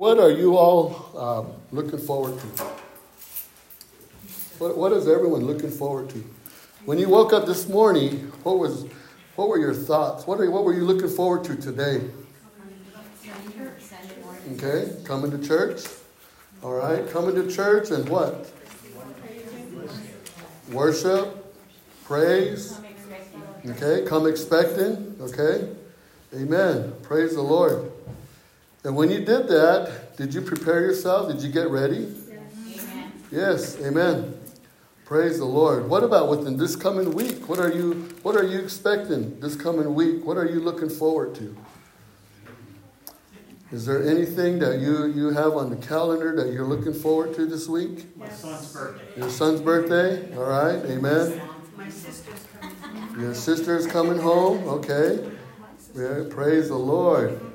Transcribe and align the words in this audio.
What 0.00 0.18
are 0.18 0.30
you 0.30 0.56
all 0.56 1.12
um, 1.14 1.52
looking 1.72 1.98
forward 1.98 2.40
to? 2.40 2.46
What, 4.56 4.78
what 4.78 4.92
is 4.92 5.06
everyone 5.06 5.44
looking 5.44 5.70
forward 5.70 6.08
to? 6.08 6.24
When 6.86 6.98
you 6.98 7.10
woke 7.10 7.34
up 7.34 7.44
this 7.44 7.68
morning, 7.68 8.32
what 8.42 8.58
was 8.58 8.86
what 9.36 9.50
were 9.50 9.58
your 9.58 9.74
thoughts? 9.74 10.26
What, 10.26 10.40
are, 10.40 10.50
what 10.50 10.64
were 10.64 10.72
you 10.72 10.86
looking 10.86 11.10
forward 11.10 11.44
to 11.44 11.54
today? 11.54 12.00
Okay, 14.52 14.90
coming 15.04 15.30
to 15.32 15.46
church. 15.46 15.82
All 16.62 16.72
right, 16.72 17.06
coming 17.10 17.34
to 17.34 17.54
church 17.54 17.90
and 17.90 18.08
what? 18.08 18.50
Worship, 20.72 21.54
praise. 22.06 22.74
Okay, 23.66 24.06
come 24.06 24.26
expecting. 24.26 25.16
Okay, 25.20 25.68
amen. 26.32 26.94
Praise 27.02 27.34
the 27.34 27.42
Lord. 27.42 27.92
And 28.84 28.96
when 28.96 29.10
you 29.10 29.18
did 29.18 29.48
that, 29.48 30.16
did 30.16 30.32
you 30.32 30.40
prepare 30.40 30.80
yourself? 30.80 31.30
Did 31.30 31.42
you 31.42 31.52
get 31.52 31.68
ready? 31.68 32.14
Yes. 32.28 32.86
Amen. 32.88 33.12
Yes, 33.30 33.80
amen. 33.80 34.40
Praise 35.04 35.38
the 35.38 35.44
Lord. 35.44 35.88
What 35.88 36.02
about 36.04 36.28
within 36.28 36.56
this 36.56 36.76
coming 36.76 37.10
week? 37.10 37.48
What 37.48 37.58
are 37.58 37.70
you 37.70 38.08
what 38.22 38.36
are 38.36 38.44
you 38.44 38.60
expecting 38.60 39.40
this 39.40 39.56
coming 39.56 39.94
week? 39.94 40.24
What 40.24 40.36
are 40.36 40.46
you 40.46 40.60
looking 40.60 40.88
forward 40.88 41.34
to? 41.34 41.56
Is 43.72 43.86
there 43.86 44.08
anything 44.08 44.58
that 44.60 44.80
you, 44.80 45.06
you 45.06 45.30
have 45.30 45.52
on 45.54 45.70
the 45.70 45.76
calendar 45.76 46.34
that 46.36 46.52
you're 46.52 46.66
looking 46.66 46.92
forward 46.92 47.34
to 47.36 47.46
this 47.46 47.68
week? 47.68 48.16
My 48.16 48.28
son's 48.28 48.72
birthday. 48.72 49.20
Your 49.20 49.30
son's 49.30 49.60
birthday? 49.60 50.36
All 50.36 50.44
right, 50.44 50.84
amen. 50.86 51.40
My 51.76 51.88
sister's 51.88 52.46
coming. 52.60 53.20
Your 53.20 53.34
sister's 53.34 53.86
coming 53.86 54.18
home, 54.18 54.66
okay. 54.66 55.30
Yeah, 55.94 56.24
praise 56.30 56.68
the 56.68 56.76
Lord. 56.76 57.49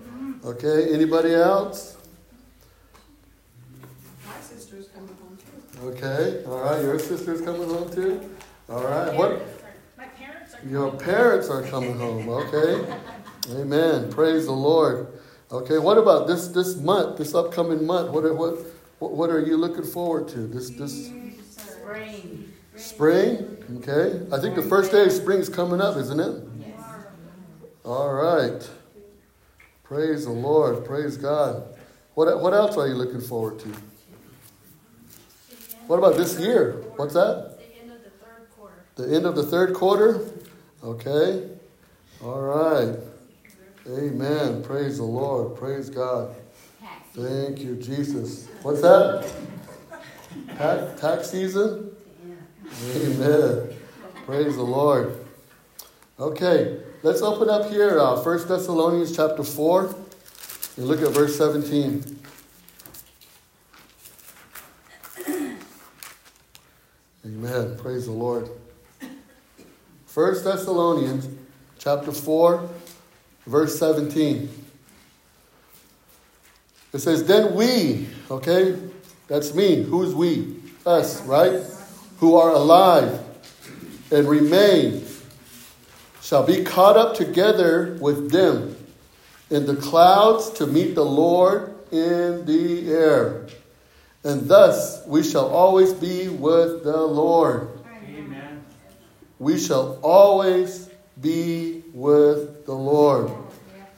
Okay, 0.45 0.93
anybody 0.93 1.33
else? 1.33 1.97
My 4.27 4.39
sister's 4.41 4.87
coming 4.89 5.15
home 5.19 5.37
too. 5.39 5.87
Okay, 5.87 6.43
all 6.45 6.59
right, 6.59 6.83
your 6.83 6.99
sister's 6.99 7.41
coming 7.41 7.67
home 7.67 7.91
too? 7.91 8.29
All 8.69 8.83
right, 8.83 9.11
what? 9.15 9.41
My 9.97 10.05
parents 10.05 10.53
are 10.53 10.67
Your 10.69 10.91
parents 10.91 11.49
are 11.49 11.63
coming 11.63 11.97
home, 11.97 12.29
okay? 12.29 12.85
Amen. 13.53 14.11
Praise 14.11 14.45
the 14.45 14.51
Lord. 14.51 15.07
Okay, 15.51 15.79
what 15.79 15.97
about 15.97 16.27
this 16.27 16.49
this 16.49 16.75
month, 16.75 17.17
this 17.17 17.33
upcoming 17.33 17.83
month? 17.83 18.11
What 18.11 18.23
are, 18.23 18.33
what 18.35 18.59
what 18.99 19.31
are 19.31 19.39
you 19.39 19.57
looking 19.57 19.83
forward 19.83 20.27
to? 20.29 20.45
This 20.45 20.69
this 20.69 21.07
spring. 21.07 22.53
spring? 22.75 23.57
Okay. 23.77 24.21
I 24.31 24.39
think 24.39 24.53
the 24.53 24.61
first 24.61 24.91
day 24.91 25.05
of 25.05 25.11
spring 25.11 25.39
is 25.39 25.49
coming 25.49 25.81
up, 25.81 25.97
isn't 25.97 26.19
it? 26.19 26.43
Yes. 26.59 26.79
All 27.83 28.13
right. 28.13 28.69
Praise 29.85 30.25
the 30.25 30.31
Lord. 30.31 30.83
Praise 30.83 31.15
God. 31.15 31.63
What 32.15 32.41
what 32.41 32.53
else 32.53 32.75
are 32.75 32.87
you 32.87 32.95
looking 32.95 33.21
forward 33.21 33.59
to? 33.59 33.69
What 35.87 35.97
about 35.97 36.17
this 36.17 36.39
year? 36.39 36.83
What's 36.95 37.13
that? 37.13 37.59
The 37.59 37.81
end 37.81 37.91
of 37.91 38.03
the 38.03 38.09
third 38.09 38.47
quarter. 38.55 38.83
The 38.95 39.15
end 39.15 39.25
of 39.25 39.35
the 39.35 39.43
third 39.43 39.73
quarter? 39.75 40.21
Okay. 40.83 41.49
All 42.23 42.41
right. 42.41 42.97
Amen. 43.87 44.63
Praise 44.63 44.97
the 44.97 45.03
Lord. 45.03 45.55
Praise 45.55 45.91
God. 45.91 46.35
Thank 47.13 47.59
you, 47.59 47.75
Jesus. 47.75 48.47
What's 48.63 48.81
that? 48.81 49.31
Tax, 50.57 50.99
tax 50.99 51.29
season? 51.29 51.95
Amen. 52.95 53.75
Praise 54.25 54.55
the 54.55 54.63
Lord. 54.63 55.15
Okay, 56.17 56.77
let's 57.03 57.21
open 57.21 57.49
up 57.49 57.69
here, 57.69 57.99
uh, 57.99 58.15
1 58.23 58.47
Thessalonians 58.47 59.13
chapter 59.13 59.43
4, 59.43 59.93
and 60.77 60.87
look 60.87 61.01
at 61.01 61.09
verse 61.09 61.37
17. 61.37 62.19
Amen. 67.25 67.77
Praise 67.77 68.05
the 68.05 68.13
Lord. 68.13 68.49
1 70.13 70.43
Thessalonians 70.45 71.27
chapter 71.79 72.13
4, 72.13 72.69
verse 73.45 73.77
17. 73.77 74.49
It 76.93 76.99
says, 76.99 77.25
Then 77.25 77.53
we, 77.55 78.07
okay, 78.31 78.79
that's 79.27 79.53
me. 79.53 79.83
Who's 79.83 80.15
we? 80.15 80.61
Us, 80.85 81.21
right? 81.23 81.61
Who 82.19 82.37
are 82.37 82.51
alive 82.51 83.21
and 84.11 84.29
remain 84.29 85.05
shall 86.25 86.43
be 86.43 86.63
caught 86.63 86.97
up 86.97 87.15
together 87.15 87.95
with 88.01 88.31
them 88.31 88.75
in 89.51 89.67
the 89.67 89.75
clouds 89.75 90.49
to 90.49 90.65
meet 90.65 90.95
the 90.95 91.05
Lord 91.05 91.75
in 91.91 92.47
the 92.47 92.91
air. 92.91 93.45
And 94.23 94.49
thus 94.49 95.05
we 95.05 95.21
shall 95.21 95.47
always 95.47 95.93
be 95.93 96.27
with 96.27 96.83
the 96.83 96.97
Lord. 96.97 97.69
Amen. 98.09 98.65
We 99.37 99.59
shall 99.59 99.99
always 100.01 100.89
be 101.21 101.83
with 101.93 102.65
the 102.65 102.73
Lord. 102.73 103.31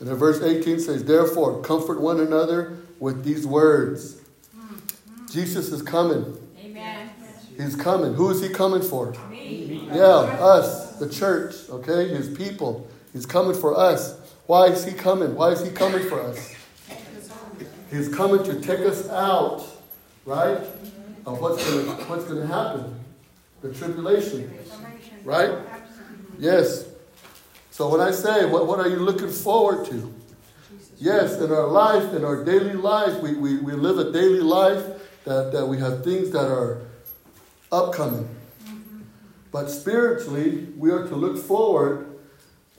And 0.01 0.09
then 0.09 0.15
verse 0.17 0.41
18 0.41 0.81
says, 0.81 1.05
Therefore, 1.05 1.61
comfort 1.61 2.01
one 2.01 2.19
another 2.19 2.77
with 2.99 3.23
these 3.23 3.47
words. 3.47 4.15
Mm-hmm. 4.53 5.27
Jesus 5.31 5.71
is 5.71 5.81
coming. 5.81 6.37
Amen. 6.59 7.09
He's 7.55 7.77
coming. 7.77 8.15
Who 8.15 8.29
is 8.31 8.41
he 8.41 8.49
coming 8.49 8.81
for? 8.81 9.13
Me. 9.29 9.87
Yeah, 9.93 10.03
us, 10.03 10.86
the 10.99 11.09
church, 11.09 11.55
okay? 11.69 12.09
His 12.09 12.35
people. 12.35 12.87
He's 13.13 13.25
coming 13.25 13.55
for 13.55 13.77
us. 13.77 14.17
Why 14.45 14.67
is 14.67 14.85
he 14.85 14.93
coming? 14.93 15.35
Why 15.35 15.51
is 15.51 15.63
he 15.63 15.71
coming 15.71 16.07
for 16.07 16.21
us? 16.21 16.55
He's 17.89 18.13
coming 18.13 18.43
to 18.43 18.59
take 18.61 18.79
us 18.79 19.07
out, 19.09 19.65
right? 20.25 20.59
Of 21.25 21.41
what's 21.41 21.69
going 21.69 21.87
what's 22.07 22.25
going 22.25 22.41
to 22.41 22.47
happen. 22.47 22.99
The 23.61 23.73
tribulation, 23.73 24.53
right? 25.23 25.57
Yes. 26.37 26.85
So 27.71 27.89
when 27.89 28.01
I 28.01 28.11
say, 28.11 28.45
what, 28.45 28.67
what 28.67 28.79
are 28.79 28.87
you 28.87 28.97
looking 28.97 29.29
forward 29.29 29.85
to? 29.87 30.13
Yes, 30.99 31.39
in 31.39 31.51
our 31.51 31.67
life, 31.67 32.13
in 32.13 32.25
our 32.25 32.43
daily 32.43 32.73
life, 32.73 33.21
we, 33.21 33.35
we, 33.35 33.57
we 33.57 33.73
live 33.73 33.99
a 33.99 34.11
daily 34.11 34.39
life 34.39 34.83
that, 35.25 35.51
that 35.51 35.65
we 35.65 35.77
have 35.77 36.03
things 36.03 36.31
that 36.31 36.47
are 36.47 36.79
upcoming. 37.71 38.27
But 39.57 39.71
spiritually, 39.71 40.67
we 40.77 40.91
are 40.91 41.07
to 41.07 41.15
look 41.15 41.35
forward 41.35 42.15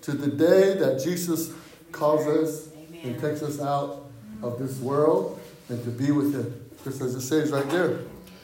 to 0.02 0.12
the 0.12 0.28
day 0.28 0.74
that 0.74 1.02
Jesus 1.02 1.52
calls 1.90 2.24
us 2.28 2.68
and 3.02 3.18
takes 3.20 3.42
us 3.42 3.60
out 3.60 4.08
of 4.44 4.60
this 4.60 4.78
world 4.78 5.40
and 5.68 5.82
to 5.82 5.90
be 5.90 6.12
with 6.12 6.32
Him. 6.32 6.70
Just 6.84 7.00
as 7.00 7.16
it 7.16 7.22
says 7.22 7.50
right 7.50 7.68
there. 7.68 7.98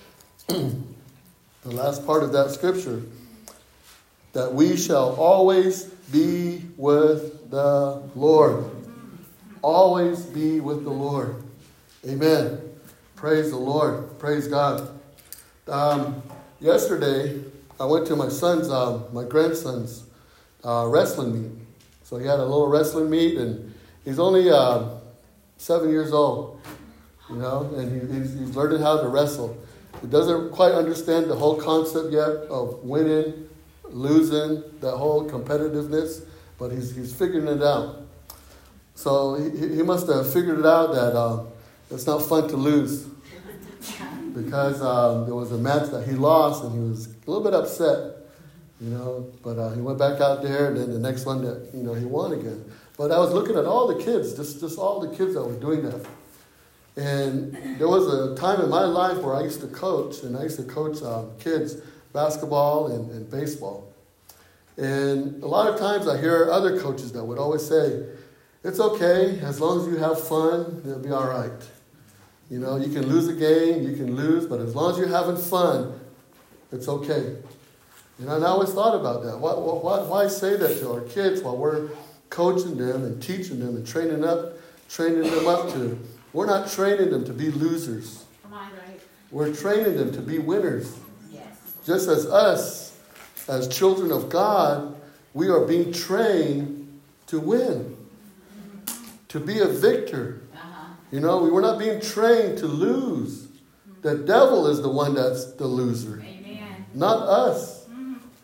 the 0.49 0.75
last 1.65 2.05
part 2.05 2.25
of 2.25 2.33
that 2.33 2.51
scripture 2.51 3.03
that 4.33 4.53
we 4.53 4.77
shall 4.77 5.15
always 5.15 5.85
be 5.85 6.65
with 6.77 7.53
the 7.53 8.03
Lord. 8.17 8.69
Always 9.63 10.23
be 10.27 10.59
with 10.59 10.83
the 10.83 10.91
Lord. 10.91 11.41
Amen. 12.05 12.61
Praise 13.15 13.51
the 13.51 13.59
Lord. 13.59 14.19
Praise 14.19 14.49
God. 14.49 14.91
Um, 15.69 16.21
yesterday, 16.59 17.41
I 17.81 17.87
went 17.87 18.07
to 18.07 18.17
my 18.17 18.29
son's, 18.29 18.71
um, 18.71 19.05
my 19.13 19.25
grandson's 19.25 20.05
uh, 20.65 20.87
wrestling 20.89 21.43
meet. 21.43 21.53
So 22.05 22.19
he 22.19 22.27
had 22.27 22.39
a 22.39 22.45
little 22.45 22.69
wrestling 22.69 23.11
meet, 23.11 23.37
and 23.37 23.75
he's 24.05 24.19
only 24.19 24.51
uh, 24.51 24.91
seven 25.57 25.91
years 25.91 26.13
old, 26.13 26.61
you 27.29 27.37
know, 27.37 27.73
and 27.77 27.91
he, 27.91 28.19
he's, 28.19 28.39
he's 28.39 28.57
learning 28.57 28.81
how 28.81 29.01
to 29.01 29.09
wrestle. 29.09 29.57
He 30.01 30.07
doesn't 30.07 30.53
quite 30.53 30.73
understand 30.73 31.27
the 31.27 31.35
whole 31.35 31.57
concept 31.57 32.13
yet 32.13 32.29
of 32.51 32.85
winning, 32.85 33.49
losing, 33.85 34.63
that 34.81 34.97
whole 34.97 35.29
competitiveness, 35.29 36.25
but 36.59 36.71
he's, 36.71 36.95
he's 36.95 37.13
figuring 37.13 37.49
it 37.49 37.63
out. 37.63 38.03
So 38.95 39.35
he, 39.35 39.77
he 39.77 39.83
must 39.83 40.07
have 40.09 40.33
figured 40.33 40.61
it 40.61 40.67
out 40.67 40.93
that 40.93 41.17
uh, 41.17 41.45
it's 41.91 42.07
not 42.07 42.23
fun 42.23 42.49
to 42.49 42.57
lose 42.57 43.07
because 44.35 44.83
um, 44.83 45.27
there 45.27 45.35
was 45.35 45.53
a 45.53 45.59
match 45.59 45.91
that 45.91 46.07
he 46.07 46.13
lost 46.13 46.65
and 46.65 46.73
he 46.73 46.81
was 46.81 47.07
a 47.07 47.31
little 47.31 47.43
bit 47.43 47.55
upset, 47.55 48.17
you 48.81 48.91
know. 48.91 49.31
But 49.43 49.59
uh, 49.59 49.73
he 49.73 49.81
went 49.81 49.99
back 49.99 50.21
out 50.21 50.43
there, 50.43 50.69
and 50.69 50.77
then 50.77 50.91
the 50.91 50.99
next 50.99 51.25
one 51.25 51.45
that 51.45 51.71
you 51.73 51.83
know 51.83 51.95
he 51.95 52.05
won 52.05 52.33
again. 52.33 52.65
But 52.97 53.11
I 53.11 53.19
was 53.19 53.33
looking 53.33 53.57
at 53.57 53.65
all 53.65 53.87
the 53.87 54.03
kids, 54.03 54.35
just 54.35 54.61
just 54.61 54.79
all 54.79 55.01
the 55.01 55.17
kids 55.17 55.35
that 55.35 55.43
were 55.43 55.59
doing 55.59 55.83
that. 55.83 56.05
And 56.97 57.79
there 57.79 57.89
was 57.89 58.07
a 58.07 58.37
time 58.37 58.61
in 58.61 58.69
my 58.69 58.85
life 58.85 59.19
where 59.19 59.35
I 59.35 59.43
used 59.43 59.61
to 59.63 59.67
coach, 59.69 60.23
and 60.23 60.37
I 60.37 60.45
used 60.45 60.59
to 60.59 60.65
coach 60.65 61.03
um, 61.03 61.31
kids 61.41 61.77
basketball 62.13 62.89
and, 62.89 63.11
and 63.11 63.29
baseball. 63.29 63.93
And 64.77 65.43
a 65.43 65.47
lot 65.47 65.73
of 65.73 65.79
times 65.79 66.07
I 66.07 66.21
hear 66.21 66.51
other 66.51 66.81
coaches 66.81 67.13
that 67.13 67.25
would 67.25 67.39
always 67.39 67.67
say, 67.67 68.05
"It's 68.65 68.81
okay 68.81 69.39
as 69.41 69.61
long 69.61 69.81
as 69.81 69.87
you 69.87 69.97
have 69.99 70.21
fun, 70.27 70.83
it'll 70.85 70.99
be 70.99 71.11
all 71.11 71.29
right." 71.29 71.63
You 72.51 72.59
know, 72.59 72.77
you 72.77 72.93
can 72.93 73.07
lose 73.07 73.29
a 73.29 73.35
game, 73.35 73.83
you 73.89 73.97
can 73.97 74.17
lose, 74.17 74.47
but 74.47 74.61
as 74.61 74.75
long 74.75 74.93
as 74.93 74.99
you're 74.99 75.09
having 75.09 75.37
fun, 75.37 75.99
it's 76.73 76.89
okay. 76.89 77.37
You 78.19 78.27
know, 78.27 78.37
and 78.37 78.45
I 78.45 78.49
always 78.49 78.73
thought 78.73 78.95
about 78.95 79.25
that. 79.25 79.39
Why, 79.39 79.55
why, 79.55 80.03
why 80.03 80.29
say 80.29 80.57
that 80.57 80.79
to 80.81 80.93
our 80.93 81.01
kids 81.01 81.43
while 81.43 81.57
we're 81.57 81.89
coaching 82.31 82.77
them 82.77 83.05
and 83.05 83.23
teaching 83.23 83.61
them 83.61 83.77
and 83.77 83.87
training 83.87 84.25
up, 84.25 84.55
training 84.89 85.23
them 85.23 85.49
up 85.49 85.73
to 85.73 85.99
we're 86.35 86.47
not 86.47 86.69
training 86.69 87.11
them 87.11 87.25
to 87.27 87.33
be 87.33 87.51
losers. 87.53 88.25
Right? 88.51 89.01
We're 89.31 89.55
training 89.55 89.97
them 89.97 90.13
to 90.13 90.21
be 90.21 90.39
winners. 90.39 90.99
Yes. 91.33 91.45
Just 91.87 92.09
as 92.09 92.27
us, 92.27 92.99
as 93.49 93.69
children 93.69 94.11
of 94.11 94.29
God, 94.29 94.97
we 95.33 95.49
are 95.49 95.65
being 95.65 95.93
trained 95.93 97.01
to 97.29 97.39
win, 97.39 97.97
to 99.29 99.39
be 99.39 99.61
a 99.61 99.67
victor. 99.67 100.43
You 101.15 101.21
know, 101.21 101.39
we 101.39 101.49
were 101.49 101.61
not 101.61 101.79
being 101.79 102.01
trained 102.01 102.59
to 102.59 102.67
lose. 102.67 103.47
The 104.03 104.17
devil 104.17 104.67
is 104.67 104.83
the 104.83 104.89
one 104.89 105.15
that's 105.15 105.53
the 105.53 105.65
loser, 105.65 106.21
Amen. 106.21 106.87
not 106.93 107.19
us. 107.19 107.87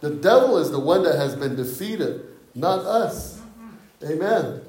The 0.00 0.10
devil 0.10 0.56
is 0.56 0.70
the 0.70 0.78
one 0.78 1.02
that 1.02 1.16
has 1.16 1.34
been 1.34 1.56
defeated, 1.56 2.24
not 2.54 2.86
us. 2.86 3.42
Amen. 4.04 4.60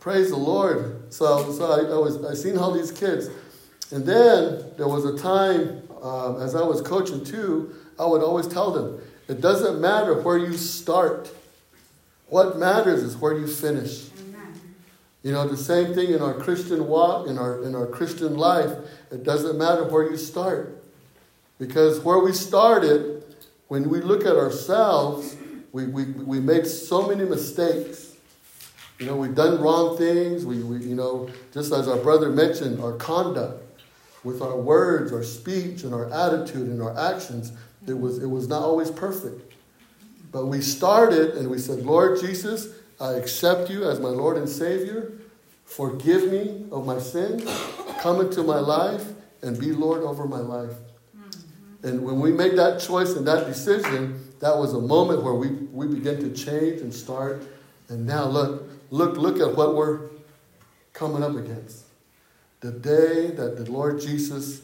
Praise 0.00 0.28
the 0.28 0.36
Lord. 0.36 1.10
So, 1.10 1.50
so 1.50 1.72
I, 1.72 1.94
I 1.94 1.98
was 1.98 2.22
I 2.26 2.34
seen 2.34 2.58
all 2.58 2.72
these 2.72 2.92
kids, 2.92 3.30
and 3.90 4.04
then 4.04 4.62
there 4.76 4.86
was 4.86 5.06
a 5.06 5.16
time 5.16 5.82
um, 6.02 6.42
as 6.42 6.54
I 6.54 6.62
was 6.62 6.82
coaching 6.82 7.24
too. 7.24 7.74
I 7.98 8.04
would 8.04 8.22
always 8.22 8.48
tell 8.48 8.70
them, 8.70 9.00
it 9.28 9.40
doesn't 9.40 9.80
matter 9.80 10.20
where 10.20 10.36
you 10.36 10.58
start. 10.58 11.32
What 12.26 12.58
matters 12.58 13.02
is 13.02 13.16
where 13.16 13.34
you 13.34 13.46
finish. 13.46 14.10
You 15.26 15.32
know, 15.32 15.48
the 15.48 15.56
same 15.56 15.92
thing 15.92 16.12
in 16.12 16.22
our 16.22 16.34
Christian 16.34 16.86
walk, 16.86 17.26
in 17.26 17.36
our 17.36 17.64
in 17.64 17.74
our 17.74 17.88
Christian 17.88 18.36
life. 18.36 18.70
It 19.10 19.24
doesn't 19.24 19.58
matter 19.58 19.82
where 19.82 20.08
you 20.08 20.16
start. 20.16 20.84
Because 21.58 21.98
where 21.98 22.20
we 22.20 22.32
started, 22.32 23.24
when 23.66 23.88
we 23.88 24.00
look 24.00 24.24
at 24.24 24.36
ourselves, 24.36 25.34
we, 25.72 25.86
we, 25.86 26.04
we 26.04 26.38
made 26.38 26.64
so 26.64 27.08
many 27.08 27.24
mistakes. 27.24 28.14
You 29.00 29.06
know, 29.06 29.16
we've 29.16 29.34
done 29.34 29.60
wrong 29.60 29.98
things. 29.98 30.46
We, 30.46 30.62
we, 30.62 30.86
you 30.86 30.94
know, 30.94 31.28
just 31.52 31.72
as 31.72 31.88
our 31.88 31.98
brother 31.98 32.30
mentioned, 32.30 32.80
our 32.80 32.92
conduct 32.92 33.64
with 34.22 34.40
our 34.40 34.56
words, 34.56 35.12
our 35.12 35.24
speech, 35.24 35.82
and 35.82 35.92
our 35.92 36.08
attitude 36.12 36.68
and 36.68 36.80
our 36.80 36.96
actions, 36.96 37.50
it 37.88 37.98
was, 37.98 38.22
it 38.22 38.28
was 38.28 38.46
not 38.46 38.62
always 38.62 38.92
perfect. 38.92 39.54
But 40.30 40.46
we 40.46 40.60
started 40.60 41.34
and 41.34 41.50
we 41.50 41.58
said, 41.58 41.80
Lord 41.80 42.20
Jesus, 42.20 42.68
I 43.00 43.12
accept 43.12 43.70
you 43.70 43.84
as 43.84 44.00
my 44.00 44.08
Lord 44.08 44.36
and 44.36 44.48
Savior. 44.48 45.12
Forgive 45.64 46.30
me 46.30 46.64
of 46.70 46.86
my 46.86 46.98
sins. 46.98 47.44
Come 48.00 48.20
into 48.20 48.42
my 48.42 48.58
life 48.58 49.04
and 49.42 49.58
be 49.58 49.72
Lord 49.72 50.02
over 50.02 50.26
my 50.26 50.38
life. 50.38 50.72
Mm-hmm. 51.16 51.86
And 51.86 52.02
when 52.02 52.20
we 52.20 52.32
made 52.32 52.56
that 52.56 52.80
choice 52.80 53.14
and 53.14 53.26
that 53.26 53.46
decision, 53.46 54.22
that 54.40 54.56
was 54.56 54.72
a 54.72 54.80
moment 54.80 55.22
where 55.22 55.34
we, 55.34 55.48
we 55.48 55.86
began 55.88 56.18
to 56.20 56.32
change 56.32 56.80
and 56.80 56.94
start. 56.94 57.42
And 57.88 58.06
now 58.06 58.26
look, 58.26 58.68
look, 58.90 59.16
look 59.16 59.40
at 59.40 59.56
what 59.56 59.74
we're 59.74 60.00
coming 60.92 61.22
up 61.22 61.36
against. 61.36 61.84
The 62.60 62.72
day 62.72 63.26
that 63.32 63.56
the 63.56 63.70
Lord 63.70 64.00
Jesus 64.00 64.62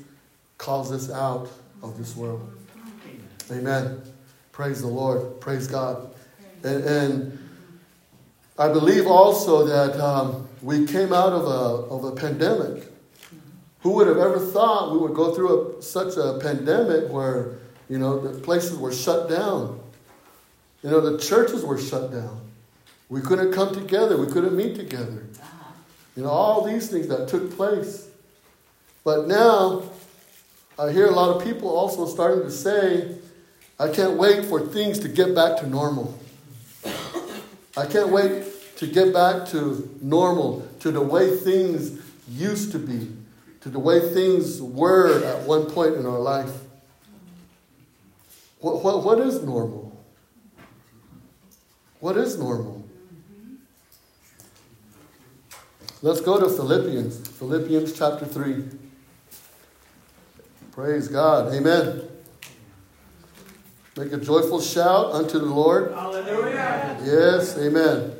calls 0.56 0.90
us 0.90 1.11
out 1.11 1.50
of 1.82 1.99
this 1.99 2.17
world. 2.17 2.50
Mm-hmm. 2.78 3.55
Amen. 3.55 4.02
Praise 4.52 4.81
the 4.81 4.88
Lord. 4.88 5.40
Praise 5.40 5.67
God. 5.67 6.14
And, 6.62 6.85
and 6.85 7.38
I 8.62 8.69
believe 8.69 9.09
also 9.09 9.67
that 9.67 9.99
um, 9.99 10.47
we 10.62 10.87
came 10.87 11.12
out 11.12 11.32
of 11.32 11.47
a, 11.47 11.93
of 11.93 12.05
a 12.05 12.12
pandemic. 12.12 12.85
Who 13.81 13.91
would 13.94 14.06
have 14.06 14.19
ever 14.19 14.38
thought 14.38 14.93
we 14.93 14.99
would 14.99 15.14
go 15.14 15.35
through 15.35 15.79
a, 15.79 15.82
such 15.82 16.17
a 16.17 16.38
pandemic 16.41 17.11
where, 17.11 17.59
you 17.88 17.99
know, 17.99 18.20
the 18.20 18.38
places 18.38 18.79
were 18.79 18.93
shut 18.93 19.29
down? 19.29 19.81
You 20.85 20.91
know, 20.91 21.00
the 21.00 21.19
churches 21.19 21.64
were 21.64 21.76
shut 21.76 22.12
down. 22.12 22.41
We 23.09 23.20
couldn't 23.20 23.50
come 23.50 23.75
together. 23.75 24.17
We 24.17 24.32
couldn't 24.32 24.56
meet 24.56 24.76
together. 24.76 25.26
You 26.14 26.23
know, 26.23 26.29
all 26.29 26.64
these 26.64 26.88
things 26.88 27.09
that 27.09 27.26
took 27.26 27.56
place. 27.56 28.06
But 29.03 29.26
now, 29.26 29.82
I 30.79 30.93
hear 30.93 31.06
a 31.06 31.11
lot 31.11 31.35
of 31.35 31.43
people 31.43 31.69
also 31.69 32.06
starting 32.06 32.44
to 32.44 32.50
say, 32.53 33.17
I 33.81 33.88
can't 33.88 34.17
wait 34.17 34.44
for 34.44 34.61
things 34.61 35.00
to 35.00 35.09
get 35.09 35.35
back 35.35 35.59
to 35.59 35.67
normal. 35.67 36.17
I 37.76 37.87
can't 37.87 38.11
wait 38.11 38.51
to 38.82 38.88
get 38.88 39.12
back 39.12 39.46
to 39.46 39.96
normal, 40.02 40.69
to 40.81 40.90
the 40.90 41.00
way 41.00 41.37
things 41.37 42.00
used 42.29 42.73
to 42.73 42.81
be, 42.81 43.12
to 43.61 43.69
the 43.69 43.79
way 43.79 44.00
things 44.00 44.61
were 44.61 45.23
at 45.23 45.46
one 45.46 45.67
point 45.67 45.94
in 45.94 46.05
our 46.05 46.19
life. 46.19 46.50
What, 48.58 48.82
what, 48.82 49.05
what 49.05 49.20
is 49.20 49.40
normal? 49.40 49.96
What 52.00 52.17
is 52.17 52.37
normal? 52.37 52.84
Let's 56.02 56.20
go 56.20 56.40
to 56.40 56.49
Philippians, 56.49 57.28
Philippians 57.38 57.96
chapter 57.96 58.26
3. 58.26 58.64
Praise 60.73 61.06
God. 61.06 61.55
Amen. 61.55 62.02
Make 63.96 64.12
a 64.12 64.17
joyful 64.17 64.61
shout 64.61 65.12
unto 65.12 65.38
the 65.38 65.46
Lord. 65.46 65.93
Hallelujah. 65.93 66.99
Yes, 67.05 67.56
amen. 67.56 68.17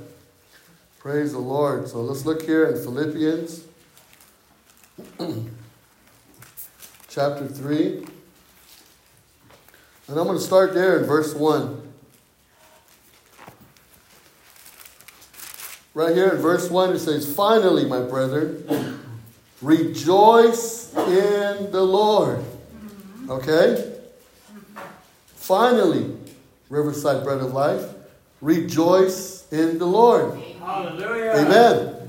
Praise 1.03 1.33
the 1.33 1.39
Lord. 1.41 1.89
So 1.89 2.01
let's 2.01 2.25
look 2.25 2.43
here 2.43 2.65
in 2.65 2.77
Philippians 2.77 3.65
chapter 7.09 7.49
3. 7.49 8.07
And 10.07 10.17
I'm 10.17 10.27
going 10.29 10.39
to 10.39 10.45
start 10.45 10.75
there 10.75 11.01
in 11.01 11.05
verse 11.05 11.35
1. 11.35 11.93
Right 15.95 16.15
here 16.15 16.29
in 16.29 16.37
verse 16.41 16.71
1, 16.71 16.95
it 16.95 17.01
says, 17.01 17.35
Finally, 17.35 17.87
my 17.87 18.03
brethren, 18.03 19.01
rejoice 19.61 20.95
in 20.95 21.73
the 21.73 21.83
Lord. 21.83 22.45
Okay? 23.29 23.93
Finally, 25.35 26.17
Riverside 26.71 27.25
Bread 27.25 27.41
of 27.41 27.53
Life, 27.53 27.93
rejoice 28.41 29.53
in 29.53 29.79
the 29.79 29.87
Lord. 29.87 30.41
Hallelujah. 30.63 31.33
Amen. 31.33 32.09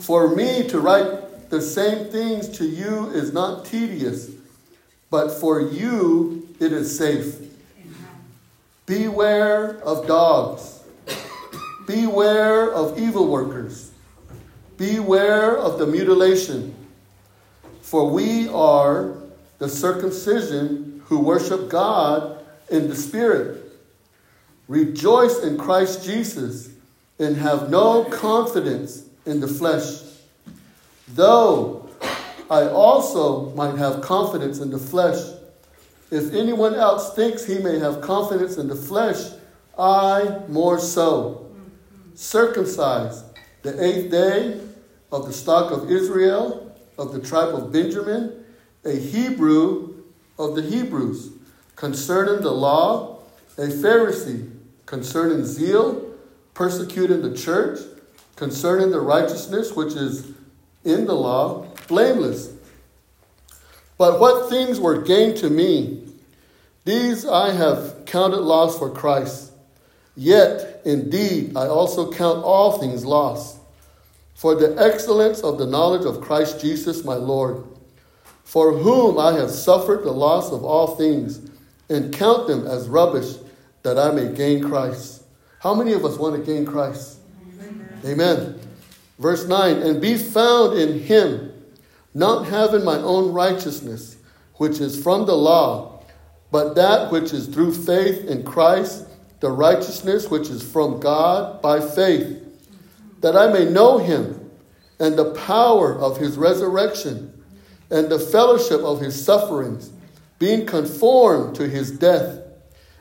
For 0.00 0.34
me 0.34 0.66
to 0.68 0.80
write 0.80 1.48
the 1.50 1.60
same 1.60 2.06
things 2.06 2.48
to 2.58 2.64
you 2.64 3.10
is 3.10 3.32
not 3.32 3.64
tedious, 3.64 4.30
but 5.10 5.30
for 5.30 5.60
you 5.60 6.48
it 6.58 6.72
is 6.72 6.98
safe. 6.98 7.38
Beware 8.86 9.78
of 9.82 10.08
dogs. 10.08 10.82
Beware 11.86 12.72
of 12.72 12.98
evil 12.98 13.28
workers. 13.28 13.92
Beware 14.76 15.56
of 15.56 15.78
the 15.78 15.86
mutilation. 15.86 16.74
For 17.80 18.10
we 18.10 18.48
are 18.48 19.14
the 19.58 19.68
circumcision 19.68 21.00
who 21.04 21.20
worship 21.20 21.68
God 21.68 22.44
in 22.70 22.88
the 22.88 22.96
Spirit. 22.96 23.62
Rejoice 24.66 25.38
in 25.44 25.56
Christ 25.56 26.04
Jesus 26.04 26.73
and 27.18 27.36
have 27.36 27.70
no 27.70 28.04
confidence 28.04 29.04
in 29.26 29.40
the 29.40 29.48
flesh. 29.48 30.02
Though 31.08 31.88
I 32.50 32.68
also 32.68 33.50
might 33.50 33.76
have 33.76 34.02
confidence 34.02 34.58
in 34.60 34.70
the 34.70 34.78
flesh. 34.78 35.18
If 36.10 36.32
anyone 36.34 36.74
else 36.74 37.14
thinks 37.14 37.44
he 37.44 37.58
may 37.58 37.78
have 37.78 38.00
confidence 38.00 38.58
in 38.58 38.68
the 38.68 38.76
flesh, 38.76 39.32
I 39.78 40.42
more 40.48 40.78
so. 40.78 41.50
Circumcised 42.14 43.24
the 43.62 43.82
eighth 43.82 44.10
day 44.10 44.60
of 45.10 45.26
the 45.26 45.32
stock 45.32 45.72
of 45.72 45.90
Israel, 45.90 46.76
of 46.98 47.12
the 47.12 47.20
tribe 47.20 47.54
of 47.54 47.72
Benjamin, 47.72 48.44
a 48.84 48.92
Hebrew 48.92 49.94
of 50.38 50.54
the 50.54 50.62
Hebrews, 50.62 51.30
concerning 51.74 52.42
the 52.42 52.52
law, 52.52 53.18
a 53.56 53.62
Pharisee, 53.62 54.50
concerning 54.84 55.44
zeal, 55.44 56.03
persecuting 56.54 57.22
the 57.22 57.36
church, 57.36 57.80
concerning 58.36 58.90
the 58.90 59.00
righteousness 59.00 59.72
which 59.72 59.94
is 59.94 60.32
in 60.84 61.06
the 61.06 61.14
law, 61.14 61.66
blameless. 61.88 62.52
But 63.98 64.20
what 64.20 64.48
things 64.48 64.80
were 64.80 65.02
gained 65.02 65.36
to 65.38 65.50
me, 65.50 66.02
these 66.84 67.26
I 67.26 67.52
have 67.52 68.04
counted 68.06 68.40
loss 68.40 68.78
for 68.78 68.90
Christ. 68.90 69.52
Yet, 70.16 70.82
indeed, 70.84 71.56
I 71.56 71.66
also 71.66 72.12
count 72.12 72.44
all 72.44 72.78
things 72.78 73.04
lost 73.04 73.58
for 74.34 74.54
the 74.54 74.76
excellence 74.78 75.40
of 75.40 75.58
the 75.58 75.66
knowledge 75.66 76.04
of 76.04 76.20
Christ 76.20 76.60
Jesus 76.60 77.04
my 77.04 77.14
Lord, 77.14 77.64
for 78.44 78.72
whom 78.72 79.18
I 79.18 79.32
have 79.32 79.50
suffered 79.50 80.04
the 80.04 80.12
loss 80.12 80.52
of 80.52 80.64
all 80.64 80.96
things, 80.96 81.40
and 81.88 82.12
count 82.12 82.46
them 82.46 82.66
as 82.66 82.88
rubbish, 82.88 83.36
that 83.82 83.98
I 83.98 84.10
may 84.10 84.34
gain 84.34 84.62
Christ. 84.62 85.23
How 85.64 85.72
many 85.72 85.94
of 85.94 86.04
us 86.04 86.18
want 86.18 86.36
to 86.36 86.42
gain 86.42 86.66
Christ? 86.66 87.20
Amen. 87.58 87.98
Amen. 88.04 88.60
Verse 89.18 89.46
9, 89.46 89.78
and 89.78 89.98
be 89.98 90.18
found 90.18 90.78
in 90.78 91.00
him, 91.00 91.54
not 92.12 92.46
having 92.46 92.84
my 92.84 92.98
own 92.98 93.32
righteousness, 93.32 94.18
which 94.56 94.78
is 94.78 95.02
from 95.02 95.24
the 95.24 95.34
law, 95.34 96.02
but 96.50 96.74
that 96.74 97.10
which 97.10 97.32
is 97.32 97.46
through 97.46 97.72
faith 97.72 98.26
in 98.26 98.44
Christ, 98.44 99.06
the 99.40 99.50
righteousness 99.50 100.28
which 100.28 100.50
is 100.50 100.62
from 100.62 101.00
God 101.00 101.62
by 101.62 101.80
faith, 101.80 102.42
that 103.22 103.34
I 103.34 103.50
may 103.50 103.64
know 103.64 103.96
him 103.96 104.50
and 105.00 105.16
the 105.16 105.32
power 105.32 105.98
of 105.98 106.18
his 106.18 106.36
resurrection, 106.36 107.42
and 107.88 108.10
the 108.10 108.18
fellowship 108.18 108.82
of 108.82 109.00
his 109.00 109.24
sufferings, 109.24 109.90
being 110.38 110.66
conformed 110.66 111.56
to 111.56 111.66
his 111.66 111.90
death, 111.90 112.43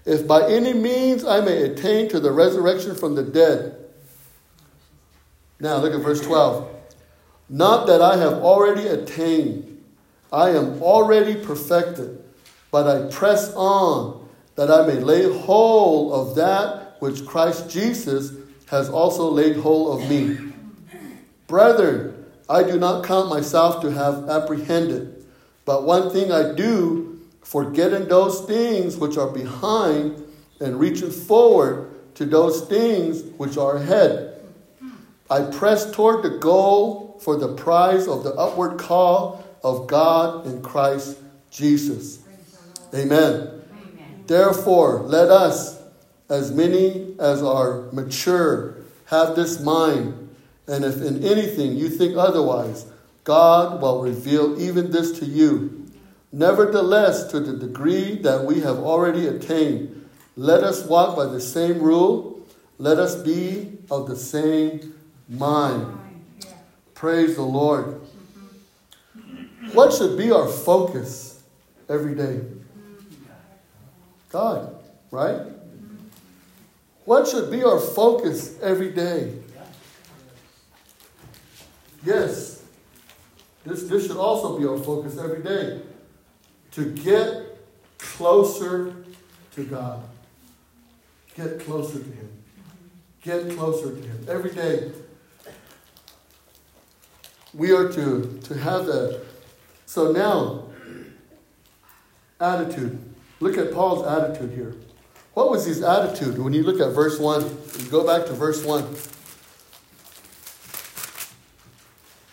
if 0.05 0.27
by 0.27 0.49
any 0.49 0.73
means 0.73 1.23
I 1.23 1.41
may 1.41 1.63
attain 1.63 2.09
to 2.09 2.19
the 2.19 2.31
resurrection 2.31 2.95
from 2.95 3.15
the 3.15 3.23
dead. 3.23 3.77
Now 5.59 5.77
look 5.77 5.93
at 5.93 6.01
verse 6.01 6.21
12. 6.21 6.69
Not 7.49 7.87
that 7.87 8.01
I 8.01 8.17
have 8.17 8.33
already 8.33 8.87
attained, 8.87 9.83
I 10.31 10.49
am 10.49 10.81
already 10.81 11.35
perfected, 11.35 12.23
but 12.71 12.87
I 12.87 13.11
press 13.11 13.53
on 13.53 14.27
that 14.55 14.71
I 14.71 14.85
may 14.87 14.99
lay 14.99 15.31
hold 15.31 16.13
of 16.13 16.35
that 16.35 16.97
which 16.99 17.25
Christ 17.25 17.69
Jesus 17.69 18.33
has 18.67 18.89
also 18.89 19.29
laid 19.29 19.57
hold 19.57 20.01
of 20.01 20.09
me. 20.09 20.53
Brethren, 21.47 22.25
I 22.49 22.63
do 22.63 22.79
not 22.79 23.05
count 23.05 23.29
myself 23.29 23.81
to 23.81 23.91
have 23.91 24.29
apprehended, 24.29 25.25
but 25.65 25.83
one 25.83 26.09
thing 26.09 26.31
I 26.31 26.53
do, 26.53 27.12
forgetting 27.43 28.07
those 28.07 28.41
things 28.41 28.97
which 28.97 29.17
are 29.17 29.29
behind 29.29 30.23
and 30.59 30.79
reaching 30.79 31.11
forward 31.11 31.91
to 32.15 32.25
those 32.25 32.67
things 32.67 33.23
which 33.37 33.57
are 33.57 33.77
ahead. 33.77 34.41
I 35.29 35.41
press 35.43 35.91
toward 35.91 36.23
the 36.23 36.37
goal 36.37 37.19
for 37.21 37.37
the 37.37 37.53
prize 37.53 38.07
of 38.07 38.23
the 38.23 38.33
upward 38.33 38.79
call 38.79 39.43
of 39.63 39.87
God 39.87 40.45
in 40.45 40.61
Christ 40.61 41.17
Jesus. 41.49 42.19
Amen. 42.93 43.63
Amen. 43.71 44.23
Therefore, 44.27 44.99
let 45.03 45.29
us, 45.29 45.81
as 46.29 46.51
many 46.51 47.15
as 47.19 47.41
are 47.41 47.91
mature, 47.91 48.77
have 49.05 49.35
this 49.35 49.59
mind. 49.59 50.29
And 50.67 50.85
if 50.85 51.01
in 51.01 51.23
anything 51.23 51.75
you 51.75 51.89
think 51.89 52.15
otherwise, 52.15 52.85
God 53.23 53.81
will 53.81 54.01
reveal 54.01 54.61
even 54.61 54.91
this 54.91 55.17
to 55.19 55.25
you. 55.25 55.82
Nevertheless, 56.33 57.27
to 57.29 57.39
the 57.39 57.53
degree 57.53 58.15
that 58.17 58.43
we 58.43 58.61
have 58.61 58.79
already 58.79 59.27
attained, 59.27 60.09
let 60.35 60.63
us 60.63 60.83
walk 60.83 61.15
by 61.15 61.27
the 61.27 61.39
same 61.39 61.79
rule. 61.79 62.41
Let 62.79 62.97
us 62.97 63.15
be 63.15 63.77
of 63.91 64.07
the 64.07 64.15
same 64.15 64.95
mind. 65.29 65.85
Praise 66.95 67.35
the 67.35 67.43
Lord. 67.43 68.01
What 69.73 69.93
should 69.93 70.17
be 70.17 70.31
our 70.31 70.47
focus 70.47 71.43
every 71.87 72.15
day? 72.15 72.41
God, 74.29 74.75
right? 75.11 75.41
What 77.05 77.27
should 77.27 77.51
be 77.51 77.63
our 77.63 77.79
focus 77.79 78.57
every 78.59 78.89
day? 78.91 79.35
Yes, 82.03 82.63
this, 83.63 83.83
this 83.83 84.07
should 84.07 84.17
also 84.17 84.57
be 84.57 84.65
our 84.65 84.79
focus 84.79 85.19
every 85.19 85.43
day. 85.43 85.81
To 86.73 86.85
get 86.85 87.57
closer 87.97 88.95
to 89.55 89.63
God. 89.63 90.03
Get 91.35 91.59
closer 91.61 91.99
to 91.99 92.05
Him. 92.05 92.29
Get 93.21 93.51
closer 93.51 93.95
to 93.95 94.01
Him. 94.01 94.25
Every 94.27 94.51
day, 94.51 94.91
we 97.53 97.71
are 97.71 97.91
to, 97.91 98.39
to 98.43 98.57
have 98.57 98.85
that. 98.87 99.23
So 99.85 100.11
now, 100.11 100.63
attitude. 102.39 102.99
Look 103.39 103.57
at 103.57 103.73
Paul's 103.73 104.05
attitude 104.07 104.51
here. 104.51 104.75
What 105.33 105.49
was 105.49 105.65
his 105.65 105.81
attitude 105.81 106.37
when 106.37 106.53
you 106.53 106.63
look 106.63 106.79
at 106.79 106.93
verse 106.93 107.19
1? 107.19 107.89
Go 107.89 108.05
back 108.05 108.27
to 108.27 108.33
verse 108.33 108.63
1. 108.63 108.83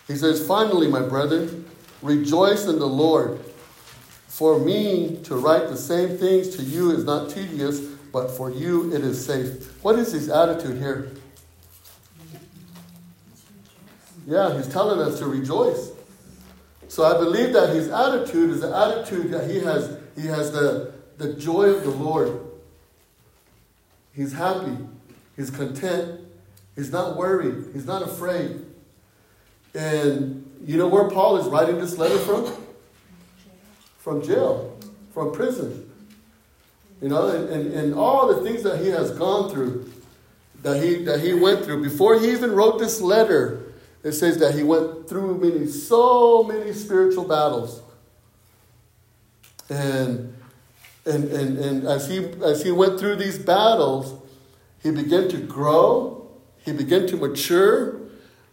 He 0.07 0.15
says, 0.15 0.45
Finally, 0.45 0.87
my 0.87 1.01
brethren, 1.01 1.65
rejoice 2.01 2.65
in 2.65 2.79
the 2.79 2.87
Lord. 2.87 3.39
For 4.41 4.57
me 4.57 5.19
to 5.25 5.35
write 5.35 5.69
the 5.69 5.77
same 5.77 6.17
things 6.17 6.55
to 6.55 6.63
you 6.63 6.89
is 6.89 7.03
not 7.03 7.29
tedious, 7.29 7.79
but 8.11 8.31
for 8.31 8.49
you 8.49 8.91
it 8.91 9.03
is 9.03 9.23
safe. 9.23 9.71
What 9.83 9.99
is 9.99 10.13
his 10.13 10.29
attitude 10.29 10.79
here? 10.79 11.11
Yeah, 14.25 14.57
he's 14.57 14.67
telling 14.67 14.99
us 14.99 15.19
to 15.19 15.27
rejoice. 15.27 15.91
So 16.87 17.03
I 17.03 17.19
believe 17.19 17.53
that 17.53 17.69
his 17.69 17.89
attitude 17.89 18.49
is 18.49 18.61
the 18.61 18.75
attitude 18.75 19.29
that 19.29 19.47
he 19.47 19.59
has. 19.59 19.95
He 20.19 20.25
has 20.25 20.51
the, 20.51 20.91
the 21.19 21.33
joy 21.33 21.65
of 21.65 21.83
the 21.83 21.91
Lord. 21.91 22.41
He's 24.15 24.33
happy. 24.33 24.75
He's 25.35 25.51
content. 25.51 26.19
He's 26.75 26.91
not 26.91 27.15
worried. 27.15 27.65
He's 27.73 27.85
not 27.85 28.01
afraid. 28.01 28.65
And 29.75 30.51
you 30.65 30.79
know 30.79 30.87
where 30.87 31.07
Paul 31.11 31.37
is 31.37 31.45
writing 31.45 31.77
this 31.77 31.99
letter 31.99 32.17
from? 32.17 32.60
From 34.01 34.23
jail, 34.23 34.79
from 35.13 35.31
prison. 35.31 35.87
You 37.03 37.09
know, 37.09 37.27
and, 37.27 37.49
and, 37.49 37.73
and 37.73 37.93
all 37.93 38.33
the 38.33 38.41
things 38.41 38.63
that 38.63 38.79
he 38.79 38.89
has 38.89 39.11
gone 39.11 39.51
through, 39.51 39.91
that 40.63 40.81
he, 40.81 41.03
that 41.03 41.19
he 41.19 41.33
went 41.33 41.63
through. 41.63 41.83
Before 41.83 42.19
he 42.19 42.31
even 42.31 42.51
wrote 42.53 42.79
this 42.79 42.99
letter, 42.99 43.73
it 44.03 44.13
says 44.13 44.39
that 44.39 44.55
he 44.55 44.63
went 44.63 45.07
through 45.07 45.37
many, 45.37 45.67
so 45.67 46.43
many 46.43 46.73
spiritual 46.73 47.25
battles. 47.25 47.79
And, 49.69 50.33
and, 51.05 51.25
and, 51.25 51.57
and 51.59 51.87
as, 51.87 52.09
he, 52.09 52.25
as 52.43 52.63
he 52.63 52.71
went 52.71 52.99
through 52.99 53.17
these 53.17 53.37
battles, 53.37 54.19
he 54.81 54.89
began 54.89 55.29
to 55.29 55.37
grow, 55.37 56.27
he 56.65 56.71
began 56.71 57.05
to 57.05 57.17
mature, 57.17 57.99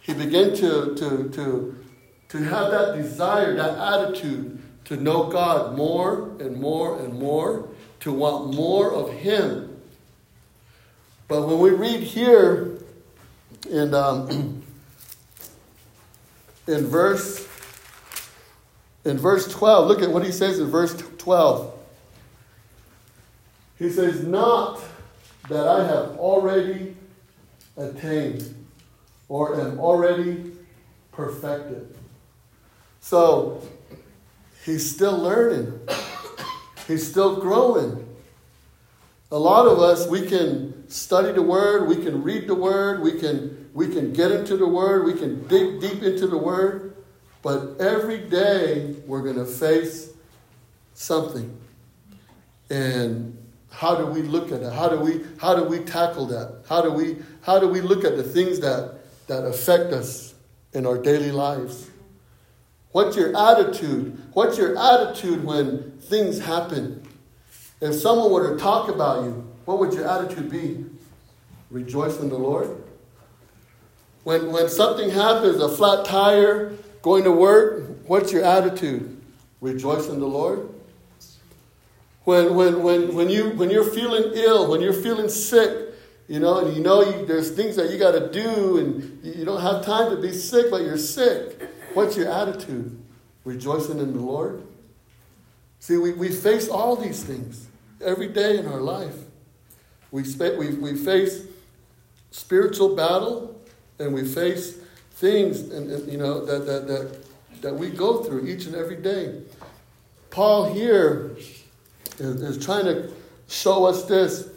he 0.01 0.13
began 0.13 0.55
to, 0.57 0.95
to, 0.95 1.31
to, 1.31 1.85
to 2.29 2.39
have 2.39 2.71
that 2.71 2.97
desire, 2.97 3.57
that 3.57 3.79
attitude 3.79 4.59
to 4.89 4.97
know 4.97 5.25
God 5.25 5.77
more 5.77 6.33
and 6.41 6.61
more 6.61 6.99
and 6.99 7.15
more, 7.15 7.69
to 8.01 8.13
want 8.13 8.55
more 8.55 8.93
of 8.93 9.13
Him. 9.13 9.81
But 11.29 11.47
when 11.47 11.59
we 11.59 11.71
read 11.71 12.03
here 12.03 12.79
in, 13.71 13.95
um, 13.95 14.63
in 16.67 16.87
verse 16.87 17.47
in 19.05 19.17
verse 19.17 19.49
12, 19.49 19.89
look 19.89 20.03
at 20.03 20.11
what 20.11 20.25
he 20.25 20.33
says 20.33 20.59
in 20.59 20.69
verse 20.69 21.03
12. 21.17 21.75
He 23.79 23.91
says, 23.91 24.25
Not 24.25 24.83
that 25.49 25.67
I 25.67 25.87
have 25.87 26.19
already 26.19 26.95
attained 27.77 28.55
or 29.29 29.61
am 29.61 29.79
already 29.79 30.53
perfected. 31.13 31.95
So 33.01 33.63
he's 34.69 34.89
still 34.89 35.17
learning, 35.19 35.81
he's 36.87 37.09
still 37.09 37.41
growing. 37.41 38.07
A 39.31 39.39
lot 39.39 39.67
of 39.67 39.79
us, 39.79 40.07
we 40.07 40.27
can 40.27 40.89
study 40.89 41.33
the 41.33 41.43
word, 41.43 41.89
we 41.89 41.97
can 41.97 42.23
read 42.23 42.47
the 42.47 42.55
word, 42.55 43.03
we 43.03 43.19
can, 43.19 43.71
we 43.75 43.89
can 43.89 44.13
get 44.13 44.31
into 44.31 44.57
the 44.57 44.67
word, 44.67 45.05
we 45.05 45.15
can 45.15 45.47
dig 45.49 45.81
deep 45.81 46.03
into 46.03 46.27
the 46.27 46.37
word, 46.37 46.95
but 47.43 47.77
every 47.81 48.19
day 48.19 48.95
we're 49.07 49.23
going 49.23 49.37
to 49.37 49.47
face 49.47 50.11
something. 50.95 51.59
And 52.71 53.37
how 53.71 53.95
do 53.95 54.07
we 54.07 54.23
look 54.23 54.53
at 54.53 54.63
it? 54.63 54.73
How 54.73 54.89
do 54.89 54.99
we 54.99 55.25
how 55.39 55.55
do 55.55 55.65
we 55.65 55.79
tackle 55.81 56.27
that? 56.27 56.65
How 56.69 56.83
do 56.83 56.91
we 56.91 57.17
how 57.43 57.59
do 57.59 57.69
we 57.69 57.81
look 57.81 58.05
at 58.05 58.17
the 58.17 58.23
things 58.23 58.61
that 58.61 58.99
that 59.29 59.47
affect 59.47 59.93
us 59.93 60.35
in 60.73 60.85
our 60.85 60.99
daily 60.99 61.31
lives? 61.31 61.88
What's 62.93 63.17
your 63.17 63.37
attitude? 63.37 64.19
What's 64.33 64.57
your 64.57 64.79
attitude 64.79 65.45
when 65.45 65.93
things 66.01 66.41
happen? 66.41 67.07
If 67.81 67.95
someone 67.95 68.31
were 68.33 68.55
to 68.55 68.61
talk 68.61 68.89
about 68.89 69.25
you, 69.25 69.47
what 69.65 69.79
would 69.79 69.93
your 69.93 70.09
attitude 70.09 70.51
be? 70.51 70.85
Rejoice 71.71 72.19
in 72.19 72.29
the 72.29 72.39
Lord? 72.39 72.83
When, 74.25 74.51
when 74.51 74.69
something 74.69 75.11
happens, 75.11 75.61
a 75.61 75.69
flat 75.69 76.05
tire, 76.05 76.73
going 77.03 77.25
to 77.25 77.33
work, 77.33 77.85
what's 78.07 78.33
your 78.33 78.45
attitude? 78.45 79.21
Rejoice 79.61 80.09
in 80.09 80.21
the 80.21 80.27
Lord? 80.27 80.69
When, 82.25 82.55
when, 82.55 82.83
when, 82.83 83.15
when, 83.15 83.29
you, 83.29 83.51
when 83.51 83.71
you're 83.71 83.91
feeling 83.91 84.33
ill, 84.35 84.71
when 84.71 84.81
you're 84.81 84.93
feeling 84.93 85.29
sick, 85.29 85.95
you 86.27 86.41
know, 86.41 86.59
and 86.59 86.77
you 86.77 86.83
know 86.83 87.03
you, 87.03 87.25
there's 87.25 87.51
things 87.53 87.77
that 87.77 87.91
you 87.91 87.99
got 87.99 88.13
to 88.13 88.31
do, 88.31 88.79
and 88.79 89.21
you 89.25 89.47
don't 89.47 89.63
have 89.63 89.85
time 89.85 90.11
to 90.15 90.21
be 90.21 90.33
sick, 90.33 90.71
but 90.71 90.83
you're 90.83 90.99
sick. 90.99 91.63
What's 91.95 92.17
your 92.17 92.31
attitude? 92.31 92.99
Rejoicing 93.45 93.99
in 93.99 94.13
the 94.13 94.21
Lord? 94.21 94.63
See, 95.81 95.97
we, 95.97 96.13
we 96.13 96.31
face 96.31 96.69
all 96.69 96.97
these 96.97 97.23
things 97.23 97.67
every 98.05 98.29
day 98.29 98.59
in 98.59 98.67
our 98.67 98.81
life. 98.81 99.15
We, 100.11 100.23
we, 100.23 100.75
we 100.75 100.97
face 100.97 101.45
spiritual 102.31 102.95
battle, 102.97 103.61
and 103.99 104.15
we 104.15 104.25
face 104.25 104.79
things 105.13 105.61
and, 105.61 105.91
and, 105.91 106.11
you 106.11 106.19
know 106.19 106.45
that, 106.45 106.65
that, 106.67 106.87
that, 106.87 107.25
that 107.63 107.75
we 107.75 107.91
go 107.91 108.23
through 108.23 108.47
each 108.47 108.67
and 108.67 108.75
every 108.75 108.97
day. 108.97 109.43
Paul 110.31 110.73
here 110.73 111.37
is, 112.19 112.43
is 112.43 112.65
trying 112.65 112.85
to 112.85 113.11
show 113.49 113.85
us 113.85 114.05
this. 114.05 114.49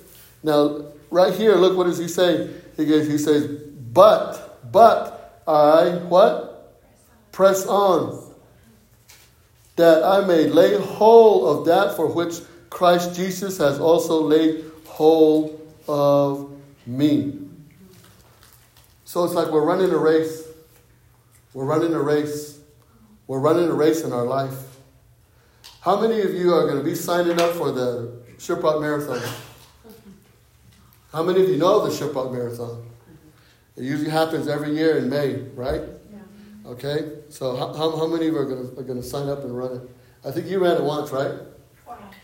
Now, 0.44 0.86
right 1.10 1.34
here, 1.34 1.56
look 1.56 1.76
what 1.76 1.86
does 1.86 1.98
he 1.98 2.08
say? 2.08 2.50
He, 2.78 2.86
he 2.86 3.18
says, 3.18 3.48
but, 3.92 4.72
but 4.72 5.42
I 5.48 6.00
what? 6.08 6.51
Press 7.32 7.66
on. 7.66 8.34
That 9.78 10.04
I 10.04 10.26
may 10.26 10.48
lay 10.48 10.78
hold 10.80 11.60
of 11.60 11.66
that 11.66 11.96
for 11.96 12.08
which 12.08 12.42
Christ 12.70 13.16
Jesus 13.16 13.58
has 13.58 13.80
also 13.80 14.22
laid 14.22 14.66
hold 14.86 15.60
of 15.88 16.52
me. 16.86 17.40
So 19.06 19.24
it's 19.24 19.34
like 19.34 19.48
we're 19.48 19.66
running 19.66 19.92
a 19.92 19.98
race. 19.98 20.48
We're 21.54 21.66
running 21.66 21.94
a 21.94 22.00
race. 22.00 22.60
We're 23.28 23.40
running 23.40 23.70
a 23.70 23.74
race 23.74 24.04
in 24.04 24.14
our 24.14 24.26
life. 24.26 24.56
How 25.82 26.00
many 26.00 26.22
of 26.22 26.34
you 26.34 26.54
are 26.54 26.68
going 26.68 26.78
to 26.78 26.84
be 26.84 26.96
signing 26.96 27.40
up 27.40 27.54
for 27.54 27.72
the 27.72 28.14
Shiprock 28.38 28.82
Marathon? 28.82 29.22
How 31.12 31.24
many 31.24 31.42
of 31.42 31.50
you 31.50 31.58
know 31.58 31.86
the 31.86 31.92
Shiprock 31.92 32.32
Marathon? 32.32 32.86
It 33.76 33.84
usually 33.84 34.12
happens 34.12 34.48
every 34.48 34.76
year 34.76 34.98
in 34.98 35.10
May, 35.10 35.42
right? 35.56 35.82
Okay, 36.66 37.14
so 37.30 37.56
how, 37.56 37.74
how, 37.74 38.08
many 38.08 38.28
of 38.28 38.34
you 38.34 38.40
are 38.40 38.46
going, 38.46 38.70
to, 38.70 38.80
are 38.80 38.84
going 38.84 39.02
to 39.02 39.08
sign 39.08 39.28
up 39.30 39.44
and 39.44 39.58
run 39.58 39.78
it? 39.78 39.82
I 40.24 40.32
think 40.32 40.48
you 40.48 40.60
ran 40.60 40.78
it 40.78 40.84
once, 40.84 41.12
right? 41.12 41.32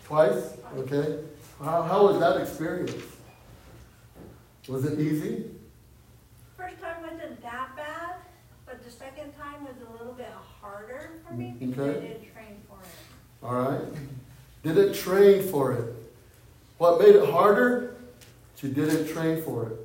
Twice? 0.04 0.56
Okay. 0.76 1.18
How, 1.62 1.82
how 1.82 2.06
was 2.06 2.18
that 2.20 2.40
experience? 2.40 2.94
Was 4.68 4.84
it 4.84 4.98
easy? 5.00 5.46
First 6.56 6.80
time 6.80 7.02
wasn't 7.02 7.42
that 7.42 7.76
bad, 7.76 8.14
but 8.64 8.84
the 8.84 8.90
second 8.90 9.32
time 9.36 9.64
was 9.64 9.74
a 9.88 9.92
little 9.92 10.12
bit 10.14 10.30
harder 10.60 11.20
for 11.26 11.34
me 11.34 11.54
because 11.58 11.78
I 11.78 11.82
Okay. 11.82 12.00
didn't 12.08 12.32
train 12.32 12.56
for 12.68 12.78
it. 12.80 13.46
All 13.46 13.54
right. 13.54 13.80
Didn't 14.62 14.94
train 14.94 15.42
for 15.48 15.72
it. 15.72 15.94
What 16.78 17.00
made 17.00 17.16
it 17.16 17.28
harder? 17.28 17.96
She 18.56 18.68
didn't 18.68 19.08
train 19.08 19.42
for 19.42 19.66
it. 19.66 19.78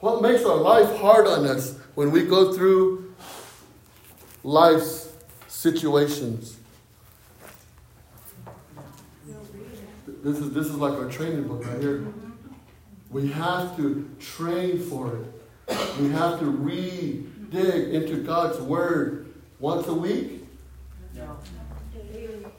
What 0.00 0.20
makes 0.20 0.44
our 0.44 0.56
life 0.56 0.96
hard 0.98 1.26
on 1.26 1.46
us 1.46 1.78
when 1.94 2.10
we 2.10 2.24
go 2.24 2.52
through 2.52 3.11
life's 4.42 5.12
situations? 5.48 6.56
This 10.22 10.38
is 10.38 10.52
this 10.52 10.66
is 10.66 10.74
like 10.76 10.94
our 10.94 11.08
training 11.10 11.48
book 11.48 11.66
right 11.66 11.80
here. 11.80 12.04
We 13.10 13.28
have 13.32 13.76
to 13.76 14.08
train 14.20 14.78
for 14.78 15.16
it. 15.16 15.78
We 16.00 16.10
have 16.10 16.38
to 16.40 16.46
read, 16.46 17.50
dig 17.50 17.94
into 17.94 18.22
God's 18.22 18.60
word 18.60 19.32
once 19.58 19.86
a 19.86 19.94
week, 19.94 20.44
No. 21.14 21.36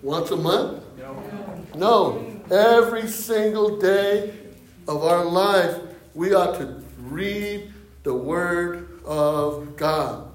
once 0.02 0.32
a 0.32 0.36
month. 0.38 0.84
No. 0.98 1.24
No, 1.76 2.42
every 2.52 3.08
single 3.08 3.78
day 3.80 4.34
of 4.88 5.04
our 5.04 5.26
life, 5.26 5.78
we 6.14 6.34
ought 6.34 6.58
to 6.60 6.84
read 7.02 7.74
the 8.04 8.14
Word 8.14 9.02
of 9.06 9.76
God. 9.76 10.33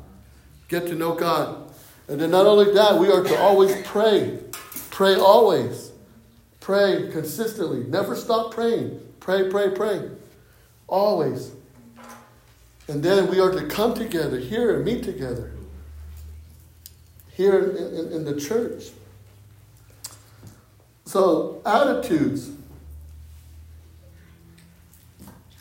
Get 0.69 0.87
to 0.87 0.95
know 0.95 1.15
God. 1.15 1.73
And 2.09 2.21
then 2.21 2.31
not 2.31 2.47
only 2.47 2.73
that, 2.75 2.99
we 2.99 3.11
are 3.11 3.23
to 3.23 3.39
always 3.39 3.75
pray. 3.87 4.39
Pray 4.91 5.15
always. 5.15 5.93
Pray 6.61 7.09
consistently. 7.11 7.85
Never 7.85 8.15
stop 8.15 8.53
praying. 8.53 9.01
Pray, 9.21 9.49
pray, 9.51 9.71
pray. 9.71 10.11
Always. 10.87 11.53
And 12.89 13.03
then 13.03 13.31
we 13.31 13.41
are 13.41 13.51
to 13.51 13.67
come 13.67 13.95
together 13.95 14.39
here 14.39 14.77
and 14.77 14.85
meet 14.85 15.03
together. 15.03 15.53
Here 17.33 17.59
in, 17.59 17.95
in, 17.95 18.13
in 18.13 18.25
the 18.25 18.41
church. 18.41 18.85
So, 21.05 21.63
attitudes. 21.65 22.51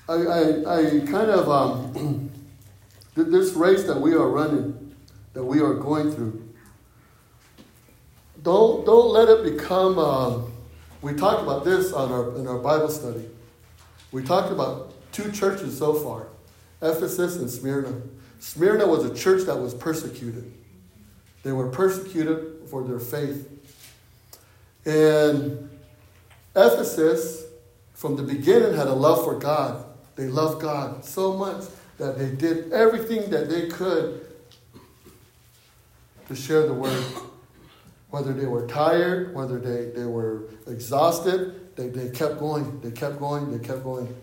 I, 0.09 0.13
I, 0.13 0.79
I 0.79 0.99
kind 1.01 1.29
of, 1.29 1.49
um, 1.49 2.31
this 3.15 3.53
race 3.53 3.83
that 3.83 3.99
we 3.99 4.13
are 4.13 4.27
running, 4.27 4.87
that 5.38 5.44
we 5.44 5.62
are 5.62 5.75
going 5.75 6.12
through, 6.12 6.51
don't, 8.41 8.88
don't 8.88 9.10
let 9.13 9.29
it 9.29 9.44
become, 9.44 10.00
um, 10.00 10.51
we 11.03 11.13
talked 11.13 11.44
about 11.44 11.63
this 11.63 11.94
on 11.94 12.12
our, 12.12 12.36
in 12.38 12.47
our 12.47 12.58
Bible 12.58 12.89
study. 12.89 13.23
We 14.12 14.23
talked 14.23 14.52
about 14.52 14.95
two 15.12 15.32
churches 15.32 15.78
so 15.78 15.93
far 15.93 16.26
Ephesus 16.82 17.36
and 17.36 17.47
Smyrna. 17.52 18.02
Smyrna 18.39 18.88
was 18.88 19.06
a 19.06 19.13
church 19.13 19.43
that 19.43 19.56
was 19.56 19.76
persecuted, 19.76 20.52
they 21.43 21.52
were 21.52 21.69
persecuted 21.69 22.67
for 22.67 22.84
their 22.84 23.00
faith. 23.00 23.47
And 24.88 25.69
Ephesus, 26.56 27.45
from 27.93 28.15
the 28.15 28.23
beginning, 28.23 28.73
had 28.73 28.88
a 28.88 28.93
love 28.93 29.23
for 29.23 29.38
God. 29.38 29.86
They 30.15 30.30
loved 30.30 30.63
God 30.63 31.06
so 31.06 31.34
much 31.34 31.65
that 32.00 32.17
they 32.17 32.32
did 32.32 32.73
everything 32.73 33.30
that 33.30 33.50
they 33.52 33.67
could 33.67 34.26
to 36.27 36.35
share 36.35 36.65
the 36.65 36.73
word. 36.73 37.03
Whether 38.09 38.33
they 38.33 38.45
were 38.45 38.67
tired, 38.67 39.33
whether 39.33 39.59
they, 39.59 39.91
they 39.91 40.05
were 40.05 40.43
exhausted, 40.67 41.75
they, 41.75 41.89
they 41.89 42.09
kept 42.09 42.39
going, 42.39 42.79
they 42.81 42.91
kept 42.91 43.19
going, 43.19 43.51
they 43.51 43.65
kept 43.65 43.83
going. 43.83 44.13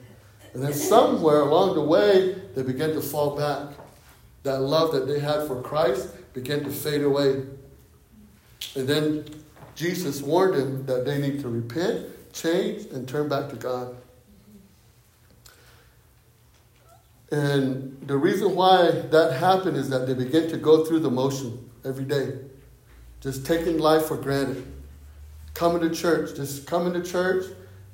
And 0.55 0.63
then 0.63 0.73
somewhere 0.73 1.41
along 1.41 1.75
the 1.75 1.83
way, 1.83 2.35
they 2.55 2.63
began 2.63 2.91
to 2.95 3.01
fall 3.01 3.37
back. 3.37 3.77
That 4.43 4.61
love 4.61 4.93
that 4.93 5.07
they 5.07 5.21
had 5.21 5.47
for 5.47 5.61
Christ 5.63 6.09
began 6.33 6.65
to 6.65 6.71
fade 6.71 7.03
away. 7.03 7.43
And 8.75 8.89
then 8.89 9.25
Jesus 9.75 10.23
warned 10.23 10.55
them 10.55 10.87
that 10.87 11.05
they 11.05 11.19
need 11.19 11.41
to 11.41 11.49
repent, 11.49 12.07
change, 12.33 12.87
and 12.93 13.09
turn 13.09 13.29
back 13.29 13.49
to 13.51 13.57
God. 13.57 13.97
And 17.31 17.99
the 18.07 18.17
reason 18.17 18.55
why 18.55 18.91
that 18.91 19.33
happened 19.33 19.77
is 19.77 19.89
that 19.91 20.07
they 20.07 20.15
began 20.15 20.49
to 20.49 20.57
go 20.57 20.85
through 20.85 21.01
the 21.01 21.11
motion 21.11 21.71
every 21.85 22.05
day, 22.05 22.39
just 23.21 23.47
taking 23.47 23.79
life 23.79 24.07
for 24.07 24.17
granted. 24.17 24.67
Coming 25.55 25.89
to 25.89 25.95
church, 25.95 26.35
just 26.35 26.67
coming 26.67 26.93
to 26.95 27.03
church, 27.03 27.47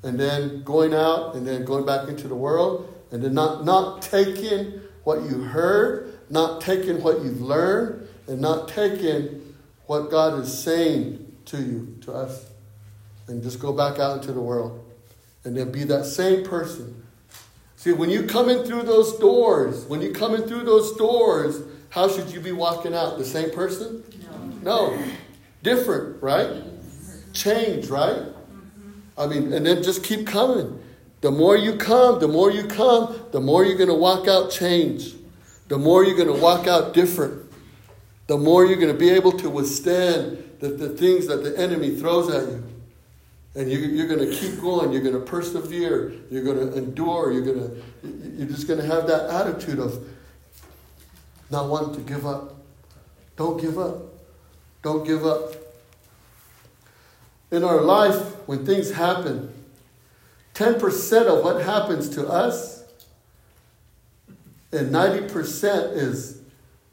and 0.02 0.18
then 0.18 0.62
going 0.62 0.94
out, 0.94 1.34
and 1.34 1.46
then 1.46 1.64
going 1.64 1.84
back 1.84 2.08
into 2.08 2.26
the 2.26 2.34
world, 2.34 2.92
and 3.10 3.22
then 3.22 3.34
not, 3.34 3.64
not 3.64 4.00
taking 4.00 4.80
what 5.04 5.22
you 5.22 5.42
heard, 5.42 6.18
not 6.30 6.60
taking 6.60 7.02
what 7.02 7.22
you've 7.22 7.42
learned, 7.42 8.08
and 8.26 8.40
not 8.40 8.68
taking 8.68 9.54
what 9.86 10.10
God 10.10 10.38
is 10.38 10.56
saying 10.56 11.36
to 11.46 11.58
you, 11.58 11.98
to 12.02 12.12
us, 12.12 12.46
and 13.26 13.42
just 13.42 13.60
go 13.60 13.72
back 13.72 13.98
out 13.98 14.18
into 14.18 14.32
the 14.32 14.40
world 14.40 14.84
and 15.44 15.56
then 15.56 15.72
be 15.72 15.84
that 15.84 16.04
same 16.04 16.44
person. 16.44 17.04
See, 17.76 17.92
when 17.92 18.10
you 18.10 18.24
come 18.24 18.50
in 18.50 18.64
through 18.64 18.82
those 18.82 19.18
doors, 19.18 19.86
when 19.86 20.02
you 20.02 20.12
come 20.12 20.34
in 20.34 20.42
through 20.42 20.64
those 20.64 20.96
doors, 20.96 21.62
how 21.90 22.08
should 22.08 22.30
you 22.30 22.40
be 22.40 22.52
walking 22.52 22.94
out? 22.94 23.18
The 23.18 23.24
same 23.24 23.50
person? 23.50 24.02
No. 24.62 24.94
No. 24.94 25.04
Different, 25.62 26.22
right? 26.22 26.62
Change, 27.32 27.88
right? 27.88 28.22
I 29.18 29.26
mean, 29.26 29.52
and 29.52 29.66
then 29.66 29.82
just 29.82 30.02
keep 30.02 30.26
coming. 30.26 30.80
The 31.20 31.30
more 31.30 31.56
you 31.56 31.76
come, 31.76 32.18
the 32.18 32.28
more 32.28 32.50
you 32.50 32.64
come, 32.64 33.20
the 33.32 33.40
more 33.40 33.64
you're 33.64 33.76
going 33.76 33.88
to 33.88 33.94
walk 33.94 34.26
out 34.26 34.50
change. 34.50 35.14
The 35.68 35.76
more 35.76 36.04
you're 36.04 36.16
going 36.16 36.34
to 36.34 36.42
walk 36.42 36.66
out 36.66 36.94
different. 36.94 37.44
The 38.26 38.38
more 38.38 38.64
you're 38.64 38.78
going 38.78 38.92
to 38.92 38.98
be 38.98 39.10
able 39.10 39.32
to 39.32 39.50
withstand 39.50 40.42
the, 40.60 40.68
the 40.68 40.88
things 40.88 41.26
that 41.26 41.42
the 41.42 41.58
enemy 41.58 41.96
throws 41.96 42.32
at 42.32 42.48
you. 42.48 42.64
And 43.56 43.70
you, 43.70 43.78
you're 43.78 44.06
going 44.06 44.30
to 44.30 44.34
keep 44.34 44.60
going. 44.60 44.92
You're 44.92 45.02
going 45.02 45.14
to 45.14 45.20
persevere. 45.20 46.12
You're 46.30 46.44
going 46.44 46.70
to 46.70 46.78
endure. 46.78 47.32
You're 47.32 47.44
going 47.44 47.58
to, 47.58 47.82
you're 48.38 48.48
just 48.48 48.68
going 48.68 48.80
to 48.80 48.86
have 48.86 49.06
that 49.08 49.28
attitude 49.28 49.80
of 49.80 50.06
not 51.50 51.68
wanting 51.68 51.94
to 51.94 52.00
give 52.00 52.26
up. 52.26 52.56
Don't 53.36 53.60
give 53.60 53.78
up. 53.78 54.02
Don't 54.82 55.06
give 55.06 55.26
up. 55.26 55.54
In 57.50 57.64
our 57.64 57.80
life, 57.80 58.20
when 58.46 58.64
things 58.64 58.92
happen, 58.92 59.52
10% 60.54 61.26
of 61.26 61.44
what 61.44 61.62
happens 61.62 62.08
to 62.10 62.26
us 62.28 62.80
and 64.72 64.90
90% 64.90 65.96
is 65.96 66.40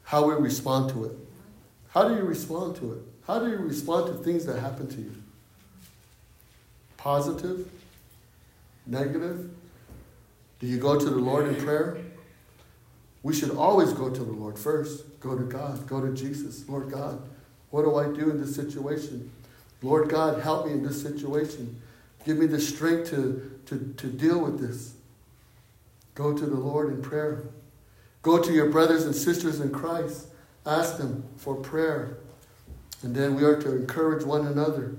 how 0.02 0.26
we 0.26 0.34
respond 0.34 0.90
to 0.90 1.04
it. 1.04 1.12
How 1.90 2.08
do 2.08 2.16
you 2.16 2.22
respond 2.22 2.76
to 2.76 2.94
it? 2.94 2.98
How 3.26 3.38
do 3.38 3.50
you 3.50 3.58
respond 3.58 4.06
to 4.06 4.24
things 4.24 4.46
that 4.46 4.58
happen 4.58 4.88
to 4.88 4.96
you? 4.96 5.12
Positive? 6.96 7.68
Negative? 8.86 9.50
Do 10.58 10.66
you 10.66 10.78
go 10.78 10.98
to 10.98 11.04
the 11.04 11.18
Lord 11.18 11.46
in 11.46 11.54
prayer? 11.56 11.98
We 13.28 13.34
should 13.34 13.50
always 13.50 13.92
go 13.92 14.08
to 14.08 14.24
the 14.24 14.32
Lord 14.32 14.58
first. 14.58 15.20
Go 15.20 15.36
to 15.36 15.44
God. 15.44 15.86
Go 15.86 16.00
to 16.00 16.14
Jesus. 16.14 16.66
Lord 16.66 16.90
God, 16.90 17.20
what 17.68 17.82
do 17.82 17.96
I 17.96 18.04
do 18.04 18.30
in 18.30 18.40
this 18.40 18.56
situation? 18.56 19.30
Lord 19.82 20.08
God, 20.08 20.40
help 20.40 20.64
me 20.64 20.72
in 20.72 20.82
this 20.82 21.02
situation. 21.02 21.78
Give 22.24 22.38
me 22.38 22.46
the 22.46 22.58
strength 22.58 23.10
to, 23.10 23.60
to, 23.66 23.92
to 23.98 24.06
deal 24.06 24.40
with 24.40 24.66
this. 24.66 24.94
Go 26.14 26.32
to 26.32 26.46
the 26.46 26.56
Lord 26.56 26.88
in 26.88 27.02
prayer. 27.02 27.42
Go 28.22 28.42
to 28.42 28.50
your 28.50 28.70
brothers 28.70 29.04
and 29.04 29.14
sisters 29.14 29.60
in 29.60 29.72
Christ. 29.72 30.28
Ask 30.64 30.96
them 30.96 31.22
for 31.36 31.54
prayer. 31.54 32.16
And 33.02 33.14
then 33.14 33.34
we 33.34 33.44
are 33.44 33.60
to 33.60 33.76
encourage 33.76 34.24
one 34.24 34.46
another, 34.46 34.94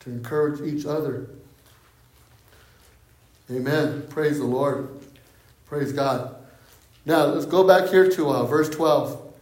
to 0.00 0.10
encourage 0.10 0.60
each 0.60 0.84
other. 0.84 1.30
Amen. 3.50 4.06
Praise 4.10 4.36
the 4.36 4.44
Lord. 4.44 4.90
Praise 5.64 5.92
God. 5.92 6.37
Now, 7.08 7.24
let's 7.24 7.46
go 7.46 7.66
back 7.66 7.88
here 7.88 8.10
to 8.10 8.28
uh, 8.28 8.44
verse 8.44 8.68
12. 8.68 9.32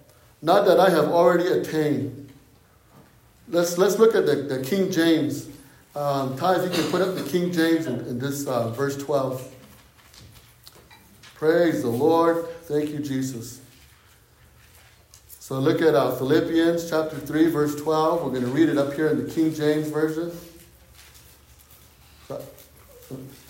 Not 0.41 0.67
that 0.67 0.79
I 0.79 0.89
have 0.89 1.07
already 1.07 1.49
attained. 1.49 2.31
Let's, 3.49 3.77
let's 3.77 3.99
look 3.99 4.15
at 4.15 4.25
the, 4.25 4.37
the 4.37 4.63
King 4.63 4.93
James. 4.93 5.49
Um, 5.97 6.37
Ty, 6.37 6.61
if 6.61 6.63
you 6.63 6.81
can 6.81 6.89
put 6.93 7.03
up 7.03 7.17
the 7.17 7.25
King 7.25 7.51
James 7.51 7.87
in, 7.87 7.99
in 8.07 8.21
this 8.21 8.47
uh, 8.47 8.71
verse 8.71 8.97
12. 8.97 9.53
Praise 11.35 11.83
the 11.83 11.89
Lord. 11.89 12.47
Thank 12.67 12.91
you, 12.91 13.01
Jesus. 13.01 13.61
So 15.27 15.59
look 15.59 15.83
at 15.83 15.97
uh, 15.97 16.15
Philippians 16.15 16.89
chapter 16.89 17.19
3, 17.19 17.51
verse 17.51 17.75
12. 17.75 18.23
We're 18.23 18.31
going 18.31 18.43
to 18.43 18.49
read 18.49 18.69
it 18.69 18.79
up 18.79 18.93
here 18.93 19.09
in 19.09 19.27
the 19.27 19.29
King 19.29 19.53
James 19.53 19.89
Version. 19.89 20.31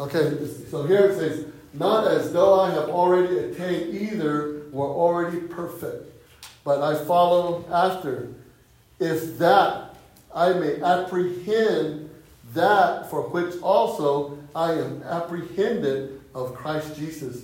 Okay, 0.01 0.39
so 0.71 0.87
here 0.87 1.11
it 1.11 1.19
says, 1.19 1.47
Not 1.79 2.09
as 2.09 2.33
though 2.33 2.61
I 2.61 2.71
have 2.71 2.89
already 2.89 3.39
attained 3.39 3.95
either 3.95 4.63
were 4.73 4.87
already 4.87 5.41
perfect, 5.41 6.11
but 6.65 6.83
I 6.83 7.05
follow 7.05 7.65
after, 7.71 8.29
if 8.99 9.39
that 9.39 9.95
I 10.35 10.53
may 10.55 10.81
apprehend 10.83 12.11
that 12.55 13.11
for 13.11 13.23
which 13.23 13.61
also 13.63 14.39
I 14.55 14.73
am 14.73 15.03
apprehended 15.03 16.21
of 16.35 16.55
Christ 16.55 16.97
Jesus. 16.97 17.43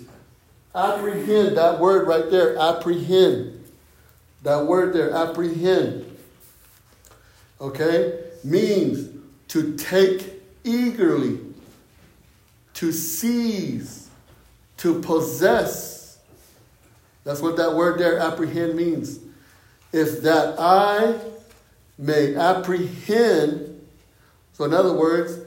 Apprehend, 0.74 1.56
that 1.58 1.78
word 1.78 2.08
right 2.08 2.30
there, 2.30 2.58
apprehend. 2.58 3.58
That 4.42 4.66
word 4.66 4.92
there, 4.92 5.12
apprehend, 5.14 6.18
okay, 7.60 8.24
means 8.42 9.16
to 9.48 9.76
take 9.76 10.42
eagerly, 10.64 11.38
to 12.74 12.90
seize, 12.90 14.01
to 14.82 15.00
possess. 15.00 16.18
That's 17.22 17.40
what 17.40 17.56
that 17.56 17.76
word 17.76 18.00
there, 18.00 18.18
apprehend, 18.18 18.74
means. 18.74 19.20
If 19.92 20.22
that 20.22 20.56
I 20.58 21.20
may 21.96 22.34
apprehend, 22.34 23.80
so 24.54 24.64
in 24.64 24.74
other 24.74 24.92
words, 24.92 25.38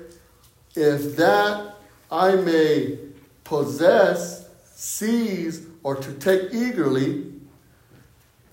if 0.73 1.17
that 1.17 1.75
I 2.09 2.35
may 2.35 2.97
possess, 3.43 4.47
seize, 4.73 5.67
or 5.83 5.97
to 5.97 6.13
take 6.13 6.53
eagerly, 6.53 7.33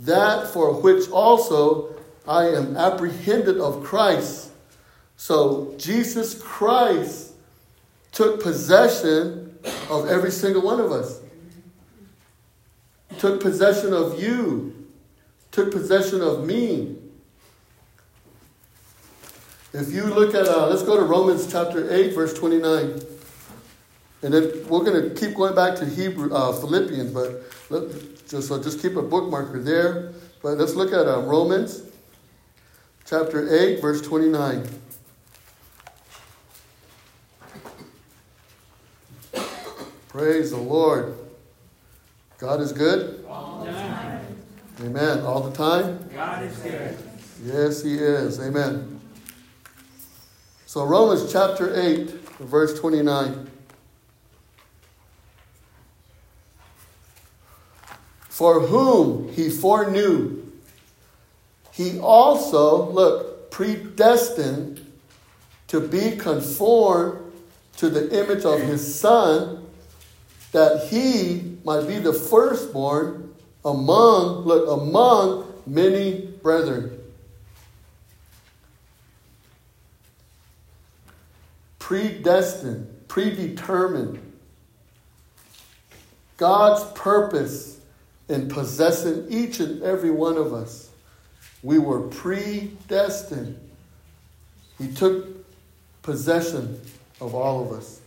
that 0.00 0.48
for 0.48 0.80
which 0.80 1.08
also 1.10 1.94
I 2.26 2.48
am 2.48 2.76
apprehended 2.76 3.58
of 3.58 3.84
Christ. 3.84 4.50
So 5.16 5.76
Jesus 5.78 6.42
Christ 6.42 7.34
took 8.10 8.42
possession 8.42 9.41
of 9.90 10.08
every 10.08 10.30
single 10.30 10.62
one 10.62 10.80
of 10.80 10.92
us. 10.92 11.20
Took 13.18 13.40
possession 13.40 13.92
of 13.92 14.20
you. 14.20 14.88
Took 15.50 15.70
possession 15.70 16.20
of 16.20 16.46
me. 16.46 16.96
If 19.74 19.92
you 19.92 20.04
look 20.04 20.34
at, 20.34 20.46
uh, 20.46 20.68
let's 20.68 20.82
go 20.82 20.96
to 20.96 21.02
Romans 21.02 21.50
chapter 21.50 21.92
8, 21.92 22.14
verse 22.14 22.34
29. 22.34 23.00
And 24.22 24.34
then 24.34 24.66
we're 24.68 24.84
going 24.84 25.02
to 25.02 25.14
keep 25.14 25.34
going 25.34 25.54
back 25.54 25.76
to 25.76 25.86
Hebrew, 25.86 26.32
uh, 26.32 26.52
Philippians, 26.52 27.10
but 27.12 27.42
let, 27.70 28.28
just, 28.28 28.48
so 28.48 28.62
just 28.62 28.80
keep 28.80 28.96
a 28.96 29.02
bookmarker 29.02 29.64
there. 29.64 30.12
But 30.42 30.58
let's 30.58 30.74
look 30.74 30.92
at 30.92 31.06
uh, 31.06 31.20
Romans 31.20 31.82
chapter 33.06 33.54
8, 33.54 33.80
verse 33.80 34.00
29. 34.02 34.68
Praise 40.12 40.50
the 40.50 40.58
Lord. 40.58 41.14
God 42.36 42.60
is 42.60 42.70
good. 42.70 43.24
All 43.26 43.64
the 43.64 43.72
time. 43.72 44.26
Amen. 44.82 45.20
All 45.20 45.40
the 45.40 45.56
time. 45.56 46.06
God 46.14 46.42
is 46.42 46.54
good. 46.58 46.98
Yes, 47.42 47.82
He 47.82 47.94
is. 47.94 48.38
Amen. 48.38 49.00
So, 50.66 50.84
Romans 50.84 51.32
chapter 51.32 51.74
8, 51.74 52.10
verse 52.40 52.78
29. 52.78 53.50
For 58.28 58.60
whom 58.60 59.32
He 59.32 59.48
foreknew, 59.48 60.44
He 61.70 61.98
also, 61.98 62.90
look, 62.90 63.50
predestined 63.50 64.86
to 65.68 65.80
be 65.80 66.16
conformed 66.18 67.32
to 67.78 67.88
the 67.88 68.22
image 68.22 68.44
of 68.44 68.60
His 68.60 68.94
Son, 68.94 69.61
that 70.52 70.88
He 70.88 71.58
might 71.64 71.86
be 71.86 71.98
the 71.98 72.12
firstborn 72.12 73.34
among, 73.64 74.44
look, 74.44 74.80
among 74.80 75.52
many 75.66 76.26
brethren. 76.42 77.02
predestined, 81.92 83.06
predetermined. 83.06 84.18
God's 86.38 86.84
purpose 86.98 87.80
in 88.30 88.48
possessing 88.48 89.26
each 89.28 89.60
and 89.60 89.82
every 89.82 90.10
one 90.10 90.38
of 90.38 90.54
us. 90.54 90.88
We 91.62 91.78
were 91.78 92.08
predestined. 92.08 93.58
He 94.78 94.90
took 94.92 95.26
possession 96.02 96.80
of 97.20 97.34
all 97.34 97.62
of 97.62 97.72
us. 97.72 98.00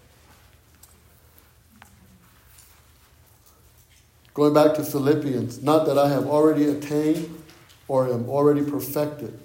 Going 4.36 4.54
back 4.54 4.74
to 4.76 4.84
Philippians, 4.84 5.63
not 5.63 5.86
that 5.86 5.98
I 5.98 6.10
have 6.10 6.28
already 6.28 6.65
attained 6.65 7.41
or 7.88 8.12
am 8.12 8.30
already 8.30 8.69
perfected. 8.69 9.39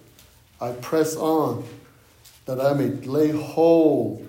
I 0.60 0.72
press 0.72 1.14
on 1.14 1.64
that 2.46 2.60
I 2.60 2.72
may 2.74 2.88
lay 2.88 3.30
hold 3.30 4.28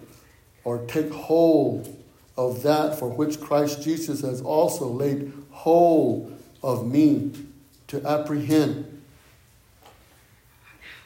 or 0.64 0.86
take 0.86 1.12
hold 1.12 1.98
of 2.38 2.62
that 2.62 3.00
for 3.00 3.10
which 3.10 3.42
Christ 3.42 3.82
Jesus 3.82 4.22
has 4.22 4.40
also 4.40 4.88
laid 4.88 5.34
hold 5.50 6.40
of 6.62 6.86
me 6.86 7.32
to 7.88 8.08
apprehend. 8.08 9.02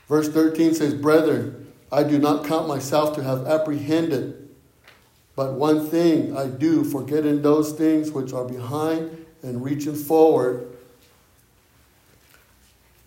Verse 0.10 0.28
13 0.28 0.74
says, 0.74 0.94
Brethren, 0.94 1.72
I 1.94 2.04
do 2.04 2.20
not 2.20 2.46
count 2.46 2.68
myself 2.68 3.16
to 3.16 3.24
have 3.24 3.48
apprehended, 3.48 4.50
but 5.34 5.54
one 5.54 5.88
thing 5.88 6.36
I 6.36 6.48
do, 6.48 6.84
forgetting 6.84 7.42
those 7.42 7.72
things 7.72 8.12
which 8.12 8.34
are 8.34 8.44
behind 8.44 9.25
and 9.46 9.64
reaching 9.64 9.94
forward 9.94 10.68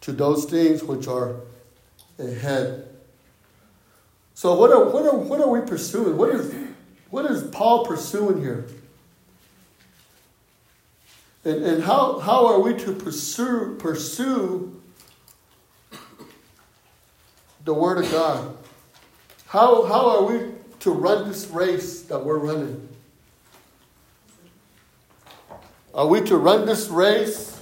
to 0.01 0.13
those 0.13 0.45
things 0.45 0.85
which 0.85 1.09
are 1.09 1.35
ahead. 2.19 2.89
So 4.35 4.55
what 4.55 4.71
are, 4.71 4.89
what 4.89 5.05
are, 5.05 5.17
what 5.17 5.41
are 5.41 5.49
we 5.49 5.61
pursuing? 5.63 6.17
What 6.17 6.31
is, 6.31 6.55
what 7.11 7.29
is 7.29 7.43
Paul 7.51 7.85
pursuing 7.85 8.41
here? 8.41 8.67
And, 11.45 11.65
and 11.65 11.83
how, 11.83 12.21
how 12.21 12.47
are 12.47 12.61
we 12.61 12.75
to 12.85 12.93
pursue, 12.93 13.77
pursue 13.81 14.81
the 17.65 17.75
Word 17.75 18.05
of 18.05 18.11
God? 18.13 18.57
How, 19.49 19.85
how 19.87 20.09
are 20.11 20.23
we 20.23 20.53
to 20.81 20.91
run 20.93 21.29
this 21.29 21.49
race 21.49 22.03
that 22.03 22.25
we're 22.25 22.39
running? 22.39 22.89
Are 25.99 26.07
we 26.07 26.21
to 26.21 26.37
run 26.37 26.65
this 26.65 26.87
race? 26.87 27.61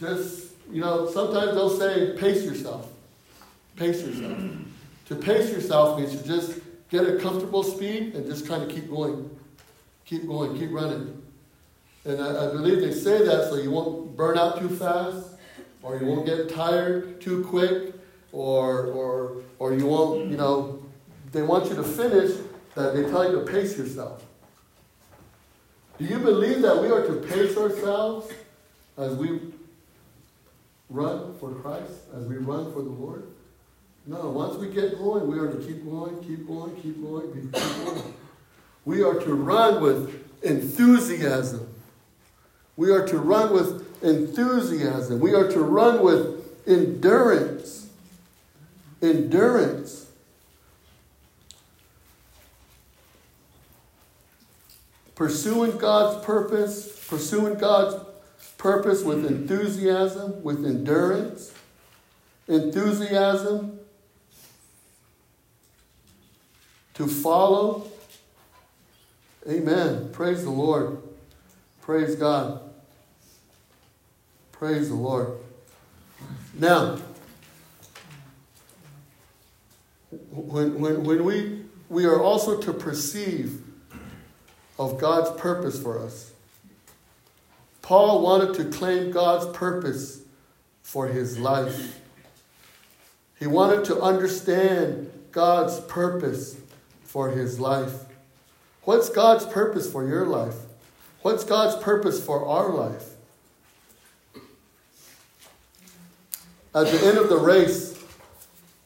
Just, 0.00 0.52
you 0.72 0.80
know, 0.80 1.06
sometimes 1.10 1.52
they'll 1.52 1.68
say, 1.68 2.16
pace 2.16 2.42
yourself. 2.42 2.88
Pace 3.76 4.00
yourself. 4.00 4.38
To 5.08 5.14
pace 5.14 5.50
yourself 5.50 6.00
means 6.00 6.18
to 6.18 6.26
just 6.26 6.60
get 6.88 7.06
a 7.06 7.18
comfortable 7.18 7.62
speed 7.62 8.14
and 8.14 8.24
just 8.24 8.48
kind 8.48 8.62
of 8.62 8.70
keep 8.70 8.88
going. 8.88 9.28
Keep 10.06 10.26
going, 10.26 10.58
keep 10.58 10.72
running. 10.72 11.22
And 12.06 12.22
I, 12.22 12.46
I, 12.46 12.52
believe 12.52 12.80
they 12.80 12.92
say 12.92 13.22
that 13.22 13.50
so 13.50 13.56
you 13.56 13.70
won't 13.70 14.16
burn 14.16 14.38
out 14.38 14.58
too 14.58 14.70
fast, 14.70 15.26
or 15.82 15.98
you 15.98 16.06
won't 16.06 16.24
get 16.24 16.54
tired 16.54 17.20
too 17.20 17.44
quick, 17.44 17.92
or, 18.32 18.86
or, 18.86 19.42
or 19.58 19.74
you 19.74 19.84
won't, 19.84 20.30
you 20.30 20.38
know, 20.38 20.82
they 21.32 21.42
want 21.42 21.68
you 21.68 21.76
to 21.76 21.84
finish, 21.84 22.30
that 22.74 22.94
they 22.94 23.02
tell 23.02 23.30
you 23.30 23.44
to 23.44 23.52
pace 23.52 23.76
yourself. 23.76 24.24
Do 25.98 26.04
you 26.04 26.18
believe 26.18 26.62
that 26.62 26.80
we 26.82 26.88
are 26.88 27.06
to 27.06 27.14
pace 27.28 27.56
ourselves 27.56 28.32
as 28.98 29.14
we 29.14 29.40
run 30.90 31.34
for 31.38 31.52
Christ, 31.52 31.92
as 32.16 32.24
we 32.24 32.36
run 32.36 32.72
for 32.72 32.82
the 32.82 32.90
Lord? 32.90 33.28
No, 34.06 34.28
once 34.30 34.56
we 34.56 34.68
get 34.68 34.98
going, 34.98 35.26
we 35.26 35.38
are 35.38 35.50
to 35.50 35.64
keep 35.64 35.84
going, 35.84 36.22
keep 36.22 36.46
going, 36.46 36.74
keep 36.82 37.00
going, 37.02 37.32
keep 37.32 37.52
going. 37.52 38.14
We 38.84 39.02
are 39.02 39.14
to 39.14 39.34
run 39.34 39.80
with 39.80 40.42
enthusiasm. 40.42 41.72
We 42.76 42.90
are 42.90 43.06
to 43.06 43.18
run 43.18 43.52
with 43.52 44.02
enthusiasm. 44.02 45.20
We 45.20 45.32
are 45.32 45.50
to 45.50 45.60
run 45.60 46.02
with 46.02 46.44
endurance. 46.66 47.88
Endurance. 49.00 50.03
Pursuing 55.14 55.78
God's 55.78 56.24
purpose, 56.24 57.06
pursuing 57.08 57.54
God's 57.54 58.04
purpose 58.58 59.02
with 59.02 59.24
enthusiasm, 59.26 60.42
with 60.42 60.64
endurance, 60.64 61.52
enthusiasm 62.48 63.78
to 66.94 67.06
follow. 67.06 67.90
Amen. 69.48 70.10
Praise 70.12 70.44
the 70.44 70.50
Lord. 70.50 71.02
Praise 71.82 72.16
God. 72.16 72.60
Praise 74.52 74.88
the 74.88 74.94
Lord. 74.94 75.36
Now, 76.54 76.98
when, 80.30 80.80
when, 80.80 81.04
when 81.04 81.24
we, 81.24 81.62
we 81.88 82.06
are 82.06 82.20
also 82.20 82.60
to 82.60 82.72
perceive 82.72 83.63
of 84.78 84.98
God's 84.98 85.30
purpose 85.40 85.80
for 85.80 85.98
us. 85.98 86.32
Paul 87.82 88.22
wanted 88.22 88.54
to 88.54 88.64
claim 88.76 89.10
God's 89.10 89.46
purpose 89.56 90.22
for 90.82 91.06
his 91.08 91.38
life. 91.38 92.00
He 93.38 93.46
wanted 93.46 93.84
to 93.86 94.00
understand 94.00 95.10
God's 95.32 95.80
purpose 95.80 96.56
for 97.02 97.30
his 97.30 97.60
life. 97.60 97.92
What's 98.82 99.08
God's 99.08 99.44
purpose 99.46 99.90
for 99.90 100.06
your 100.06 100.26
life? 100.26 100.54
What's 101.22 101.44
God's 101.44 101.82
purpose 101.82 102.24
for 102.24 102.46
our 102.46 102.70
life? 102.70 103.10
At 106.74 106.86
the 106.86 107.06
end 107.06 107.18
of 107.18 107.28
the 107.28 107.36
race, 107.38 107.98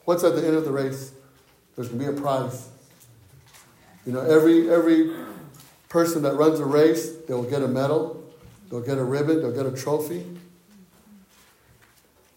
what's 0.05 0.23
at 0.23 0.35
the 0.35 0.47
end 0.47 0.57
of 0.57 0.65
the 0.65 0.73
race? 0.73 1.13
There's 1.75 1.89
going 1.89 2.01
to 2.01 2.13
be 2.13 2.19
a 2.19 2.21
prize. 2.21 2.69
You 4.05 4.13
know, 4.13 4.21
every 4.21 4.71
every 4.71 5.13
person 5.89 6.23
that 6.23 6.35
runs 6.35 6.61
a 6.61 6.65
race, 6.65 7.13
they'll 7.27 7.49
get 7.49 7.63
a 7.63 7.69
medal, 7.69 8.23
they'll 8.71 8.83
get 8.83 8.99
a 8.99 9.05
ribbon, 9.05 9.41
they'll 9.41 9.55
get 9.55 9.67
a 9.67 9.77
trophy. 9.77 10.25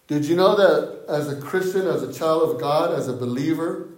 Did 0.08 0.24
you 0.26 0.36
know 0.36 0.56
that 0.56 1.06
as 1.08 1.28
a 1.28 1.40
Christian, 1.40 1.86
as 1.86 2.02
a 2.02 2.12
child 2.12 2.50
of 2.50 2.60
God, 2.60 2.92
as 2.92 3.08
a 3.08 3.12
believer, 3.12 3.88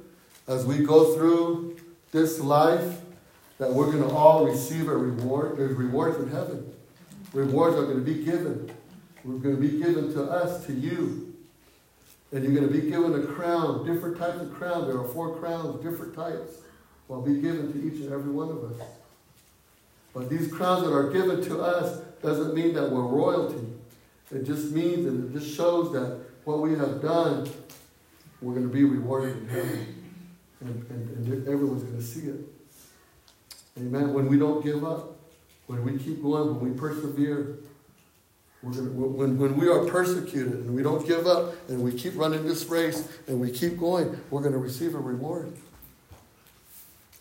as 0.47 0.65
we 0.65 0.79
go 0.79 1.17
through 1.17 1.77
this 2.13 2.41
life, 2.41 3.01
that 3.59 3.71
we're 3.71 3.91
going 3.91 4.03
to 4.03 4.15
all 4.15 4.45
receive 4.45 4.89
a 4.89 4.97
reward? 4.97 5.57
There's 5.57 5.77
rewards 5.77 6.19
in 6.19 6.31
heaven. 6.31 6.73
Rewards 7.33 7.77
are 7.77 7.85
going 7.85 8.05
to 8.05 8.13
be 8.13 8.25
given. 8.25 8.71
We're 9.25 9.39
going 9.39 9.57
to 9.57 9.61
be 9.61 9.79
given 9.79 10.13
to 10.15 10.23
us, 10.25 10.65
to 10.67 10.73
you. 10.73 11.35
And 12.31 12.45
you're 12.45 12.53
going 12.53 12.67
to 12.67 12.81
be 12.81 12.91
given 12.91 13.15
a 13.15 13.27
crown, 13.27 13.87
different 13.87 14.19
types 14.19 14.41
of 14.41 14.53
crowns. 14.55 14.87
There 14.87 14.99
are 14.99 15.09
four 15.09 15.37
crowns, 15.37 15.83
different 15.83 16.15
types, 16.15 16.59
will 17.09 17.23
be 17.23 17.41
given 17.41 17.73
to 17.73 17.79
each 17.87 18.03
and 18.03 18.13
every 18.13 18.31
one 18.31 18.51
of 18.51 18.65
us. 18.65 18.87
But 20.15 20.31
these 20.31 20.51
crowns 20.51 20.85
that 20.85 20.95
are 20.95 21.11
given 21.11 21.43
to 21.45 21.61
us 21.61 21.99
doesn't 22.23 22.55
mean 22.55 22.73
that 22.75 22.91
we're 22.91 23.03
royalty. 23.03 23.67
It 24.31 24.45
just 24.45 24.71
means 24.71 25.07
and 25.07 25.29
it 25.35 25.39
just 25.39 25.55
shows 25.55 25.93
that 25.93 26.21
what 26.45 26.61
we 26.61 26.71
have 26.77 27.03
done, 27.03 27.49
we're 28.41 28.55
going 28.55 28.69
to 28.69 28.73
be 28.73 28.85
rewarded 28.85 29.37
in 29.37 29.49
heaven. 29.49 30.05
And, 30.61 30.87
and, 30.91 31.27
and 31.29 31.49
everyone's 31.49 31.83
going 31.83 31.97
to 31.97 32.03
see 32.03 32.29
it. 32.29 32.41
Amen. 33.79 34.15
When 34.15 34.29
we 34.29 34.39
don't 34.39 34.65
give 34.65 34.85
up, 34.85 35.17
when 35.67 35.85
we 35.85 35.99
keep 35.99 36.23
going, 36.23 36.61
when 36.61 36.73
we 36.73 36.79
persevere, 36.79 37.59
Gonna, 38.65 38.89
when, 38.91 39.37
when 39.37 39.57
we 39.59 39.69
are 39.69 39.85
persecuted 39.85 40.53
and 40.53 40.75
we 40.75 40.83
don't 40.83 41.07
give 41.07 41.27
up 41.27 41.55
and 41.69 41.83
we 41.83 41.93
keep 41.93 42.17
running 42.17 42.47
this 42.47 42.65
race 42.67 43.07
and 43.27 43.39
we 43.39 43.51
keep 43.51 43.79
going, 43.79 44.19
we're 44.31 44.41
going 44.41 44.53
to 44.53 44.59
receive 44.59 44.95
a 44.95 44.99
reward. 44.99 45.53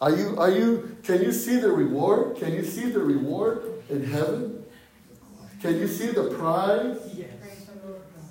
Are 0.03 0.13
you, 0.13 0.37
are 0.37 0.51
you, 0.51 0.97
can 1.03 1.21
you 1.21 1.31
see 1.31 1.55
the 1.55 1.71
reward? 1.71 2.35
Can 2.35 2.51
you 2.51 2.65
see 2.65 2.89
the 2.89 2.99
reward 2.99 3.63
in 3.89 4.03
heaven? 4.03 4.65
Can 5.61 5.79
you 5.79 5.87
see 5.87 6.07
the 6.07 6.25
prize? 6.25 6.97
Yes. 7.15 7.29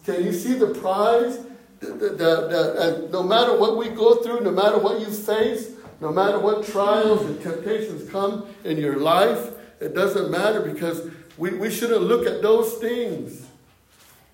Can 0.05 0.23
you 0.23 0.35
see 0.35 0.53
the 0.53 0.67
prize? 0.67 1.39
That, 1.81 2.19
that 2.19 3.09
no 3.11 3.23
matter 3.23 3.59
what 3.59 3.79
we 3.79 3.89
go 3.89 4.17
through, 4.17 4.41
no 4.41 4.51
matter 4.51 4.77
what 4.77 5.01
you 5.01 5.07
face, 5.07 5.71
no 6.03 6.13
matter 6.13 6.39
what 6.39 6.67
trials 6.67 7.23
and 7.23 7.41
temptations 7.41 8.11
come 8.11 8.45
in 8.65 8.77
your 8.77 8.99
life, 8.99 9.53
it 9.81 9.95
doesn't 9.95 10.31
matter 10.31 10.61
because 10.61 11.09
we, 11.39 11.55
we 11.55 11.71
shouldn't 11.71 12.03
look 12.03 12.27
at 12.27 12.43
those 12.43 12.75
things. 12.75 13.47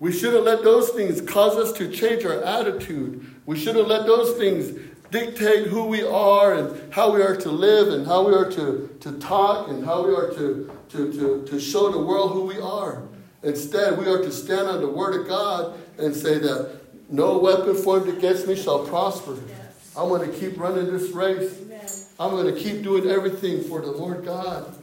We 0.01 0.11
shouldn't 0.11 0.43
let 0.43 0.63
those 0.63 0.89
things 0.89 1.21
cause 1.21 1.55
us 1.55 1.71
to 1.77 1.89
change 1.89 2.25
our 2.25 2.43
attitude. 2.43 3.25
We 3.45 3.57
shouldn't 3.57 3.87
let 3.87 4.05
those 4.05 4.37
things 4.37 4.77
dictate 5.11 5.67
who 5.67 5.85
we 5.85 6.03
are 6.03 6.53
and 6.53 6.93
how 6.93 7.13
we 7.13 7.21
are 7.21 7.35
to 7.35 7.49
live 7.49 7.89
and 7.93 8.05
how 8.05 8.27
we 8.27 8.33
are 8.33 8.49
to, 8.51 8.95
to 8.99 9.11
talk 9.19 9.69
and 9.69 9.83
how 9.85 10.05
we 10.05 10.13
are 10.13 10.29
to, 10.31 10.71
to, 10.89 11.13
to, 11.13 11.45
to 11.47 11.59
show 11.59 11.91
the 11.91 11.99
world 11.99 12.33
who 12.33 12.43
we 12.43 12.59
are. 12.59 13.03
Instead, 13.43 13.97
we 13.97 14.05
are 14.05 14.21
to 14.21 14.31
stand 14.31 14.67
on 14.67 14.81
the 14.81 14.87
Word 14.89 15.19
of 15.19 15.27
God 15.27 15.79
and 15.97 16.15
say 16.15 16.37
that 16.39 16.79
no 17.09 17.37
weapon 17.37 17.75
formed 17.75 18.09
against 18.09 18.47
me 18.47 18.55
shall 18.55 18.85
prosper. 18.85 19.37
Yes. 19.47 19.93
I'm 19.97 20.09
going 20.09 20.29
to 20.29 20.37
keep 20.37 20.59
running 20.59 20.91
this 20.91 21.09
race. 21.11 21.57
Amen. 21.61 21.87
I'm 22.19 22.31
going 22.31 22.53
to 22.53 22.59
keep 22.59 22.83
doing 22.83 23.09
everything 23.09 23.63
for 23.63 23.81
the 23.81 23.91
Lord 23.91 24.25
God 24.25 24.75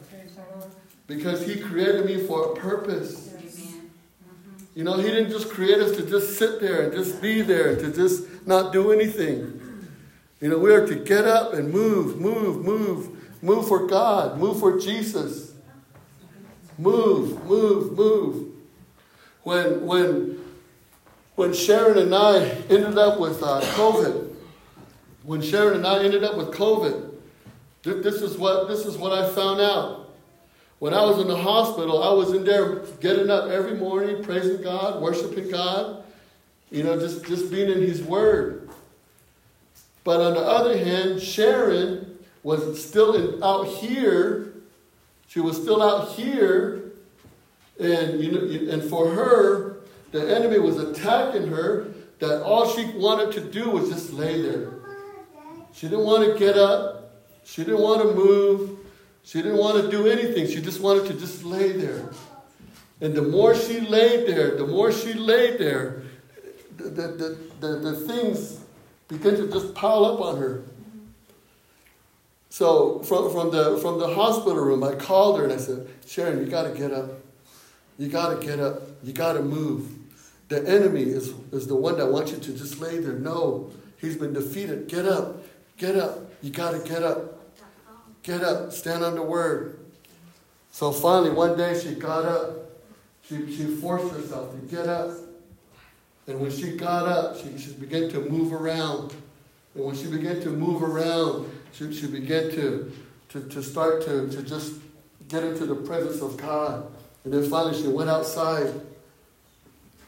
because 1.05 1.45
He 1.45 1.59
created 1.59 2.05
me 2.05 2.17
for 2.27 2.51
a 2.51 2.55
purpose. 2.55 3.29
Mm-hmm. 3.29 3.85
You 4.75 4.83
know, 4.83 4.97
He 4.97 5.03
didn't 5.03 5.29
just 5.29 5.49
create 5.49 5.79
us 5.79 5.95
to 5.97 6.05
just 6.05 6.37
sit 6.37 6.59
there 6.59 6.81
and 6.81 6.93
just 6.93 7.21
be 7.21 7.41
there, 7.41 7.75
to 7.75 7.93
just 7.93 8.25
not 8.45 8.73
do 8.73 8.91
anything. 8.91 9.56
You 10.39 10.49
know, 10.49 10.59
we 10.59 10.71
are 10.73 10.85
to 10.85 10.95
get 10.95 11.25
up 11.25 11.53
and 11.53 11.71
move, 11.71 12.19
move, 12.19 12.63
move, 12.63 13.43
move 13.43 13.67
for 13.67 13.87
God, 13.87 14.37
move 14.37 14.59
for 14.59 14.79
Jesus. 14.79 15.53
Move, 16.77 17.43
move, 17.45 17.93
move. 17.93 18.53
When, 19.43 19.85
when, 19.85 20.39
when 21.35 21.53
Sharon 21.53 21.97
and 21.97 22.13
I 22.13 22.43
ended 22.69 22.97
up 22.97 23.19
with 23.19 23.41
uh, 23.41 23.61
COVID, 23.61 24.35
when 25.23 25.41
Sharon 25.41 25.77
and 25.77 25.87
I 25.87 26.03
ended 26.03 26.23
up 26.23 26.37
with 26.37 26.51
COVID, 26.51 27.07
this 27.81 28.21
is 28.21 28.37
what 28.37 28.67
this 28.67 28.85
is 28.85 28.97
what 28.97 29.13
I 29.13 29.29
found 29.29 29.61
out. 29.61 30.13
When 30.79 30.93
I 30.93 31.03
was 31.03 31.19
in 31.19 31.27
the 31.27 31.37
hospital, 31.37 32.03
I 32.03 32.11
was 32.13 32.33
in 32.33 32.43
there 32.43 32.79
getting 32.99 33.31
up 33.31 33.49
every 33.49 33.75
morning, 33.75 34.23
praising 34.23 34.61
God, 34.61 35.01
worshiping 35.01 35.49
God, 35.49 36.03
you 36.69 36.83
know, 36.83 36.99
just, 36.99 37.25
just 37.25 37.49
being 37.49 37.71
in 37.71 37.81
His 37.81 38.03
Word. 38.03 38.66
But 40.07 40.21
on 40.21 40.35
the 40.35 40.41
other 40.41 40.77
hand, 40.77 41.21
Sharon 41.21 42.17
was 42.41 42.81
still 42.81 43.13
in, 43.15 43.43
out 43.43 43.67
here. 43.67 44.53
She 45.27 45.41
was 45.41 45.61
still 45.61 45.83
out 45.83 46.13
here. 46.13 46.93
And, 47.77 48.23
you 48.23 48.31
know, 48.31 48.71
and 48.71 48.81
for 48.81 49.09
her, 49.09 49.79
the 50.13 50.33
enemy 50.33 50.59
was 50.59 50.77
attacking 50.77 51.47
her, 51.47 51.87
that 52.19 52.41
all 52.41 52.69
she 52.69 52.85
wanted 52.91 53.33
to 53.33 53.41
do 53.41 53.69
was 53.69 53.89
just 53.89 54.13
lay 54.13 54.41
there. 54.41 54.75
She 55.73 55.89
didn't 55.89 56.05
want 56.05 56.31
to 56.31 56.39
get 56.39 56.57
up. 56.57 57.21
She 57.43 57.65
didn't 57.65 57.81
want 57.81 58.01
to 58.01 58.13
move. 58.13 58.79
She 59.25 59.41
didn't 59.41 59.57
want 59.57 59.83
to 59.83 59.91
do 59.91 60.07
anything. 60.07 60.47
She 60.47 60.61
just 60.61 60.79
wanted 60.79 61.07
to 61.07 61.15
just 61.15 61.43
lay 61.43 61.73
there. 61.73 62.11
And 63.01 63.13
the 63.13 63.23
more 63.23 63.53
she 63.55 63.81
laid 63.81 64.25
there, 64.25 64.55
the 64.55 64.67
more 64.67 64.93
she 64.93 65.15
laid 65.15 65.59
there, 65.59 66.03
the, 66.77 66.85
the, 66.85 67.37
the, 67.59 67.67
the, 67.79 68.07
things 68.07 68.61
began 69.07 69.35
to 69.35 69.47
just 69.47 69.73
pile 69.73 70.05
up 70.05 70.19
on 70.19 70.37
her. 70.37 70.63
So 72.49 72.99
from, 72.99 73.31
from, 73.31 73.51
the, 73.51 73.77
from 73.77 73.99
the 73.99 74.13
hospital 74.13 74.63
room, 74.63 74.83
I 74.83 74.95
called 74.95 75.39
her 75.39 75.43
and 75.43 75.53
I 75.53 75.57
said, 75.57 75.87
Sharon, 76.05 76.39
you 76.39 76.45
got 76.45 76.63
to 76.63 76.77
get 76.77 76.91
up. 76.91 77.11
You 77.97 78.07
got 78.07 78.39
to 78.39 78.45
get 78.45 78.59
up. 78.59 78.81
You 79.03 79.13
got 79.13 79.33
to 79.33 79.41
move. 79.41 79.89
The 80.49 80.67
enemy 80.67 81.03
is, 81.03 81.33
is 81.51 81.67
the 81.67 81.75
one 81.75 81.97
that 81.97 82.07
wants 82.07 82.31
you 82.31 82.37
to 82.37 82.53
just 82.53 82.79
lay 82.79 82.99
there. 82.99 83.13
No, 83.13 83.69
he's 83.99 84.15
been 84.15 84.33
defeated. 84.33 84.87
Get 84.87 85.05
up. 85.05 85.43
Get 85.77 85.95
up. 85.95 86.31
You 86.41 86.51
got 86.51 86.71
to 86.71 86.79
get 86.79 87.03
up. 87.03 87.37
Get 88.27 88.43
up, 88.43 88.73
stand 88.73 89.05
on 89.05 89.15
the 89.15 89.21
word. 89.21 89.79
So 90.71 90.91
finally, 90.91 91.29
one 91.29 91.57
day 91.57 91.79
she 91.79 91.95
got 91.95 92.25
up. 92.25 92.71
She, 93.23 93.55
she 93.55 93.63
forced 93.77 94.13
herself 94.13 94.51
to 94.51 94.57
get 94.67 94.85
up. 94.85 95.11
And 96.27 96.41
when 96.41 96.51
she 96.51 96.75
got 96.75 97.07
up, 97.07 97.37
she, 97.37 97.57
she 97.57 97.71
began 97.71 98.09
to 98.09 98.19
move 98.19 98.51
around. 98.51 99.13
And 99.73 99.85
when 99.85 99.95
she 99.95 100.07
began 100.07 100.41
to 100.41 100.49
move 100.49 100.83
around, 100.83 101.49
she, 101.71 101.93
she 101.93 102.07
began 102.07 102.49
to, 102.51 102.91
to, 103.29 103.41
to 103.41 103.63
start 103.63 104.03
to, 104.03 104.29
to 104.29 104.43
just 104.43 104.73
get 105.29 105.43
into 105.43 105.65
the 105.65 105.75
presence 105.75 106.21
of 106.21 106.35
God. 106.35 106.91
And 107.23 107.33
then 107.33 107.49
finally, 107.49 107.81
she 107.81 107.87
went 107.87 108.09
outside. 108.09 108.73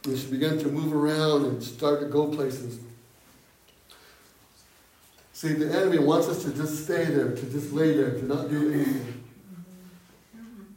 And 0.06 0.18
she 0.18 0.28
began 0.28 0.58
to 0.60 0.68
move 0.68 0.94
around 0.94 1.46
and 1.46 1.64
start 1.64 2.02
to 2.02 2.08
go 2.08 2.28
places. 2.28 2.80
See, 5.32 5.54
the 5.54 5.74
enemy 5.74 6.00
wants 6.00 6.28
us 6.28 6.44
to 6.44 6.54
just 6.54 6.84
stay 6.84 7.06
there, 7.06 7.34
to 7.34 7.46
just 7.50 7.72
lay 7.72 7.94
there, 7.94 8.12
to 8.12 8.26
not 8.26 8.50
do 8.50 8.74
anything. 8.74 9.24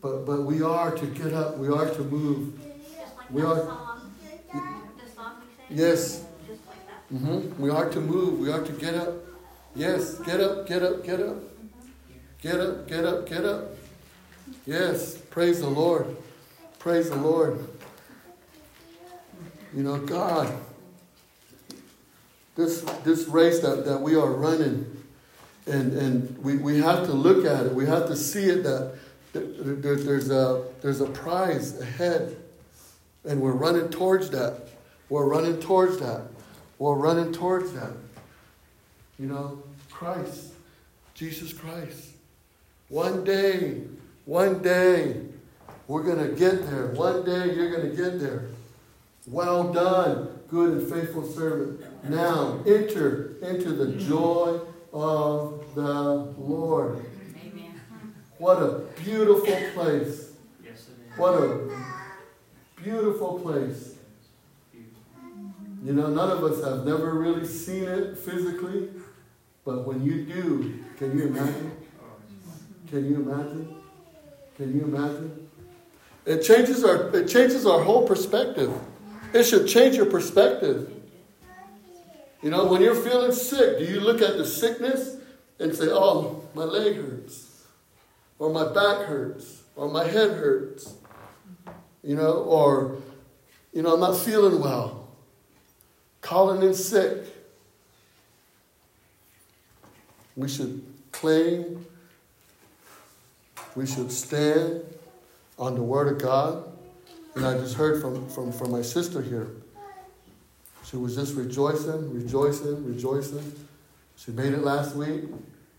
But, 0.01 0.25
but 0.25 0.43
we 0.43 0.63
are 0.63 0.93
to 0.93 1.07
get 1.07 1.33
up, 1.33 1.59
we 1.59 1.69
are 1.69 1.89
to 1.91 2.03
move. 2.05 2.61
we 3.31 3.43
are. 3.43 3.82
Yes. 5.75 6.25
Mm-hmm. 7.13 7.61
We 7.61 7.71
are 7.71 7.89
to 7.89 8.01
move, 8.01 8.39
we 8.39 8.51
are 8.51 8.63
to 8.63 8.73
get 8.73 8.95
up. 8.95 9.15
Yes, 9.75 10.19
get 10.21 10.41
up, 10.41 10.67
get 10.67 10.83
up, 10.83 11.05
get 11.05 11.21
up. 11.21 11.37
Get 12.43 12.61
up, 12.61 12.87
get 12.89 13.05
up, 13.05 13.27
get 13.27 13.45
up. 13.45 13.71
Yes, 14.67 15.17
praise 15.31 15.61
the 15.61 15.69
Lord. 15.69 16.17
Praise 16.79 17.09
the 17.09 17.17
Lord. 17.17 17.67
You 19.75 19.83
know, 19.83 19.99
God, 19.99 20.53
this, 22.57 22.83
this 23.05 23.27
race 23.29 23.61
that, 23.61 23.87
that 23.87 24.01
we 24.01 24.15
are 24.15 24.31
running, 24.31 25.03
and, 25.67 25.93
and 25.95 26.39
we, 26.39 26.57
we 26.57 26.79
have 26.79 27.07
to 27.07 27.13
look 27.13 27.47
at 27.47 27.67
it. 27.67 27.75
We 27.75 27.87
have 27.87 28.09
to 28.09 28.17
see 28.17 28.45
it 28.45 28.63
that 28.65 28.95
there, 29.33 29.97
there's, 29.97 30.31
a, 30.31 30.65
there's 30.83 31.01
a 31.01 31.07
prize 31.07 31.81
ahead. 31.81 32.37
And 33.25 33.41
we're 33.41 33.53
running 33.53 33.89
towards 33.89 34.31
that. 34.31 34.69
We're 35.09 35.27
running 35.27 35.61
towards 35.61 35.99
that. 35.99 36.23
We're 36.79 36.97
running 36.97 37.33
towards 37.33 37.73
that. 37.73 37.93
You 39.19 39.27
know, 39.27 39.63
Christ, 39.91 40.53
Jesus 41.15 41.53
Christ. 41.53 42.11
One 42.89 43.25
day, 43.25 43.83
one 44.25 44.63
day, 44.63 45.21
we're 45.87 46.03
going 46.03 46.19
to 46.19 46.35
get 46.35 46.69
there. 46.69 46.89
One 46.89 47.25
day, 47.25 47.55
you're 47.55 47.71
going 47.71 47.91
to 47.91 47.97
get 47.97 48.21
there. 48.21 48.47
Well 49.27 49.73
done, 49.73 50.41
good 50.49 50.79
and 50.79 50.93
faithful 50.93 51.25
servant. 51.25 51.81
Now, 52.09 52.61
enter 52.67 53.37
into 53.43 53.73
the 53.73 53.93
joy 53.93 54.61
of 54.93 55.65
the 55.75 55.85
Lord. 55.85 57.05
Amen. 57.45 57.81
What 58.39 58.57
a 58.57 58.81
beautiful 59.03 59.57
place. 59.75 60.33
Yes, 60.65 60.89
it 60.89 61.13
is. 61.13 61.19
What 61.19 61.35
a 61.35 61.71
beautiful 62.77 63.39
place. 63.39 63.92
You 65.85 65.93
know, 65.93 66.07
none 66.09 66.31
of 66.31 66.45
us 66.45 66.63
have 66.65 66.85
never 66.87 67.15
really 67.15 67.45
seen 67.45 67.85
it 67.85 68.17
physically, 68.17 68.91
but 69.65 69.85
when 69.85 70.05
you 70.05 70.25
do, 70.25 70.79
can 70.97 71.19
you 71.19 71.27
imagine? 71.27 71.73
Can 72.89 73.09
you 73.09 73.17
imagine? 73.17 73.75
Can 74.57 74.79
you 74.79 74.85
imagine? 74.85 75.49
It 76.25 76.43
changes 76.43 76.85
our 76.85 77.09
it 77.17 77.27
changes 77.27 77.67
our 77.67 77.83
whole 77.83 78.07
perspective. 78.07 78.73
It 79.33 79.43
should 79.43 79.67
change 79.67 79.97
your 79.97 80.07
perspective. 80.07 80.93
You 82.43 82.51
know, 82.51 82.67
when 82.67 82.81
you're 82.81 82.95
feeling 82.95 83.33
sick, 83.33 83.79
do 83.79 83.85
you 83.85 83.99
look 83.99 84.23
at 84.23 84.37
the 84.37 84.45
sickness 84.45 85.17
and 85.59 85.75
say, 85.75 85.89
"Oh, 85.89 86.45
my 86.55 86.63
leg 86.63 86.95
hurts," 86.97 87.65
or 88.39 88.51
"My 88.51 88.73
back 88.73 89.07
hurts," 89.07 89.63
or 89.75 89.89
"My 89.91 90.05
head 90.05 90.33
hurts," 90.33 90.95
you 92.05 92.15
know, 92.15 92.35
or 92.35 92.99
you 93.73 93.83
know, 93.83 93.95
"I'm 93.95 94.01
not 94.01 94.17
feeling 94.17 94.61
well," 94.61 95.02
calling 96.23 96.63
in 96.63 96.73
sick. 96.73 97.27
We 100.35 100.49
should 100.49 100.83
claim 101.13 101.85
we 103.75 103.87
should 103.87 104.13
stand 104.13 104.83
on 105.59 105.75
the 105.75 105.83
Word 105.83 106.13
of 106.13 106.23
God. 106.23 106.65
And 107.35 107.47
I 107.47 107.57
just 107.57 107.75
heard 107.75 108.03
from, 108.03 108.29
from, 108.29 108.53
from 108.53 108.71
my 108.71 108.83
sister 108.83 109.23
here. 109.23 109.49
She 110.85 110.97
was 110.97 111.17
just 111.17 111.35
rejoicing, 111.35 112.13
rejoicing, 112.13 112.85
rejoicing. 112.85 113.67
She 114.17 114.31
made 114.33 114.53
it 114.53 114.63
last 114.63 114.95
week. 114.95 115.25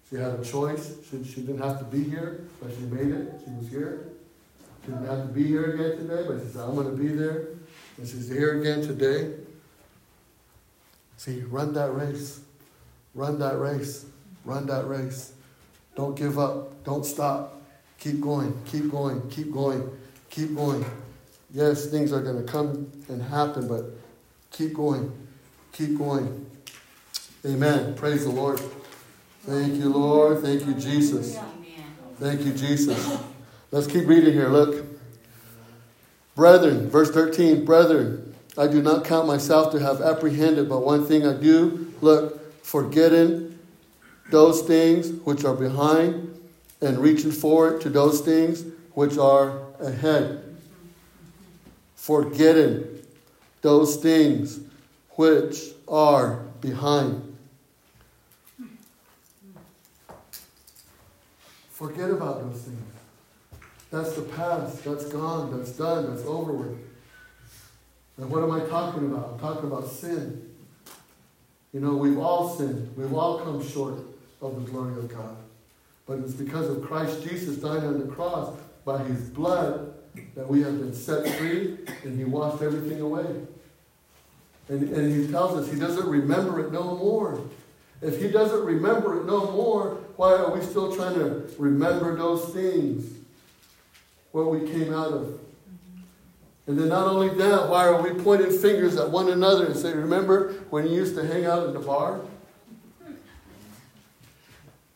She 0.10 0.16
had 0.16 0.40
a 0.40 0.44
choice. 0.44 0.96
She, 1.10 1.24
she 1.24 1.42
didn't 1.42 1.62
have 1.62 1.78
to 1.80 1.86
be 1.86 2.04
here, 2.04 2.42
but 2.62 2.72
she 2.74 2.82
made 2.82 3.14
it. 3.14 3.42
She 3.46 3.52
was 3.52 3.70
here. 3.70 4.10
She 4.84 4.92
didn't 4.92 5.06
have 5.06 5.28
to 5.28 5.34
be 5.34 5.46
here 5.46 5.74
again 5.74 6.08
today, 6.08 6.26
but 6.28 6.40
she 6.42 6.52
said, 6.52 6.64
I'm 6.64 6.76
going 6.76 6.90
to 6.90 7.02
be 7.02 7.10
there. 7.10 7.50
And 7.98 8.08
she's 8.08 8.28
here 8.28 8.60
again 8.60 8.82
today. 8.82 9.36
See, 11.24 11.40
run 11.44 11.72
that 11.76 11.96
race. 11.96 12.42
Run 13.16 13.40
that 13.40 13.58
race. 13.58 14.06
Run 14.44 14.66
that 14.68 14.90
race. 14.90 15.32
Don't 15.96 16.18
give 16.18 16.38
up. 16.38 16.84
Don't 16.84 17.06
stop. 17.06 17.62
Keep 17.98 18.20
going, 18.20 18.62
keep 18.66 18.92
going, 18.92 19.30
keep 19.30 19.50
going, 19.54 19.90
keep 20.30 20.54
going. 20.54 20.84
Yes, 21.54 21.86
things 21.86 22.12
are 22.12 22.22
going 22.22 22.46
to 22.46 22.52
come 22.52 22.92
and 23.08 23.22
happen, 23.22 23.70
but 23.70 23.86
keep 24.52 24.74
going, 24.74 25.14
keep 25.72 25.98
going. 25.98 26.46
Amen. 27.46 27.96
Praise 27.96 28.26
the 28.26 28.32
Lord. 28.32 28.60
Thank 29.44 29.76
you, 29.76 29.88
Lord. 29.94 30.42
Thank 30.42 30.66
you, 30.68 30.74
Jesus. 30.74 31.40
Thank 32.20 32.42
you, 32.42 32.52
Jesus. 32.52 33.18
Let's 33.72 33.88
keep 33.88 34.06
reading 34.08 34.34
here. 34.34 34.50
Look. 34.50 34.86
Brethren, 36.36 36.90
verse 36.90 37.12
13, 37.12 37.64
brethren, 37.64 38.33
I 38.58 38.68
do 38.68 38.82
not 38.82 39.06
count 39.06 39.26
myself 39.28 39.72
to 39.72 39.80
have 39.80 40.02
apprehended, 40.02 40.70
but 40.70 40.80
one 40.80 41.06
thing 41.06 41.26
I 41.26 41.34
do, 41.34 41.92
look, 42.02 42.64
forgetting 42.64 43.58
those 44.30 44.62
things 44.62 45.12
which 45.26 45.44
are 45.44 45.56
behind 45.56 46.40
and 46.82 47.00
reaching 47.00 47.32
forward 47.32 47.82
to 47.82 47.90
those 47.90 48.22
things 48.22 48.64
which 48.94 49.18
are 49.18 49.60
ahead. 49.80 50.44
Forgetting 51.96 52.86
those 53.62 53.96
things 53.96 54.60
which 55.12 55.70
are 55.88 56.36
behind. 56.62 57.36
Forget 61.72 62.12
about 62.12 62.42
those 62.42 62.62
things. 62.62 62.82
That's 63.90 64.14
the 64.14 64.22
past. 64.24 64.84
That's 64.84 65.06
gone. 65.06 65.58
That's 65.58 65.72
done. 65.72 66.10
That's 66.10 66.26
over 66.26 66.52
with. 66.52 66.93
And 68.18 68.30
what 68.30 68.44
am 68.44 68.52
I 68.52 68.60
talking 68.68 69.06
about? 69.06 69.34
I'm 69.34 69.40
talking 69.40 69.72
about 69.72 69.88
sin. 69.88 70.50
You 71.74 71.80
know, 71.80 71.96
we've 71.96 72.20
all 72.20 72.56
sinned. 72.56 72.96
We've 72.96 73.14
all 73.14 73.40
come 73.40 73.68
short 73.68 73.96
of 74.42 74.64
the 74.64 74.72
glory 74.72 74.96
of 74.98 75.10
God. 75.10 75.36
But 76.06 76.20
it's 76.20 76.34
because 76.34 76.70
of 76.70 76.84
Christ 76.84 77.24
Jesus 77.24 77.58
dying 77.58 77.84
on 77.84 78.00
the 78.00 78.14
cross 78.14 78.56
by 78.86 79.04
his 79.04 79.22
blood 79.30 79.94
that 80.36 80.48
we 80.48 80.62
have 80.62 80.78
been 80.80 80.94
set 80.94 81.28
free 81.38 81.78
and 82.04 82.18
he 82.18 82.26
washed 82.26 82.62
everything 82.62 83.02
away. 83.02 83.26
And, 84.70 84.90
and 84.90 85.26
he 85.26 85.32
tells 85.32 85.58
us 85.58 85.74
he 85.74 85.80
doesn't 85.80 86.08
remember 86.08 86.66
it 86.66 86.72
no 86.72 86.96
more. 86.98 87.42
If 88.02 88.22
he 88.22 88.28
doesn't 88.28 88.66
remember 88.66 89.22
it 89.22 89.26
no 89.26 89.52
more, 89.52 89.96
why 90.18 90.34
are 90.34 90.54
we 90.54 90.62
still 90.62 90.96
trying 90.96 91.16
to 91.16 91.50
remember 91.58 92.16
those 92.16 92.54
things 92.54 93.12
where 94.32 94.46
we 94.46 94.70
came 94.70 94.94
out 94.94 95.14
of? 95.14 95.40
And 96.66 96.80
then 96.80 96.88
not 96.88 97.08
only 97.08 97.30
that, 97.30 97.68
why 97.70 97.88
are 97.88 98.02
we 98.02 98.12
pointing 98.22 98.58
fingers 98.58 98.96
at 98.96 99.10
one 99.10 99.30
another 99.30 99.66
and 99.66 99.76
say, 99.76 99.94
remember 99.94 100.54
when 100.70 100.88
you 100.88 100.96
used 100.96 101.16
to 101.16 101.26
hang 101.26 101.46
out 101.46 101.68
in 101.68 101.74
the 101.74 101.80
bar? 101.80 102.22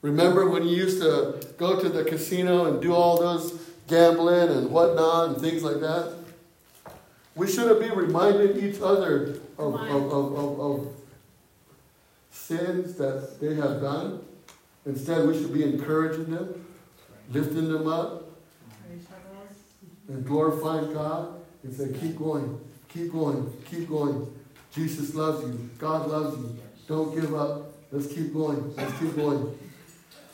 Remember 0.01 0.49
when 0.49 0.63
you 0.63 0.75
used 0.75 1.01
to 1.01 1.45
go 1.57 1.79
to 1.79 1.89
the 1.89 2.05
casino 2.05 2.65
and 2.71 2.81
do 2.81 2.93
all 2.93 3.17
those 3.17 3.51
gambling 3.87 4.49
and 4.49 4.71
whatnot 4.71 5.29
and 5.29 5.41
things 5.41 5.63
like 5.63 5.81
that? 5.81 6.13
We 7.35 7.51
shouldn't 7.51 7.81
be 7.81 7.89
reminding 7.89 8.63
each 8.63 8.81
other 8.81 9.39
of, 9.57 9.75
of, 9.75 10.13
of, 10.13 10.33
of, 10.33 10.59
of 10.59 10.93
sins 12.31 12.95
that 12.95 13.41
they 13.41 13.55
have 13.55 13.81
done. 13.81 14.21
Instead, 14.85 15.27
we 15.27 15.33
should 15.33 15.53
be 15.53 15.63
encouraging 15.63 16.33
them, 16.33 16.65
lifting 17.29 17.69
them 17.69 17.87
up, 17.87 18.23
and 20.07 20.25
glorifying 20.25 20.93
God 20.93 21.36
and 21.63 21.73
say, 21.73 21.91
keep 21.99 22.17
going, 22.17 22.59
keep 22.87 23.11
going, 23.11 23.51
keep 23.69 23.89
going. 23.89 24.33
Jesus 24.73 25.15
loves 25.15 25.43
you. 25.45 25.69
God 25.79 26.07
loves 26.07 26.37
you. 26.37 26.57
Don't 26.87 27.13
give 27.13 27.33
up. 27.35 27.73
Let's 27.91 28.07
keep 28.07 28.33
going. 28.33 28.75
Let's 28.75 28.97
keep 28.99 29.15
going. 29.15 29.57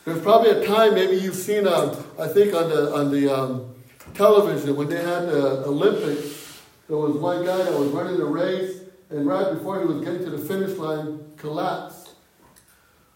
There's 0.04 0.20
probably 0.20 0.50
a 0.50 0.66
time 0.66 0.94
maybe 0.94 1.16
you've 1.16 1.34
seen, 1.34 1.66
uh, 1.66 2.02
I 2.18 2.28
think 2.28 2.54
on 2.54 2.68
the 2.68 2.94
on 2.94 3.10
the 3.10 3.34
um, 3.34 3.74
television 4.12 4.76
when 4.76 4.88
they 4.88 5.02
had 5.02 5.28
the 5.28 5.64
Olympics, 5.66 6.60
there 6.88 6.98
was 6.98 7.16
one 7.16 7.44
guy 7.44 7.56
that 7.56 7.72
was 7.72 7.88
running 7.88 8.20
a 8.20 8.24
race, 8.24 8.80
and 9.08 9.26
right 9.26 9.54
before 9.54 9.80
he 9.80 9.86
was 9.86 10.04
getting 10.04 10.24
to 10.24 10.30
the 10.30 10.38
finish 10.38 10.76
line, 10.76 11.32
collapsed. 11.38 12.10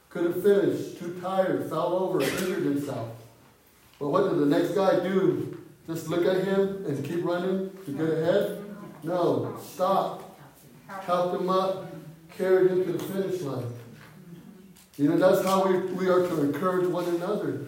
Couldn't 0.09 0.43
finish, 0.43 0.95
too 0.99 1.21
tired, 1.21 1.69
fell 1.69 1.93
over, 1.93 2.23
injured 2.23 2.65
himself. 2.65 3.11
But 3.99 4.09
what 4.09 4.31
did 4.31 4.39
the 4.39 4.47
next 4.47 4.71
guy 4.71 5.01
do? 5.01 5.48
Just 5.89 6.09
look 6.09 6.27
at 6.27 6.45
him 6.45 6.85
and 6.85 7.03
keep 7.03 7.25
running 7.25 7.71
to 7.87 7.93
get 7.93 8.11
ahead? 8.11 8.63
No, 9.03 9.59
stop, 9.59 10.39
helped 10.87 11.41
him 11.41 11.49
up, 11.49 11.91
carry 12.37 12.69
him 12.69 12.85
to 12.85 12.93
the 12.93 12.99
finish 13.05 13.41
line. 13.41 13.73
You 14.99 15.09
know, 15.09 15.17
that's 15.17 15.47
how 15.47 15.67
we, 15.67 15.79
we 15.95 16.09
are 16.09 16.27
to 16.27 16.41
encourage 16.43 16.89
one 16.89 17.07
another. 17.07 17.67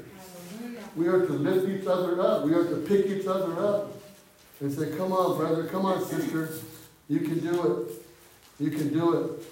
We 0.96 1.06
are 1.06 1.24
to 1.24 1.32
lift 1.32 1.68
each 1.68 1.86
other 1.86 2.20
up. 2.20 2.44
We 2.44 2.52
are 2.52 2.64
to 2.64 2.76
pick 2.86 3.06
each 3.06 3.26
other 3.26 3.58
up 3.64 3.92
and 4.60 4.70
say, 4.70 4.90
Come 4.96 5.12
on, 5.12 5.38
brother. 5.38 5.64
Come 5.64 5.86
on, 5.86 6.04
sister. 6.04 6.50
You 7.08 7.20
can 7.20 7.38
do 7.38 7.88
it. 7.88 7.92
You 8.62 8.70
can 8.70 8.92
do 8.92 9.14
it. 9.14 9.42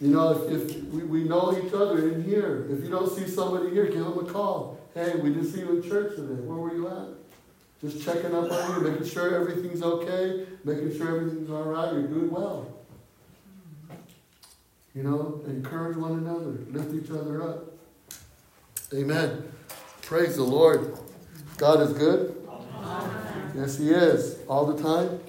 You 0.00 0.08
know, 0.08 0.30
if, 0.30 0.70
if 0.70 0.84
we, 0.84 1.02
we 1.02 1.24
know 1.24 1.58
each 1.58 1.74
other 1.74 2.08
in 2.08 2.22
here, 2.22 2.66
if 2.70 2.82
you 2.82 2.88
don't 2.88 3.10
see 3.10 3.26
somebody 3.28 3.70
here, 3.70 3.86
give 3.86 4.04
them 4.04 4.18
a 4.18 4.24
call. 4.24 4.80
Hey, 4.94 5.16
we 5.16 5.30
didn't 5.30 5.52
see 5.52 5.60
you 5.60 5.82
in 5.82 5.88
church 5.88 6.14
today. 6.14 6.40
Where 6.40 6.58
were 6.58 6.74
you 6.74 6.86
at? 6.86 7.17
Just 7.80 8.04
checking 8.04 8.34
up 8.34 8.50
on 8.50 8.74
you, 8.84 8.90
making 8.90 9.06
sure 9.06 9.34
everything's 9.34 9.82
okay, 9.82 10.46
making 10.64 10.96
sure 10.96 11.20
everything's 11.20 11.48
all 11.48 11.62
right, 11.62 11.92
you're 11.92 12.08
doing 12.08 12.30
well. 12.30 12.66
You 14.94 15.04
know, 15.04 15.42
encourage 15.46 15.96
one 15.96 16.12
another, 16.12 16.58
lift 16.70 16.92
each 16.92 17.10
other 17.10 17.42
up. 17.42 17.72
Amen. 18.92 19.44
Praise 20.02 20.36
the 20.36 20.42
Lord. 20.42 20.98
God 21.56 21.80
is 21.82 21.92
good? 21.92 22.34
Yes, 23.54 23.78
He 23.78 23.90
is. 23.90 24.38
All 24.48 24.66
the 24.66 24.82
time? 24.82 25.20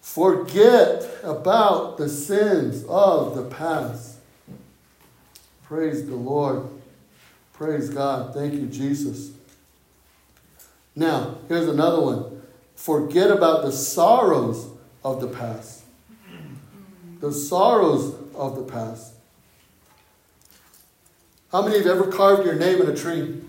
Forget 0.00 1.04
about 1.24 1.98
the 1.98 2.08
sins 2.08 2.84
of 2.88 3.34
the 3.34 3.44
past. 3.44 4.18
Praise 5.64 6.06
the 6.06 6.14
Lord. 6.14 6.68
Praise 7.52 7.90
God. 7.90 8.34
Thank 8.34 8.54
you, 8.54 8.66
Jesus. 8.66 9.35
Now, 10.96 11.36
here's 11.48 11.68
another 11.68 12.00
one. 12.00 12.42
Forget 12.74 13.30
about 13.30 13.62
the 13.62 13.72
sorrows 13.72 14.70
of 15.04 15.20
the 15.20 15.28
past. 15.28 15.84
The 17.20 17.30
sorrows 17.30 18.14
of 18.34 18.56
the 18.56 18.62
past. 18.62 19.12
How 21.52 21.62
many 21.62 21.78
have 21.78 21.86
ever 21.86 22.10
carved 22.10 22.44
your 22.44 22.54
name 22.54 22.80
in 22.80 22.88
a 22.88 22.96
tree? 22.96 23.42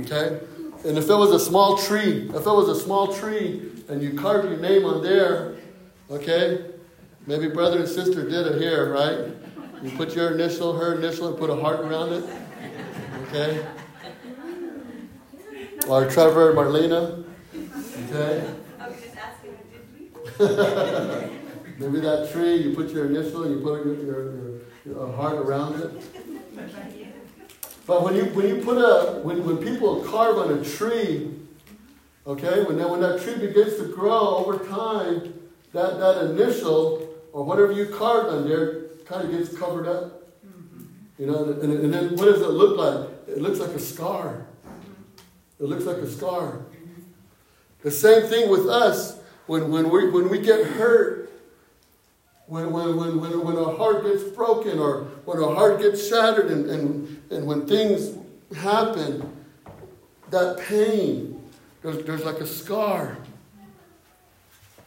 Okay? 0.00 0.40
And 0.84 0.96
if 0.96 1.10
it 1.10 1.14
was 1.14 1.32
a 1.32 1.40
small 1.40 1.76
tree, 1.76 2.28
if 2.28 2.34
it 2.34 2.46
was 2.46 2.68
a 2.68 2.80
small 2.80 3.12
tree 3.12 3.70
and 3.88 4.02
you 4.02 4.14
carved 4.14 4.48
your 4.48 4.58
name 4.58 4.84
on 4.84 5.02
there, 5.02 5.56
okay? 6.10 6.64
Maybe 7.26 7.48
brother 7.48 7.80
and 7.80 7.88
sister 7.88 8.28
did 8.28 8.46
it 8.46 8.62
here, 8.62 8.90
right? 8.92 9.34
You 9.82 9.90
put 9.96 10.14
your 10.14 10.32
initial, 10.32 10.72
her 10.72 10.94
initial, 10.96 11.28
and 11.28 11.38
put 11.38 11.50
a 11.50 11.56
heart 11.56 11.80
around 11.80 12.12
it. 12.12 12.24
Okay? 13.30 13.64
Or 15.86 16.10
Trevor 16.10 16.50
and 16.50 16.58
Marlena. 16.58 17.24
Okay? 18.08 18.44
I 18.80 18.88
was 18.88 19.00
just 19.00 19.16
asking, 19.16 19.56
did 19.70 21.30
we? 21.78 21.86
Maybe 21.86 22.00
that 22.00 22.32
tree, 22.32 22.56
you 22.56 22.74
put 22.74 22.90
your 22.90 23.06
initial 23.06 23.48
you 23.48 23.60
put 23.60 23.86
your, 23.86 23.94
your, 24.04 24.60
your, 24.84 25.12
heart 25.12 25.34
around 25.34 25.80
it. 25.80 25.92
But 27.86 28.02
when 28.02 28.16
you 28.16 28.24
when 28.24 28.48
you 28.48 28.64
put 28.64 28.78
a 28.78 29.20
when, 29.20 29.46
when 29.46 29.58
people 29.58 30.02
carve 30.02 30.36
on 30.36 30.58
a 30.58 30.64
tree, 30.64 31.30
okay, 32.26 32.64
when 32.64 32.78
that 32.78 32.90
when 32.90 33.00
that 33.00 33.22
tree 33.22 33.36
begins 33.36 33.76
to 33.76 33.84
grow 33.84 34.38
over 34.38 34.58
time, 34.58 35.34
that, 35.72 36.00
that 36.00 36.30
initial 36.30 37.08
or 37.32 37.44
whatever 37.44 37.70
you 37.70 37.86
carved 37.86 38.28
on 38.28 38.48
there 38.48 38.88
kind 39.06 39.22
of 39.22 39.30
gets 39.30 39.56
covered 39.56 39.86
up. 39.86 40.20
You 41.20 41.26
know, 41.26 41.44
and, 41.44 41.72
and 41.72 41.92
then 41.92 42.16
what 42.16 42.24
does 42.24 42.40
it 42.40 42.48
look 42.48 42.78
like? 42.78 43.19
It 43.30 43.40
looks 43.40 43.60
like 43.60 43.70
a 43.70 43.78
scar. 43.78 44.44
It 45.60 45.64
looks 45.64 45.84
like 45.84 45.98
a 45.98 46.10
scar. 46.10 46.60
The 47.82 47.90
same 47.90 48.24
thing 48.24 48.50
with 48.50 48.68
us 48.68 49.18
when, 49.46 49.70
when, 49.70 49.90
we, 49.90 50.10
when 50.10 50.28
we 50.28 50.40
get 50.40 50.66
hurt, 50.66 51.32
when, 52.46 52.72
when, 52.72 52.96
when, 52.96 53.20
when, 53.20 53.44
when 53.44 53.56
our 53.56 53.76
heart 53.76 54.04
gets 54.04 54.24
broken 54.24 54.78
or 54.78 55.04
when 55.24 55.42
our 55.42 55.54
heart 55.54 55.80
gets 55.80 56.08
shattered 56.08 56.50
and, 56.50 56.68
and, 56.68 57.22
and 57.30 57.46
when 57.46 57.66
things 57.66 58.16
happen, 58.56 59.36
that 60.30 60.58
pain, 60.58 61.40
there's, 61.82 62.04
there's 62.04 62.24
like 62.24 62.40
a 62.40 62.46
scar 62.46 63.16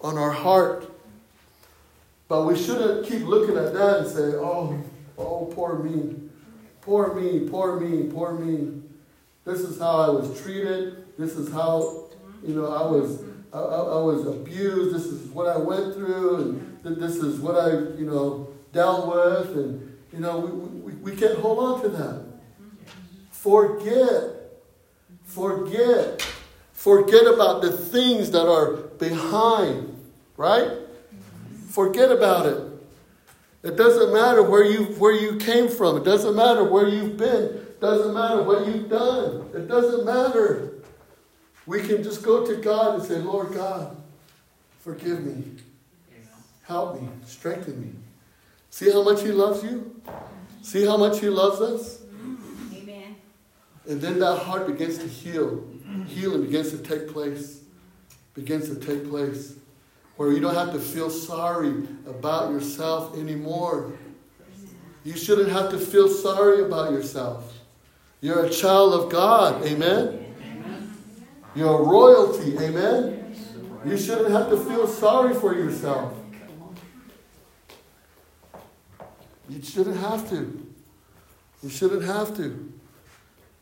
on 0.02 0.18
our 0.18 0.32
heart. 0.32 0.92
But 2.28 2.46
we 2.46 2.58
shouldn't 2.58 3.08
keep 3.08 3.24
looking 3.24 3.58
at 3.58 3.74
that 3.74 4.00
and 4.00 4.08
say, 4.08 4.36
oh, 4.36 4.82
oh, 5.18 5.52
poor 5.54 5.80
me. 5.80 6.16
Poor 6.84 7.14
me, 7.14 7.48
poor 7.48 7.80
me, 7.80 8.12
poor 8.12 8.34
me. 8.34 8.82
This 9.46 9.62
is 9.62 9.80
how 9.80 10.02
I 10.02 10.10
was 10.10 10.42
treated. 10.42 11.18
This 11.18 11.38
is 11.38 11.50
how, 11.50 12.10
you 12.46 12.56
know, 12.56 12.68
I 12.74 12.86
was, 12.86 13.24
I, 13.54 13.60
I, 13.60 14.02
was 14.02 14.28
abused. 14.28 14.94
This 14.94 15.06
is 15.06 15.30
what 15.30 15.48
I 15.48 15.58
went 15.58 15.94
through, 15.94 16.42
and 16.42 16.84
th- 16.84 16.98
this 16.98 17.16
is 17.24 17.40
what 17.40 17.56
I, 17.56 17.70
you 17.98 18.06
know, 18.06 18.50
dealt 18.74 19.08
with, 19.08 19.56
and 19.56 19.98
you 20.12 20.20
know, 20.20 20.40
we, 20.40 20.92
we, 20.92 21.12
we 21.12 21.16
can't 21.16 21.40
hold 21.40 21.60
on 21.60 21.82
to 21.84 21.90
that. 21.90 22.26
Forget, 23.32 24.60
forget, 25.24 26.22
forget 26.74 27.26
about 27.28 27.62
the 27.62 27.72
things 27.72 28.32
that 28.32 28.46
are 28.46 28.74
behind, 28.74 29.96
right? 30.36 30.70
Forget 31.70 32.12
about 32.12 32.46
it. 32.46 32.73
It 33.64 33.78
doesn't 33.78 34.14
matter 34.14 34.44
where 34.44 34.66
you 34.66 34.86
where 35.00 35.14
you 35.14 35.38
came 35.38 35.70
from. 35.70 35.98
It 35.98 36.04
doesn't 36.04 36.36
matter 36.36 36.64
where 36.66 36.88
you've 36.88 37.18
been. 37.18 37.44
It 37.46 37.80
doesn't 37.80 38.14
matter 38.14 38.44
what 38.44 38.68
you've 38.68 38.90
done. 38.90 39.50
It 39.54 39.68
doesn't 39.68 40.06
matter. 40.06 40.74
We 41.66 41.82
can 41.82 42.04
just 42.04 42.24
go 42.24 42.46
to 42.46 42.58
God 42.58 42.96
and 42.96 43.04
say, 43.04 43.16
Lord 43.16 43.54
God, 43.54 43.96
forgive 44.80 45.24
me. 45.24 45.46
Help 46.64 47.02
me. 47.02 47.08
Strengthen 47.26 47.82
me. 47.82 47.94
See 48.70 48.92
how 48.92 49.04
much 49.04 49.22
He 49.22 49.30
loves 49.30 49.64
you? 49.64 50.02
See 50.62 50.86
how 50.86 50.98
much 50.98 51.20
He 51.20 51.30
loves 51.30 51.62
us? 51.62 52.02
Amen. 52.74 53.16
And 53.88 54.02
then 54.02 54.20
that 54.20 54.40
heart 54.40 54.68
begins 54.68 54.98
to 54.98 55.08
heal. 55.08 55.64
Healing 56.08 56.44
begins 56.44 56.72
to 56.72 56.78
take 56.80 57.08
place. 57.08 57.62
Begins 58.34 58.68
to 58.68 58.76
take 58.76 59.08
place. 59.10 59.56
Where 60.16 60.32
you 60.32 60.40
don't 60.40 60.56
have 60.56 60.72
to 60.74 60.80
feel 60.80 61.10
sorry 61.10 61.88
about 62.06 62.52
yourself 62.52 63.18
anymore. 63.18 63.94
You 65.04 65.18
shouldn't 65.18 65.50
have 65.50 65.70
to 65.72 65.78
feel 65.78 66.08
sorry 66.08 66.64
about 66.64 66.92
yourself. 66.92 67.54
You're 68.22 68.46
a 68.46 68.50
child 68.50 68.94
of 68.94 69.12
God. 69.12 69.66
Amen. 69.66 70.34
You're 71.56 71.80
a 71.80 71.84
royalty. 71.84 72.58
Amen. 72.58 73.36
You 73.86 73.98
shouldn't 73.98 74.32
have 74.32 74.50
to 74.50 74.58
feel 74.58 74.88
sorry 74.88 75.34
for 75.34 75.54
yourself. 75.54 76.14
You 79.50 79.62
shouldn't 79.62 79.98
have 79.98 80.30
to. 80.30 80.68
You 81.62 81.70
shouldn't 81.70 82.04
have 82.04 82.36
to. 82.38 82.74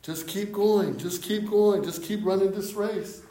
Just 0.04 0.28
keep 0.28 0.52
going. 0.52 0.98
Just 0.98 1.24
keep 1.24 1.50
going. 1.50 1.84
Just 1.84 2.04
keep 2.04 2.24
running 2.24 2.52
this 2.52 2.74
race. 2.74 3.22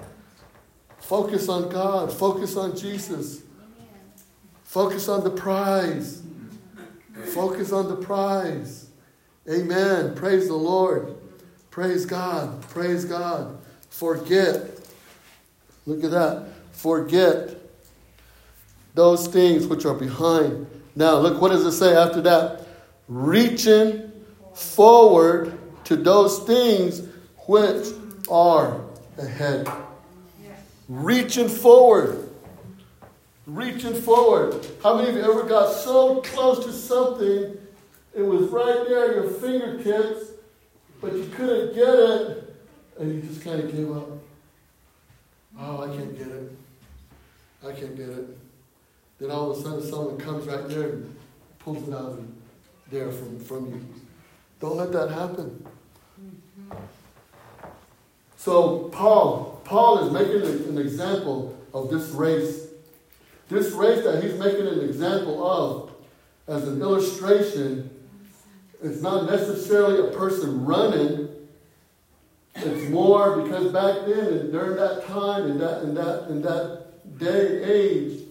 Focus 1.11 1.49
on 1.49 1.69
God. 1.69 2.13
Focus 2.13 2.57
on 2.57 2.77
Jesus. 2.77 3.43
Focus 4.63 5.09
on 5.09 5.25
the 5.25 5.31
prize. 5.31 6.23
Focus 7.35 7.73
on 7.73 7.89
the 7.89 7.97
prize. 7.97 8.91
Amen. 9.51 10.15
Praise 10.15 10.47
the 10.47 10.55
Lord. 10.55 11.17
Praise 11.73 12.07
God. 12.07 12.63
Praise 12.69 13.05
God. 13.05 13.59
Forget. 13.89 14.71
Look 15.85 16.05
at 16.05 16.13
that. 16.13 16.47
Forget 16.71 17.57
those 18.95 19.27
things 19.27 19.67
which 19.67 19.85
are 19.85 19.95
behind. 19.95 20.65
Now, 20.95 21.19
look, 21.19 21.43
what 21.43 21.49
does 21.49 21.67
it 21.67 21.73
say 21.73 21.97
after 21.97 22.21
that? 22.21 22.69
Reaching 23.09 24.13
forward 24.55 25.59
to 25.87 25.97
those 25.97 26.39
things 26.45 27.03
which 27.49 27.89
are 28.31 28.81
ahead. 29.19 29.69
Reaching 30.91 31.49
forward. 31.49 32.29
Reaching 33.47 33.95
forward. 33.95 34.67
How 34.83 34.97
many 34.97 35.11
of 35.11 35.15
you 35.15 35.23
ever 35.23 35.45
got 35.45 35.73
so 35.73 36.21
close 36.21 36.65
to 36.65 36.73
something, 36.73 37.57
it 38.13 38.23
was 38.23 38.49
right 38.49 38.89
there 38.89 39.11
at 39.11 39.15
your 39.15 39.31
fingertips, 39.31 40.33
but 41.01 41.13
you 41.13 41.31
couldn't 41.37 41.77
get 41.77 41.95
it, 41.95 42.57
and 42.99 43.15
you 43.15 43.23
just 43.23 43.45
kind 43.45 43.61
of 43.61 43.71
gave 43.71 43.89
up? 43.97 44.09
Oh, 45.61 45.85
I 45.85 45.97
can't 45.97 46.19
get 46.19 46.27
it. 46.27 46.59
I 47.65 47.71
can't 47.71 47.97
get 47.97 48.09
it. 48.09 48.39
Then 49.21 49.31
all 49.31 49.53
of 49.53 49.59
a 49.59 49.63
sudden, 49.63 49.89
someone 49.89 50.19
comes 50.19 50.45
right 50.49 50.69
there 50.69 50.89
and 50.89 51.17
pulls 51.61 51.87
it 51.87 51.95
out 51.95 52.19
of 52.19 52.27
there 52.91 53.13
from, 53.13 53.39
from 53.39 53.71
you. 53.71 53.87
Don't 54.59 54.77
let 54.77 54.91
that 54.91 55.11
happen. 55.11 55.65
Mm-hmm. 56.21 56.79
So 58.41 58.89
Paul, 58.89 59.61
Paul 59.65 60.07
is 60.07 60.13
making 60.15 60.41
an 60.67 60.79
example 60.79 61.55
of 61.75 61.91
this 61.91 62.09
race. 62.09 62.69
This 63.51 63.73
race 63.73 64.03
that 64.05 64.25
he's 64.25 64.33
making 64.39 64.67
an 64.67 64.81
example 64.81 65.47
of 65.47 65.91
as 66.49 66.67
an 66.67 66.81
illustration, 66.81 67.91
it's 68.83 69.03
not 69.03 69.31
necessarily 69.31 70.09
a 70.09 70.17
person 70.17 70.65
running. 70.65 71.29
It's 72.55 72.89
more 72.89 73.43
because 73.43 73.75
back 73.75 74.07
then 74.07 74.29
and 74.29 74.53
during 74.53 74.77
that 74.77 75.07
time 75.07 75.51
and 75.51 75.61
that 75.61 75.83
in 75.83 75.95
that 75.97 76.31
in 76.31 76.41
that 76.41 77.19
day 77.19 77.63
age, 77.63 78.23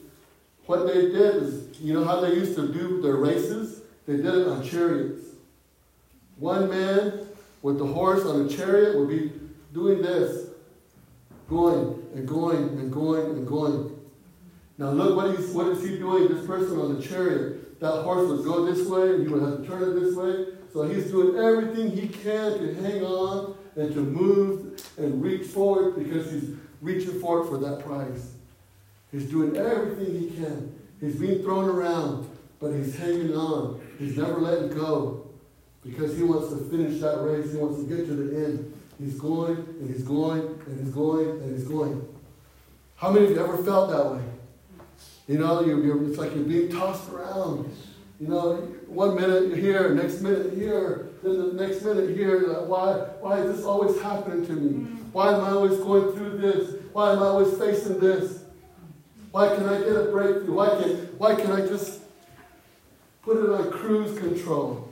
what 0.66 0.88
they 0.88 1.02
did 1.02 1.36
is, 1.36 1.80
you 1.80 1.94
know 1.94 2.04
how 2.04 2.20
they 2.20 2.34
used 2.34 2.56
to 2.56 2.74
do 2.74 3.00
their 3.04 3.18
races? 3.18 3.82
They 4.08 4.18
did 4.18 4.26
it 4.26 4.48
on 4.48 4.68
chariots. 4.68 5.24
One 6.40 6.68
man 6.68 7.28
with 7.62 7.78
the 7.78 7.86
horse 7.86 8.26
on 8.26 8.48
a 8.48 8.50
chariot 8.50 8.98
would 8.98 9.10
be 9.10 9.34
doing 9.74 10.02
this, 10.02 10.50
going 11.50 12.04
and 12.16 12.28
going 12.28 12.58
and 12.80 12.92
going 12.92 13.26
and 13.32 13.48
going. 13.48 13.96
Now 14.78 14.92
look 14.92 15.16
what 15.16 15.38
he's 15.38 15.50
what 15.50 15.68
is 15.68 15.84
he 15.84 15.98
doing? 15.98 16.28
This 16.28 16.46
person 16.46 16.80
on 16.80 16.96
the 16.96 17.02
chariot, 17.06 17.80
that 17.80 18.02
horse 18.04 18.28
would 18.30 18.44
go 18.44 18.66
this 18.66 18.88
way, 18.88 19.16
and 19.16 19.24
he 19.24 19.34
would 19.34 19.42
have 19.42 19.62
to 19.62 19.68
turn 19.68 19.84
it 19.84 20.00
this 20.00 20.16
way. 20.16 20.46
So 20.72 20.84
he's 20.84 21.10
doing 21.12 21.36
everything 21.38 21.92
he 21.92 22.08
can 22.08 22.60
to 22.60 22.74
hang 22.76 23.04
on 23.04 23.56
and 23.76 23.94
to 23.94 24.02
move 24.02 24.82
and 24.98 25.22
reach 25.22 25.48
forward 25.48 25.96
because 25.98 26.32
he's 26.32 26.56
reaching 26.82 27.20
forward 27.20 27.48
for 27.48 27.58
that 27.58 27.84
prize. 27.84 28.34
He's 29.12 29.26
doing 29.26 29.58
everything 29.58 30.20
he 30.20 30.30
can. 30.30 30.76
He's 31.02 31.16
being 31.16 31.42
thrown 31.42 31.66
around, 31.66 32.30
but 32.60 32.72
he's 32.72 32.96
hanging 32.98 33.34
on. 33.36 33.82
He's 33.98 34.18
never 34.18 34.40
letting 34.40 34.70
go. 34.70 35.26
because 35.84 36.16
he 36.18 36.24
wants 36.24 36.50
to 36.50 36.58
finish 36.70 37.00
that 37.02 37.22
race. 37.24 37.52
He 37.52 37.58
wants 37.58 37.80
to 37.82 37.86
get 37.86 38.06
to 38.08 38.14
the 38.14 38.46
end. 38.46 38.79
He's 39.00 39.20
going 39.20 39.56
and 39.56 39.90
he's 39.90 40.04
going 40.04 40.42
and 40.42 40.80
he's 40.80 40.94
going 40.94 41.30
and 41.30 41.58
he's 41.58 41.68
going. 41.68 42.06
How 42.96 43.12
many 43.12 43.28
of 43.28 43.32
you 43.32 43.40
ever 43.40 43.58
felt 43.64 43.90
that 43.92 44.12
way? 44.12 44.24
You 45.28 45.38
know, 45.38 45.64
you're, 45.64 45.82
you're, 45.84 46.08
it's 46.10 46.18
like 46.18 46.36
you're 46.36 46.44
being 46.44 46.70
tossed 46.70 47.10
around. 47.10 47.74
You 48.20 48.28
know, 48.28 48.56
one 48.88 49.16
minute 49.16 49.48
you're 49.48 49.58
here, 49.58 49.94
next 49.94 50.20
minute 50.20 50.54
here, 50.54 51.08
then 51.24 51.56
the 51.56 51.66
next 51.66 51.84
minute 51.84 52.16
here. 52.18 52.48
Like, 52.48 52.68
why, 52.68 52.94
why 53.22 53.40
is 53.40 53.56
this 53.56 53.66
always 53.66 54.02
happening 54.02 54.46
to 54.48 54.52
me? 54.52 54.84
Why 55.14 55.34
am 55.34 55.42
I 55.46 55.52
always 55.52 55.78
going 55.78 56.12
through 56.12 56.38
this? 56.40 56.76
Why 56.92 57.14
am 57.14 57.20
I 57.20 57.28
always 57.28 57.58
facing 57.58 58.00
this? 58.00 58.44
Why 59.32 59.56
can 59.56 59.70
I 59.70 59.80
get 59.80 59.96
a 59.96 60.12
breakthrough? 60.12 60.54
Why 60.54 60.70
can, 60.70 60.96
why 61.18 61.36
can 61.36 61.52
I 61.54 61.66
just 61.66 62.02
put 63.22 63.38
it 63.38 63.50
on 63.50 63.72
cruise 63.72 64.18
control? 64.20 64.89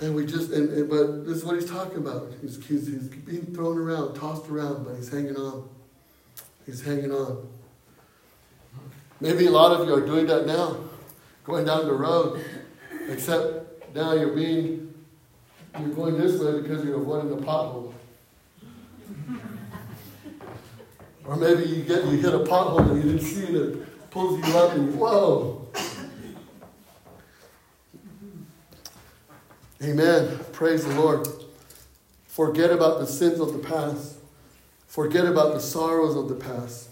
And 0.00 0.14
we 0.14 0.26
just, 0.26 0.50
and, 0.52 0.68
and, 0.70 0.90
but 0.90 1.24
this 1.24 1.38
is 1.38 1.44
what 1.44 1.54
he's 1.56 1.70
talking 1.70 1.96
about. 1.96 2.30
He's, 2.42 2.56
he's, 2.66 2.86
he's 2.86 3.08
being 3.08 3.46
thrown 3.54 3.78
around, 3.78 4.14
tossed 4.14 4.48
around, 4.48 4.84
but 4.84 4.96
he's 4.96 5.10
hanging 5.10 5.36
on. 5.36 5.68
He's 6.66 6.84
hanging 6.84 7.12
on. 7.12 7.48
Maybe 9.20 9.46
a 9.46 9.50
lot 9.50 9.72
of 9.72 9.88
you 9.88 9.94
are 9.94 10.04
doing 10.04 10.26
that 10.26 10.46
now, 10.46 10.76
going 11.44 11.64
down 11.64 11.86
the 11.86 11.94
road, 11.94 12.44
except 13.08 13.94
now 13.94 14.12
you're 14.12 14.34
being, 14.34 14.92
you're 15.80 15.88
going 15.88 16.18
this 16.18 16.38
way 16.38 16.60
because 16.60 16.84
you're 16.84 17.00
avoiding 17.00 17.30
the 17.30 17.42
pothole. 17.42 17.94
Or 21.24 21.36
maybe 21.36 21.64
you 21.64 21.82
get 21.82 22.04
you 22.04 22.18
hit 22.18 22.34
a 22.34 22.40
pothole 22.40 22.90
and 22.90 23.02
you 23.02 23.12
didn't 23.12 23.26
see 23.26 23.44
it, 23.44 23.56
it 23.56 24.10
pulls 24.10 24.46
you 24.46 24.58
up 24.58 24.74
and 24.74 24.92
you, 24.92 24.98
whoa. 24.98 25.66
Amen. 29.82 30.40
Praise 30.52 30.84
the 30.84 30.94
Lord. 30.94 31.28
Forget 32.26 32.70
about 32.70 32.98
the 32.98 33.06
sins 33.06 33.40
of 33.40 33.52
the 33.52 33.58
past. 33.58 34.16
Forget 34.86 35.26
about 35.26 35.52
the 35.52 35.60
sorrows 35.60 36.16
of 36.16 36.28
the 36.28 36.34
past. 36.34 36.88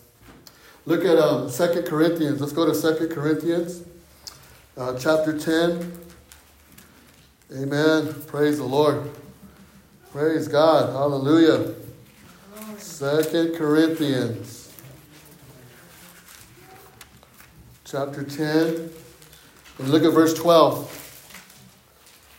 Look 0.85 1.05
at 1.05 1.16
um, 1.16 1.51
2 1.51 1.82
Corinthians. 1.87 2.41
Let's 2.41 2.53
go 2.53 2.70
to 2.70 2.97
2 2.97 3.09
Corinthians, 3.09 3.82
uh, 4.76 4.99
chapter 4.99 5.39
10. 5.39 5.93
Amen. 7.57 8.14
Praise 8.26 8.59
the 8.59 8.64
Lord. 8.64 9.11
Praise 10.12 10.47
God. 10.47 10.93
Hallelujah. 10.93 11.74
2 12.78 13.55
Corinthians, 13.57 14.72
chapter 17.85 18.22
10. 18.22 18.91
And 19.78 19.89
look 19.89 20.05
at 20.05 20.12
verse 20.12 20.35
12. 20.35 21.03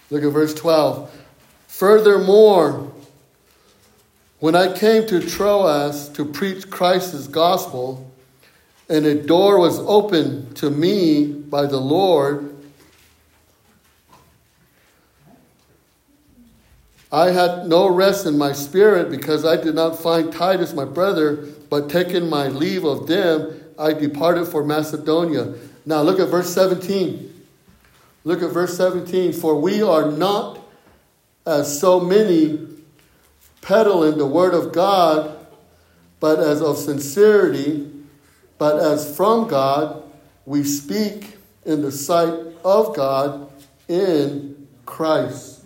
Look 0.10 0.24
at 0.24 0.32
verse 0.32 0.53
12. 0.53 1.12
Furthermore, 1.68 2.91
when 4.39 4.56
I 4.56 4.72
came 4.72 5.08
to 5.08 5.20
Troas 5.20 6.10
to 6.10 6.26
preach 6.26 6.70
Christ's 6.70 7.28
gospel, 7.28 8.12
and 8.88 9.06
a 9.06 9.16
door 9.16 9.60
was 9.60 9.80
opened 9.80 10.56
to 10.58 10.70
me 10.70 11.26
by 11.26 11.66
the 11.66 11.80
Lord, 11.80 12.56
I 17.12 17.32
had 17.32 17.68
no 17.68 17.88
rest 17.88 18.26
in 18.26 18.38
my 18.38 18.51
spirit 18.51 19.10
because 19.10 19.45
I 19.45 19.56
did 19.56 19.74
not 19.74 19.97
find 19.97 20.32
Titus 20.32 20.74
my 20.74 20.86
brother, 20.86 21.47
but 21.70 21.89
taking 21.89 22.30
my 22.30 22.47
leave 22.47 22.84
of 22.84 23.08
them, 23.08 23.62
I 23.80 23.93
departed 23.93 24.45
for 24.45 24.64
Macedonia. 24.64 25.53
Now 25.86 26.01
look 26.01 26.20
at 26.20 26.28
verse 26.28 26.53
17. 26.53 27.34
Look 28.26 28.41
at 28.41 28.49
verse 28.49 28.76
17. 28.76 29.34
For 29.34 29.55
we 29.55 29.82
are 29.82 30.11
not 30.11 30.59
as 31.45 31.80
so 31.80 31.99
many 31.99 32.67
peddling 33.61 34.17
the 34.17 34.26
word 34.26 34.55
of 34.55 34.73
God, 34.73 35.47
but 36.19 36.39
as 36.39 36.61
of 36.61 36.78
sincerity, 36.78 37.91
but 38.57 38.80
as 38.80 39.15
from 39.15 39.47
God, 39.47 40.03
we 40.45 40.63
speak 40.63 41.38
in 41.65 41.84
the 41.84 41.91
sight 41.91 42.34
of 42.63 42.95
God 42.95 43.51
in 43.88 44.67
Christ. 44.88 45.61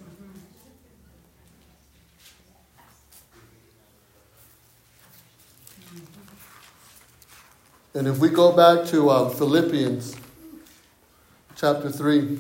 And 7.94 8.08
if 8.08 8.20
we 8.20 8.30
go 8.30 8.52
back 8.52 8.86
to 8.90 9.10
uh, 9.10 9.30
Philippians 9.30 10.19
chapter 11.60 11.92
3. 11.92 12.40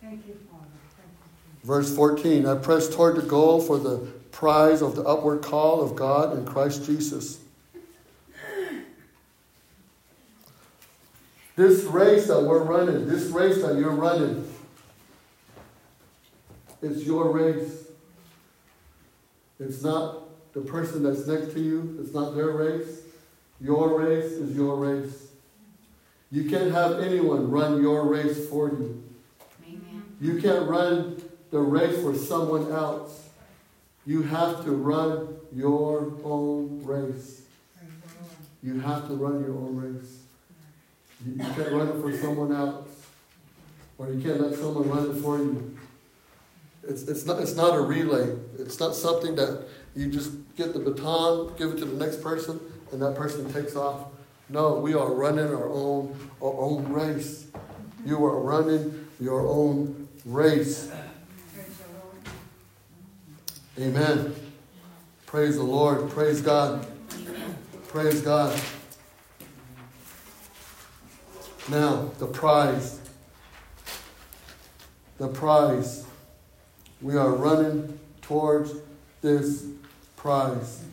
Thank 0.00 0.26
you, 0.26 0.34
Father. 0.50 0.66
Thank 0.96 1.06
you. 1.06 1.62
Verse 1.62 1.94
14 1.94 2.46
I 2.46 2.56
press 2.56 2.92
toward 2.92 3.14
the 3.14 3.22
goal 3.22 3.60
for 3.60 3.78
the 3.78 3.98
prize 4.32 4.82
of 4.82 4.96
the 4.96 5.04
upward 5.04 5.42
call 5.42 5.82
of 5.82 5.94
God 5.94 6.36
in 6.36 6.44
Christ 6.44 6.84
Jesus. 6.84 7.38
This 11.54 11.84
race 11.84 12.26
that 12.26 12.42
we're 12.42 12.64
running, 12.64 13.06
this 13.06 13.26
race 13.26 13.62
that 13.62 13.76
you're 13.76 13.90
running, 13.90 14.52
it's 16.82 17.04
your 17.04 17.30
race. 17.30 17.89
It's 19.60 19.82
not 19.82 20.52
the 20.54 20.62
person 20.62 21.02
that's 21.02 21.26
next 21.26 21.52
to 21.52 21.60
you, 21.60 21.98
it's 22.00 22.14
not 22.14 22.34
their 22.34 22.50
race. 22.50 23.02
Your 23.60 24.00
race 24.00 24.32
is 24.32 24.56
your 24.56 24.76
race. 24.76 25.28
You 26.32 26.48
can't 26.48 26.72
have 26.72 27.00
anyone 27.00 27.50
run 27.50 27.82
your 27.82 28.06
race 28.06 28.48
for 28.48 28.68
you. 28.68 29.02
Amen. 29.66 30.02
You 30.20 30.40
can't 30.40 30.68
run 30.68 31.22
the 31.50 31.58
race 31.58 32.00
for 32.02 32.14
someone 32.14 32.72
else. 32.72 33.28
You 34.06 34.22
have 34.22 34.64
to 34.64 34.72
run 34.72 35.36
your 35.54 36.12
own 36.24 36.80
race. 36.82 37.42
Praise 37.76 37.90
the 38.00 38.22
Lord. 38.22 38.36
You 38.62 38.80
have 38.80 39.08
to 39.08 39.14
run 39.14 39.44
your 39.44 39.56
own 39.56 39.76
race. 39.76 40.20
You, 41.26 41.32
you 41.32 41.52
can't 41.54 41.72
run 41.72 41.88
it 41.88 42.00
for 42.00 42.16
someone 42.16 42.52
else. 42.52 42.88
Or 43.98 44.10
you 44.10 44.22
can't 44.22 44.40
let 44.40 44.54
someone 44.58 44.88
run 44.88 45.10
it 45.10 45.20
for 45.20 45.36
you. 45.36 45.76
It's, 46.82 47.02
it's, 47.02 47.26
not, 47.26 47.40
it's 47.40 47.54
not 47.54 47.74
a 47.74 47.80
relay. 47.80 48.34
It's 48.58 48.80
not 48.80 48.94
something 48.94 49.34
that 49.36 49.66
you 49.94 50.10
just 50.10 50.32
get 50.56 50.72
the 50.72 50.78
baton, 50.78 51.54
give 51.56 51.72
it 51.72 51.78
to 51.78 51.84
the 51.84 52.04
next 52.04 52.22
person, 52.22 52.60
and 52.92 53.02
that 53.02 53.14
person 53.14 53.52
takes 53.52 53.76
off. 53.76 54.06
No, 54.48 54.74
we 54.74 54.94
are 54.94 55.12
running 55.12 55.46
our 55.46 55.68
own, 55.68 56.16
our 56.42 56.58
own 56.58 56.92
race. 56.92 57.46
You 58.04 58.24
are 58.24 58.40
running 58.40 59.08
your 59.20 59.46
own 59.46 60.08
race. 60.24 60.90
Amen. 63.78 64.34
Praise 65.26 65.56
the 65.56 65.62
Lord. 65.62 66.10
Praise 66.10 66.40
God. 66.40 66.86
Praise 67.88 68.20
God. 68.22 68.60
Now, 71.68 72.10
the 72.18 72.26
prize. 72.26 73.00
The 75.18 75.28
prize. 75.28 76.04
We 77.02 77.16
are 77.16 77.30
running 77.30 77.98
towards 78.20 78.74
this 79.22 79.66
prize. 80.16 80.84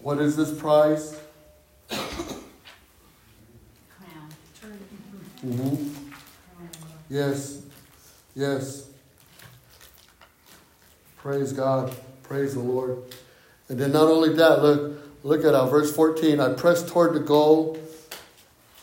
What 0.00 0.18
is 0.18 0.36
this 0.36 0.58
prize? 0.58 1.18
Crown. 1.88 2.40
hmm 5.42 5.88
Yes. 7.10 7.62
Yes. 8.34 8.88
Praise 11.18 11.52
God. 11.52 11.94
Praise 12.22 12.54
the 12.54 12.60
Lord. 12.60 13.02
And 13.68 13.78
then 13.78 13.92
not 13.92 14.08
only 14.08 14.34
that, 14.34 14.62
look, 14.62 14.98
look 15.22 15.44
at 15.44 15.54
our 15.54 15.68
verse 15.68 15.94
14. 15.94 16.40
I 16.40 16.54
press 16.54 16.82
toward 16.82 17.14
the 17.14 17.20
goal 17.20 17.78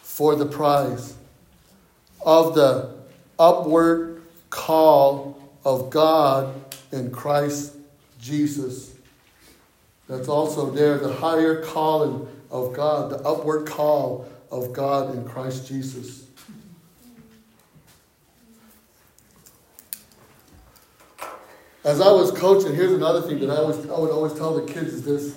for 0.03 0.35
the 0.35 0.45
prize 0.45 1.15
of 2.25 2.55
the 2.55 2.95
upward 3.39 4.23
call 4.49 5.37
of 5.65 5.89
God 5.89 6.53
in 6.91 7.11
Christ 7.11 7.73
Jesus. 8.19 8.93
That's 10.07 10.27
also 10.27 10.69
there, 10.69 10.97
the 10.97 11.13
higher 11.13 11.63
calling 11.63 12.27
of 12.49 12.73
God, 12.73 13.11
the 13.11 13.17
upward 13.17 13.65
call 13.67 14.27
of 14.51 14.73
God 14.73 15.15
in 15.15 15.23
Christ 15.25 15.67
Jesus. 15.67 16.25
As 21.83 21.99
I 21.99 22.11
was 22.11 22.31
coaching, 22.31 22.75
here's 22.75 22.91
another 22.91 23.21
thing 23.21 23.39
that 23.39 23.49
I, 23.49 23.55
always, 23.55 23.77
I 23.89 23.97
would 23.97 24.11
always 24.11 24.33
tell 24.33 24.53
the 24.53 24.71
kids 24.71 24.93
is 24.93 25.03
this. 25.03 25.35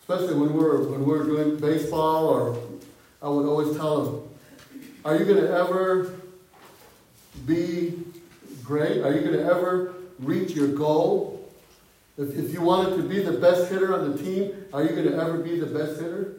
Especially 0.00 0.34
when 0.34 0.52
we 0.52 0.62
were 0.62 0.86
when 0.90 1.00
we 1.00 1.06
were 1.06 1.24
doing 1.24 1.56
baseball, 1.56 2.26
or 2.26 2.58
I 3.22 3.28
would 3.30 3.46
always 3.46 3.74
tell 3.74 4.04
them, 4.04 4.28
"Are 5.04 5.16
you 5.16 5.24
going 5.24 5.40
to 5.40 5.52
ever 5.52 6.14
be 7.46 7.94
great? 8.62 9.02
Are 9.02 9.12
you 9.12 9.20
going 9.20 9.34
to 9.34 9.44
ever 9.44 9.94
reach 10.18 10.52
your 10.52 10.68
goal? 10.68 11.52
If, 12.16 12.36
if 12.36 12.52
you 12.52 12.62
wanted 12.62 12.96
to 12.96 13.02
be 13.02 13.20
the 13.20 13.32
best 13.32 13.70
hitter 13.70 13.94
on 13.94 14.12
the 14.12 14.22
team, 14.22 14.66
are 14.72 14.82
you 14.82 14.90
going 14.90 15.04
to 15.04 15.16
ever 15.16 15.38
be 15.38 15.58
the 15.58 15.66
best 15.66 16.00
hitter? 16.00 16.34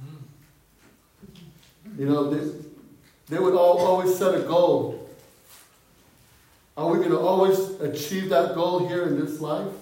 Hmm. 0.00 0.16
You 2.00 2.06
know, 2.06 2.30
they, 2.30 2.50
they 3.28 3.38
would 3.38 3.54
all 3.54 3.78
always 3.78 4.16
set 4.16 4.34
a 4.34 4.40
goal. 4.40 5.08
Are 6.76 6.88
we 6.88 6.98
going 6.98 7.10
to 7.10 7.18
always 7.18 7.58
achieve 7.80 8.30
that 8.30 8.54
goal 8.54 8.88
here 8.88 9.04
in 9.06 9.20
this 9.20 9.40
life? 9.40 9.72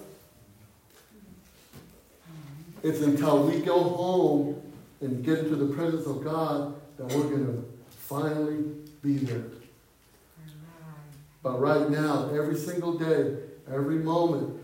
It's 2.83 3.01
until 3.01 3.45
we 3.45 3.59
go 3.59 3.81
home 3.81 4.61
and 5.01 5.23
get 5.23 5.39
into 5.39 5.55
the 5.55 5.73
presence 5.73 6.07
of 6.07 6.23
God 6.23 6.75
that 6.97 7.07
we're 7.15 7.29
going 7.29 7.45
to 7.45 7.68
finally 8.09 8.63
be 9.03 9.17
there. 9.17 9.43
But 11.43 11.61
right 11.61 11.89
now, 11.89 12.31
every 12.33 12.57
single 12.57 12.97
day, 12.97 13.37
every 13.71 13.99
moment, 13.99 14.59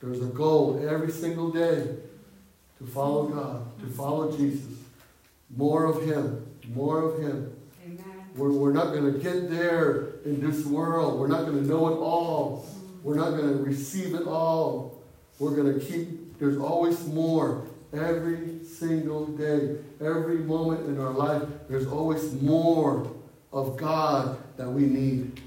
there's 0.00 0.20
a 0.20 0.26
goal 0.26 0.84
every 0.86 1.12
single 1.12 1.52
day 1.52 1.96
to 2.78 2.86
follow 2.86 3.28
God, 3.28 3.80
to 3.80 3.86
follow 3.86 4.36
Jesus. 4.36 4.74
More 5.56 5.84
of 5.84 6.02
Him, 6.02 6.44
more 6.74 7.02
of 7.02 7.22
Him. 7.22 7.54
Amen. 7.84 8.00
We're, 8.36 8.50
we're 8.50 8.72
not 8.72 8.86
going 8.86 9.12
to 9.12 9.18
get 9.18 9.48
there 9.48 10.14
in 10.24 10.40
this 10.40 10.66
world. 10.66 11.20
We're 11.20 11.28
not 11.28 11.46
going 11.46 11.62
to 11.62 11.66
know 11.66 11.86
it 11.88 11.96
all. 11.96 12.66
We're 13.04 13.14
not 13.14 13.30
going 13.30 13.56
to 13.56 13.62
receive 13.62 14.14
it 14.14 14.26
all. 14.26 15.00
We're 15.38 15.54
going 15.54 15.78
to 15.78 15.84
keep, 15.84 16.38
there's 16.40 16.58
always 16.58 17.06
more. 17.06 17.64
Every 17.92 18.51
single 18.86 19.26
day, 19.26 19.76
every 20.00 20.38
moment 20.38 20.86
in 20.86 20.98
our 21.00 21.10
life, 21.12 21.42
there's 21.68 21.86
always 21.86 22.32
more 22.42 23.08
of 23.52 23.76
God 23.76 24.36
that 24.56 24.68
we 24.68 24.82
need. 24.82 25.40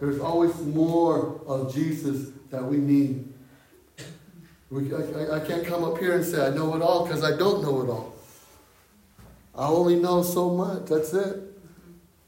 There's 0.00 0.18
always 0.18 0.56
more 0.60 1.40
of 1.46 1.72
Jesus 1.72 2.30
that 2.50 2.64
we 2.64 2.78
need. 2.78 3.32
We, 4.70 4.92
I, 4.94 4.98
I- 4.98 5.36
I 5.36 5.40
can't 5.40 5.64
come 5.66 5.84
up 5.84 5.98
here 5.98 6.14
and 6.16 6.24
say 6.24 6.44
I 6.46 6.50
know 6.50 6.74
it 6.74 6.82
all 6.82 7.04
because 7.04 7.22
I 7.22 7.36
don't 7.36 7.62
know 7.62 7.82
it 7.82 7.88
all. 7.90 8.14
I 9.54 9.66
only 9.68 9.96
know 9.96 10.22
so 10.22 10.50
much. 10.50 10.86
That's 10.86 11.12
it. 11.12 11.36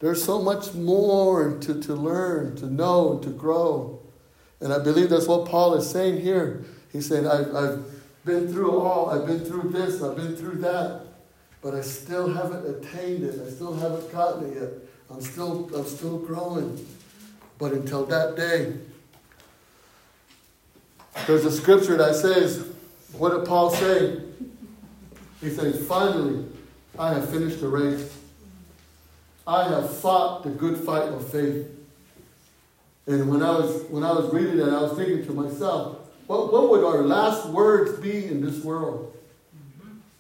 There's 0.01 0.23
so 0.23 0.43
much 0.43 0.75
more 0.75 1.57
to, 1.61 1.81
to 1.81 1.95
learn, 1.95 2.57
to 2.57 2.67
know, 2.67 3.13
and 3.13 3.23
to 3.23 3.31
grow. 3.31 4.01
And 4.61 4.73
I 4.73 4.79
believe 4.79 5.09
that's 5.11 5.27
what 5.29 5.47
Paul 5.49 5.75
is 5.75 5.89
saying 5.89 6.21
here. 6.21 6.65
He's 6.93 7.07
saying, 7.09 7.27
I've, 7.27 7.55
I've 7.55 7.85
been 8.25 8.53
through 8.53 8.79
all, 8.81 9.11
I've 9.11 9.27
been 9.27 9.45
through 9.45 9.71
this, 9.71 10.03
I've 10.03 10.17
been 10.17 10.37
through 10.37 10.57
that, 10.61 11.03
but 11.61 11.75
I 11.75 11.81
still 11.81 12.33
haven't 12.33 12.67
attained 12.67 13.25
it. 13.25 13.41
I 13.41 13.51
still 13.51 13.75
haven't 13.75 14.11
gotten 14.13 14.51
it 14.51 14.61
yet. 14.61 14.71
I'm 15.11 15.21
still, 15.21 15.71
I'm 15.75 15.87
still 15.87 16.19
growing. 16.19 16.87
But 17.59 17.73
until 17.73 18.05
that 18.07 18.37
day, 18.37 18.75
there's 21.27 21.45
a 21.45 21.53
scripture 21.53 21.97
that 21.97 22.15
says, 22.15 22.67
what 23.13 23.31
did 23.31 23.47
Paul 23.47 23.71
say? 23.71 24.21
He 25.41 25.51
says, 25.51 25.87
finally, 25.87 26.47
I 26.99 27.15
have 27.15 27.29
finished 27.31 27.61
the 27.61 27.69
race. 27.69 28.17
I 29.47 29.69
have 29.69 29.95
fought 29.99 30.45
the 30.45 30.51
good 30.51 30.79
fight 30.79 31.09
of 31.09 31.29
faith. 31.31 31.67
And 33.07 33.29
when 33.29 33.43
I 33.43 33.51
was 33.51 33.83
when 33.91 34.05
I 34.05 34.13
was 34.13 34.33
reading 34.33 34.59
that, 34.59 34.69
I 34.69 34.83
was 34.83 34.97
thinking 34.97 35.27
to 35.27 35.33
myself, 35.33 35.99
what, 36.33 36.51
what 36.51 36.71
would 36.71 36.83
our 36.83 37.03
last 37.03 37.47
words 37.51 38.01
be 38.01 38.25
in 38.25 38.41
this 38.41 38.65
world? 38.65 39.15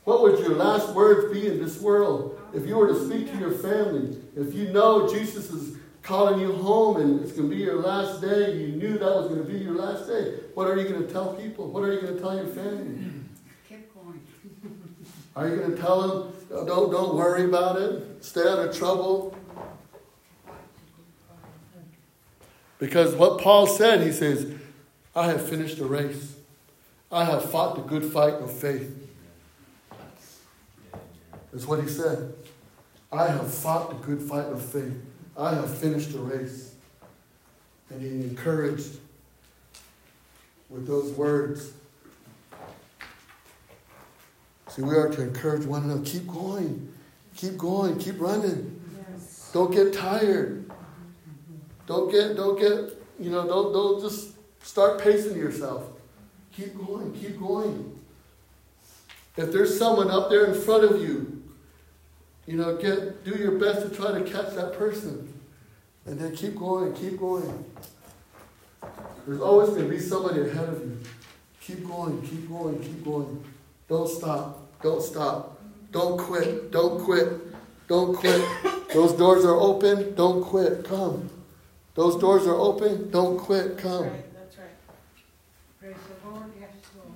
What 0.05 0.21
would 0.21 0.41
your 0.41 0.57
last 0.57 0.91
words 0.91 1.33
be 1.33 1.47
in 1.47 1.63
this 1.63 1.81
world? 1.81 2.39
If 2.53 2.67
you 2.67 2.77
were 2.77 2.89
to 2.89 3.07
speak 3.07 3.33
to 3.33 3.39
your 3.39 3.53
family, 3.53 4.19
if 4.37 4.53
you 4.53 4.69
know 4.69 5.09
Jesus 5.09 5.51
is 5.51 5.79
calling 6.03 6.39
you 6.39 6.53
home 6.53 7.01
and 7.01 7.23
it's 7.23 7.33
going 7.33 7.49
to 7.49 7.57
be 7.57 7.63
your 7.63 7.81
last 7.81 8.21
day, 8.21 8.59
you 8.59 8.69
knew 8.77 8.99
that 8.99 9.07
was 9.07 9.29
going 9.29 9.43
to 9.43 9.51
be 9.51 9.59
your 9.59 9.75
last 9.75 10.07
day, 10.07 10.41
what 10.53 10.67
are 10.69 10.77
you 10.77 10.87
going 10.87 11.07
to 11.07 11.11
tell 11.11 11.33
people? 11.33 11.71
What 11.71 11.83
are 11.83 11.95
you 11.95 12.03
going 12.03 12.15
to 12.15 12.21
tell 12.21 12.37
your 12.37 12.49
family? 12.49 13.11
Keep 13.69 13.95
going. 13.95 14.21
Are 15.35 15.49
you 15.49 15.57
going 15.57 15.75
to 15.75 15.81
tell 15.81 16.01
them, 16.03 16.35
"Oh, 16.51 16.67
don't, 16.67 16.91
don't 16.91 17.17
worry 17.17 17.45
about 17.45 17.81
it, 17.81 18.23
stay 18.23 18.43
out 18.43 18.59
of 18.59 18.77
trouble? 18.77 19.35
Because 22.79 23.15
what 23.15 23.41
Paul 23.41 23.67
said, 23.67 24.03
he 24.03 24.13
says, 24.13 24.53
I 25.15 25.27
have 25.27 25.47
finished 25.49 25.79
the 25.79 25.85
race. 25.85 26.37
I 27.11 27.25
have 27.25 27.51
fought 27.51 27.77
the 27.77 27.83
good 27.83 28.05
fight 28.11 28.35
of 28.35 28.51
faith. 28.51 28.97
That's 31.53 31.67
what 31.67 31.83
he 31.83 31.89
said. 31.89 32.33
I 33.13 33.27
have 33.27 33.53
fought 33.53 33.91
the 33.91 34.07
good 34.07 34.23
fight 34.23 34.47
of 34.47 34.65
faith. 34.65 34.95
I 35.37 35.55
have 35.55 35.77
finished 35.77 36.13
the 36.13 36.21
race. 36.21 36.75
And 37.91 38.01
he 38.01 38.09
encouraged 38.09 38.99
with 40.71 40.87
those 40.87 41.13
words. 41.13 41.73
See, 44.69 44.81
we 44.81 44.95
are 44.95 45.11
to 45.11 45.21
encourage 45.21 45.67
one 45.67 45.85
another. 45.85 46.03
Keep 46.03 46.29
going. 46.29 46.91
Keep 47.37 47.59
going. 47.59 47.99
Keep 47.99 48.19
running. 48.19 48.81
Yes. 49.13 49.51
Don't 49.53 49.71
get 49.71 49.93
tired. 49.93 50.71
Don't 51.87 52.11
get, 52.11 52.37
don't 52.37 52.59
get, 52.59 52.99
you 53.21 53.29
know, 53.29 53.47
don't, 53.47 53.75
don't 53.75 54.01
just 54.01 54.32
start 54.63 55.01
pacing 55.01 55.37
yourself. 55.37 55.85
Keep 56.53 56.79
going, 56.87 57.13
keep 57.13 57.39
going. 57.39 57.99
If 59.37 59.53
there's 59.53 59.79
someone 59.79 60.11
up 60.11 60.29
there 60.29 60.47
in 60.47 60.61
front 60.61 60.85
of 60.85 61.01
you, 61.01 61.43
you 62.47 62.57
know, 62.57 62.77
get, 62.77 63.25
do 63.25 63.31
your 63.33 63.53
best 63.53 63.83
to 63.83 63.95
try 63.95 64.19
to 64.19 64.25
catch 64.25 64.55
that 64.55 64.75
person. 64.75 65.33
And 66.05 66.19
then 66.19 66.35
keep 66.35 66.57
going, 66.59 66.93
keep 66.95 67.19
going. 67.19 67.65
There's 69.27 69.41
always 69.41 69.71
going 69.71 69.85
to 69.85 69.89
be 69.89 70.01
somebody 70.01 70.41
ahead 70.41 70.69
of 70.69 70.81
you. 70.81 70.99
Keep 71.61 71.87
going, 71.87 72.21
keep 72.23 72.49
going, 72.49 72.81
keep 72.81 73.05
going. 73.05 73.45
Don't 73.89 74.09
stop, 74.09 74.81
don't 74.83 75.01
stop. 75.01 75.61
Don't 75.93 76.19
quit, 76.19 76.73
don't 76.73 77.05
quit, 77.05 77.29
don't 77.87 78.17
quit. 78.17 78.43
Those 78.93 79.13
doors 79.13 79.45
are 79.45 79.55
open, 79.55 80.15
don't 80.15 80.43
quit, 80.43 80.85
come. 80.85 81.31
Those 81.95 82.17
doors 82.17 82.47
are 82.47 82.55
open, 82.55 83.11
don't 83.11 83.39
quit, 83.39 83.79
come. 83.79 84.05
right, 84.05 84.35
that's 84.35 84.59
right. 84.59 84.67
Praise 85.79 85.95
the 85.95 86.29
Lord. 86.29 86.45
Yes, 86.59 86.71
Lord. 86.97 87.13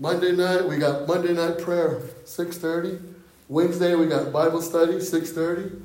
Monday 0.00 0.32
night, 0.32 0.66
we 0.66 0.78
got 0.78 1.06
Monday 1.06 1.34
night 1.34 1.58
prayer, 1.58 2.00
6.30. 2.24 3.02
Wednesday, 3.50 3.94
we 3.94 4.06
got 4.06 4.32
Bible 4.32 4.62
study, 4.62 4.94
6.30. 4.94 5.78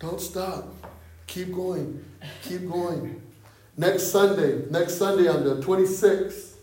Don't 0.00 0.20
stop. 0.20 0.66
Keep 1.28 1.54
going. 1.54 2.04
Keep 2.42 2.68
going. 2.68 3.22
Next 3.76 4.10
Sunday, 4.10 4.64
next 4.68 4.94
Sunday 4.94 5.28
on 5.28 5.44
the 5.44 5.62
26th, 5.62 6.54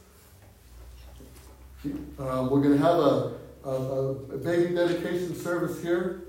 um, 2.19 2.49
we're 2.49 2.61
going 2.61 2.77
to 2.77 2.83
have 2.83 2.97
a, 2.97 3.31
a, 3.63 4.09
a 4.33 4.37
baby 4.39 4.75
dedication 4.75 5.33
service 5.37 5.81
here. 5.81 6.23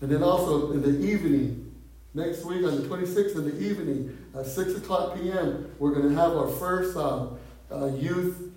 And 0.00 0.08
then 0.08 0.22
also 0.22 0.70
in 0.70 0.82
the 0.82 1.04
evening, 1.04 1.74
next 2.14 2.44
week 2.44 2.64
on 2.64 2.80
the 2.80 2.88
26th 2.88 3.34
in 3.34 3.44
the 3.44 3.58
evening 3.60 4.16
at 4.38 4.46
6 4.46 4.76
o'clock 4.76 5.16
p.m., 5.16 5.68
we're 5.80 5.94
going 5.94 6.08
to 6.08 6.14
have 6.14 6.36
our 6.36 6.46
first 6.46 6.96
uh, 6.96 7.26
uh, 7.72 7.86
youth 7.86 8.47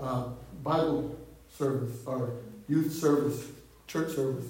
uh, 0.00 0.24
Bible 0.62 1.16
service, 1.56 2.06
our 2.06 2.30
youth 2.68 2.92
service, 2.92 3.46
church 3.86 4.14
service 4.14 4.46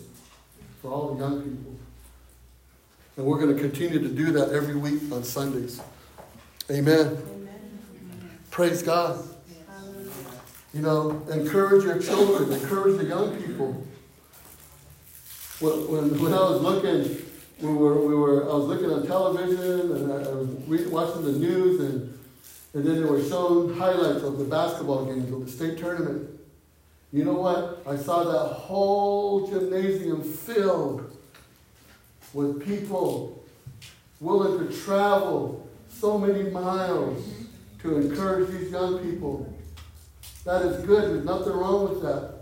for 0.80 0.90
all 0.90 1.14
the 1.14 1.20
young 1.20 1.42
people. 1.42 1.74
And 3.16 3.26
we're 3.26 3.38
going 3.38 3.54
to 3.54 3.60
continue 3.60 4.00
to 4.00 4.08
do 4.08 4.32
that 4.32 4.50
every 4.50 4.74
week 4.74 5.00
on 5.12 5.22
Sundays. 5.22 5.80
Amen. 6.70 7.18
Praise 8.50 8.82
God. 8.82 9.22
You 10.72 10.82
know, 10.82 11.22
encourage 11.30 11.84
your 11.84 12.00
children, 12.00 12.52
encourage 12.52 12.98
the 12.98 13.04
young 13.04 13.40
people. 13.40 13.86
When, 15.60 15.88
when, 15.88 16.20
when 16.20 16.32
I 16.32 16.40
was 16.40 16.60
looking, 16.60 17.24
we 17.60 17.72
were, 17.72 17.94
we 17.94 18.14
were, 18.14 18.50
I 18.50 18.54
was 18.54 18.64
looking 18.64 18.90
on 18.90 19.06
television 19.06 19.92
and 19.92 20.12
I, 20.12 20.16
I 20.16 20.34
was 20.34 20.48
re- 20.66 20.86
watching 20.86 21.24
the 21.24 21.32
news 21.32 21.80
and, 21.80 22.13
and 22.74 22.84
then 22.84 23.00
they 23.00 23.08
were 23.08 23.22
showing 23.22 23.76
highlights 23.76 24.22
of 24.22 24.38
the 24.38 24.44
basketball 24.44 25.06
games 25.06 25.32
of 25.32 25.46
the 25.46 25.50
state 25.50 25.78
tournament. 25.78 26.28
You 27.12 27.24
know 27.24 27.34
what? 27.34 27.82
I 27.86 27.96
saw 27.96 28.24
that 28.24 28.54
whole 28.54 29.46
gymnasium 29.46 30.22
filled 30.22 31.16
with 32.32 32.64
people 32.64 33.44
willing 34.20 34.66
to 34.66 34.76
travel 34.82 35.68
so 35.88 36.18
many 36.18 36.50
miles 36.50 37.24
to 37.82 37.98
encourage 37.98 38.50
these 38.50 38.72
young 38.72 38.98
people. 38.98 39.54
That 40.44 40.62
is 40.62 40.84
good. 40.84 41.10
There's 41.10 41.24
nothing 41.24 41.52
wrong 41.52 41.88
with 41.88 42.02
that. 42.02 42.34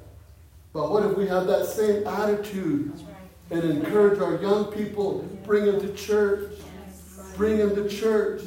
But 0.72 0.90
what 0.90 1.04
if 1.04 1.16
we 1.16 1.28
have 1.28 1.46
that 1.46 1.66
same 1.66 2.06
attitude 2.06 2.92
and 3.50 3.62
encourage 3.64 4.18
our 4.18 4.40
young 4.40 4.72
people, 4.72 5.28
bring 5.44 5.66
them 5.66 5.80
to 5.80 5.92
church, 5.92 6.54
bring 7.36 7.58
them 7.58 7.74
to 7.74 7.88
church. 7.88 8.42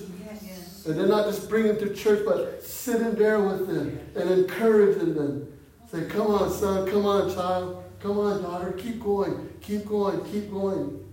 And 0.86 1.00
then 1.00 1.10
not 1.10 1.26
just 1.26 1.50
bring 1.50 1.66
them 1.68 1.80
to 1.80 1.94
church, 1.94 2.24
but 2.26 2.64
sitting 2.64 3.16
there 3.16 3.40
with 3.40 3.68
them 3.68 4.00
and 4.16 4.30
encouraging 4.30 5.16
them. 5.16 5.52
Say, 5.92 6.06
come 6.06 6.28
on, 6.28 6.52
son, 6.52 6.90
come 6.90 7.06
on, 7.06 7.34
child, 7.34 7.84
come 8.00 8.20
on, 8.20 8.44
daughter, 8.44 8.72
keep 8.74 9.04
going, 9.04 9.50
keep 9.62 9.86
going, 9.86 10.24
keep 10.26 10.52
going. 10.52 11.04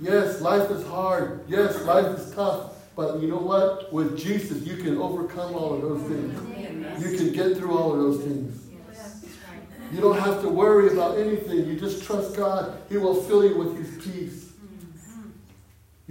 Yes, 0.00 0.40
life 0.40 0.68
is 0.70 0.84
hard. 0.86 1.44
Yes, 1.46 1.80
life 1.84 2.18
is 2.18 2.34
tough. 2.34 2.72
But 2.96 3.20
you 3.20 3.28
know 3.28 3.38
what? 3.38 3.92
With 3.92 4.18
Jesus, 4.18 4.66
you 4.66 4.76
can 4.76 4.98
overcome 4.98 5.54
all 5.54 5.74
of 5.74 5.82
those 5.82 6.02
things. 6.02 7.02
You 7.02 7.16
can 7.16 7.32
get 7.32 7.56
through 7.56 7.78
all 7.78 7.92
of 7.92 7.98
those 7.98 8.24
things. 8.24 8.58
You 9.92 10.00
don't 10.00 10.18
have 10.18 10.40
to 10.42 10.48
worry 10.48 10.92
about 10.92 11.18
anything. 11.18 11.66
You 11.66 11.78
just 11.78 12.02
trust 12.02 12.36
God. 12.36 12.80
He 12.88 12.96
will 12.96 13.22
fill 13.22 13.44
you 13.44 13.56
with 13.56 13.76
His 13.76 14.04
peace. 14.04 14.41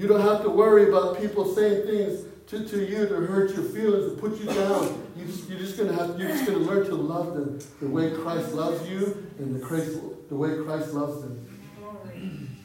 You 0.01 0.07
don't 0.07 0.21
have 0.21 0.41
to 0.41 0.49
worry 0.49 0.89
about 0.89 1.21
people 1.21 1.45
saying 1.53 1.85
things 1.85 2.25
to, 2.47 2.67
to 2.67 2.83
you 2.83 3.07
to 3.07 3.17
hurt 3.17 3.53
your 3.53 3.65
feelings, 3.65 4.11
to 4.11 4.17
put 4.19 4.35
you 4.39 4.47
down. 4.47 5.07
You 5.15 5.25
just, 5.27 5.47
you're 5.47 5.59
just 5.59 5.77
gonna 5.77 5.93
have 5.93 6.19
you're 6.19 6.29
just 6.29 6.47
gonna 6.47 6.57
learn 6.57 6.87
to 6.87 6.95
love 6.95 7.35
them 7.35 7.59
the 7.79 7.87
way 7.87 8.09
Christ 8.09 8.51
loves 8.53 8.89
you 8.89 9.27
and 9.37 9.55
the 9.55 9.63
Christ 9.63 9.99
the 10.27 10.35
way 10.35 10.57
Christ 10.63 10.93
loves 10.93 11.21
them. 11.21 12.57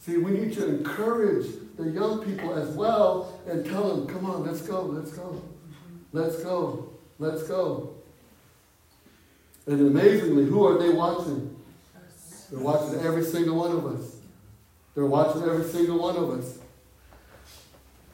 See, 0.00 0.18
we 0.18 0.32
need 0.32 0.52
to 0.56 0.66
encourage 0.66 1.46
the 1.78 1.84
young 1.84 2.22
people 2.22 2.52
as 2.52 2.68
well 2.76 3.40
and 3.46 3.64
tell 3.64 3.88
them, 3.88 4.06
come 4.06 4.26
on, 4.26 4.44
let's 4.44 4.60
go, 4.60 4.82
let's 4.82 5.12
go, 5.12 5.40
let's 6.12 6.42
go, 6.42 6.92
let's 7.18 7.44
go. 7.44 7.94
And 9.66 9.80
amazingly, 9.80 10.44
who 10.44 10.66
are 10.66 10.76
they 10.76 10.90
watching? 10.90 11.56
They're 12.50 12.60
watching 12.60 13.00
every 13.00 13.24
single 13.24 13.56
one 13.56 13.72
of 13.72 13.86
us. 13.86 14.17
They're 14.98 15.06
watching 15.06 15.44
every 15.44 15.62
single 15.62 16.00
one 16.00 16.16
of 16.16 16.28
us. 16.28 16.58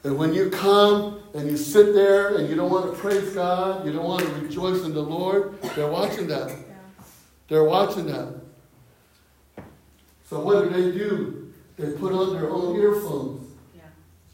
And 0.03 0.19
when 0.19 0.35
you 0.35 0.51
come 0.51 1.19
and 1.33 1.49
you 1.49 1.57
sit 1.57 1.95
there 1.95 2.35
and 2.35 2.47
you 2.47 2.53
don't 2.53 2.69
want 2.69 2.93
to 2.93 2.99
praise 2.99 3.33
God, 3.33 3.87
you 3.87 3.91
don't 3.91 4.03
want 4.03 4.23
to 4.23 4.31
rejoice 4.35 4.83
in 4.83 4.93
the 4.93 5.01
Lord, 5.01 5.59
they're 5.73 5.89
watching 5.89 6.27
that. 6.27 6.55
They're 7.47 7.63
watching 7.63 8.05
that. 8.05 8.35
So 10.29 10.41
what 10.41 10.63
do 10.63 10.69
they 10.69 10.95
do? 10.95 11.51
They 11.75 11.89
put 11.93 12.13
on 12.13 12.35
their 12.35 12.51
own 12.51 12.79
earphones. 12.79 13.49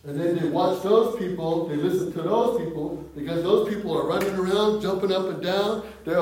And 0.03 0.19
then 0.19 0.35
they 0.35 0.49
watch 0.49 0.83
those 0.83 1.17
people, 1.17 1.67
they 1.69 1.77
listen 1.77 2.11
to 2.11 2.21
those 2.21 2.59
people, 2.61 3.09
because 3.15 3.43
those 3.43 3.69
people 3.73 3.97
are 3.97 4.05
running 4.05 4.35
around, 4.35 4.81
jumping 4.81 5.13
up 5.13 5.27
and 5.27 5.41
down. 5.41 5.87
They're 6.03 6.21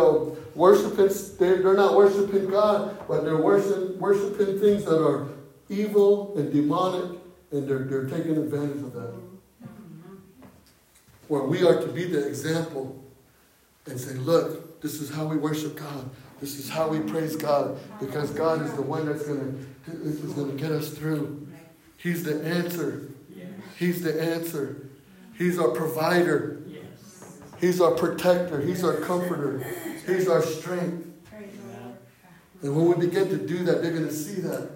worshiping, 0.53 1.09
they're, 1.39 1.73
not 1.73 1.95
worshiping 1.95 2.51
God, 2.51 2.99
but 3.07 3.23
they're 3.23 3.37
worship, 3.37 3.97
worshiping 3.97 4.59
things 4.59 4.85
that 4.85 5.03
are 5.03 5.27
evil 5.69 6.37
and 6.37 6.51
demonic, 6.51 7.19
and 7.51 7.67
they're, 7.67 7.79
they're 7.79 8.05
taking 8.05 8.37
advantage 8.37 8.83
of 8.83 8.93
that. 8.93 9.13
Where 11.27 11.43
we 11.43 11.63
are 11.63 11.79
to 11.79 11.87
be 11.87 12.05
the 12.05 12.27
example 12.27 13.03
and 13.85 13.99
say, 13.99 14.13
look, 14.15 14.81
this 14.81 14.99
is 15.01 15.09
how 15.09 15.25
we 15.25 15.37
worship 15.37 15.75
God. 15.75 16.09
This 16.39 16.57
is 16.57 16.69
how 16.69 16.87
we 16.87 16.99
praise 16.99 17.35
God, 17.35 17.77
because 17.99 18.31
God 18.31 18.61
is 18.61 18.73
the 18.73 18.81
one 18.81 19.05
that's 19.05 19.23
going 19.23 19.39
to 19.39 19.91
is 19.91 20.19
going 20.33 20.55
to 20.55 20.57
get 20.61 20.71
us 20.71 20.89
through. 20.89 21.47
He's 21.97 22.23
the 22.23 22.43
answer. 22.45 23.09
He's 23.77 24.01
the 24.01 24.21
answer. 24.21 24.87
He's 25.37 25.59
our 25.59 25.69
provider. 25.69 26.61
He's 27.59 27.81
our 27.81 27.91
protector. 27.91 28.61
He's 28.61 28.83
our 28.83 28.97
comforter. 28.97 29.65
He's 30.05 30.29
our 30.29 30.41
strength. 30.41 31.07
And 32.61 32.75
when 32.75 32.87
we 32.87 33.05
begin 33.05 33.29
to 33.29 33.37
do 33.37 33.63
that, 33.65 33.81
they're 33.81 33.91
going 33.91 34.07
to 34.07 34.13
see 34.13 34.41
that. 34.41 34.69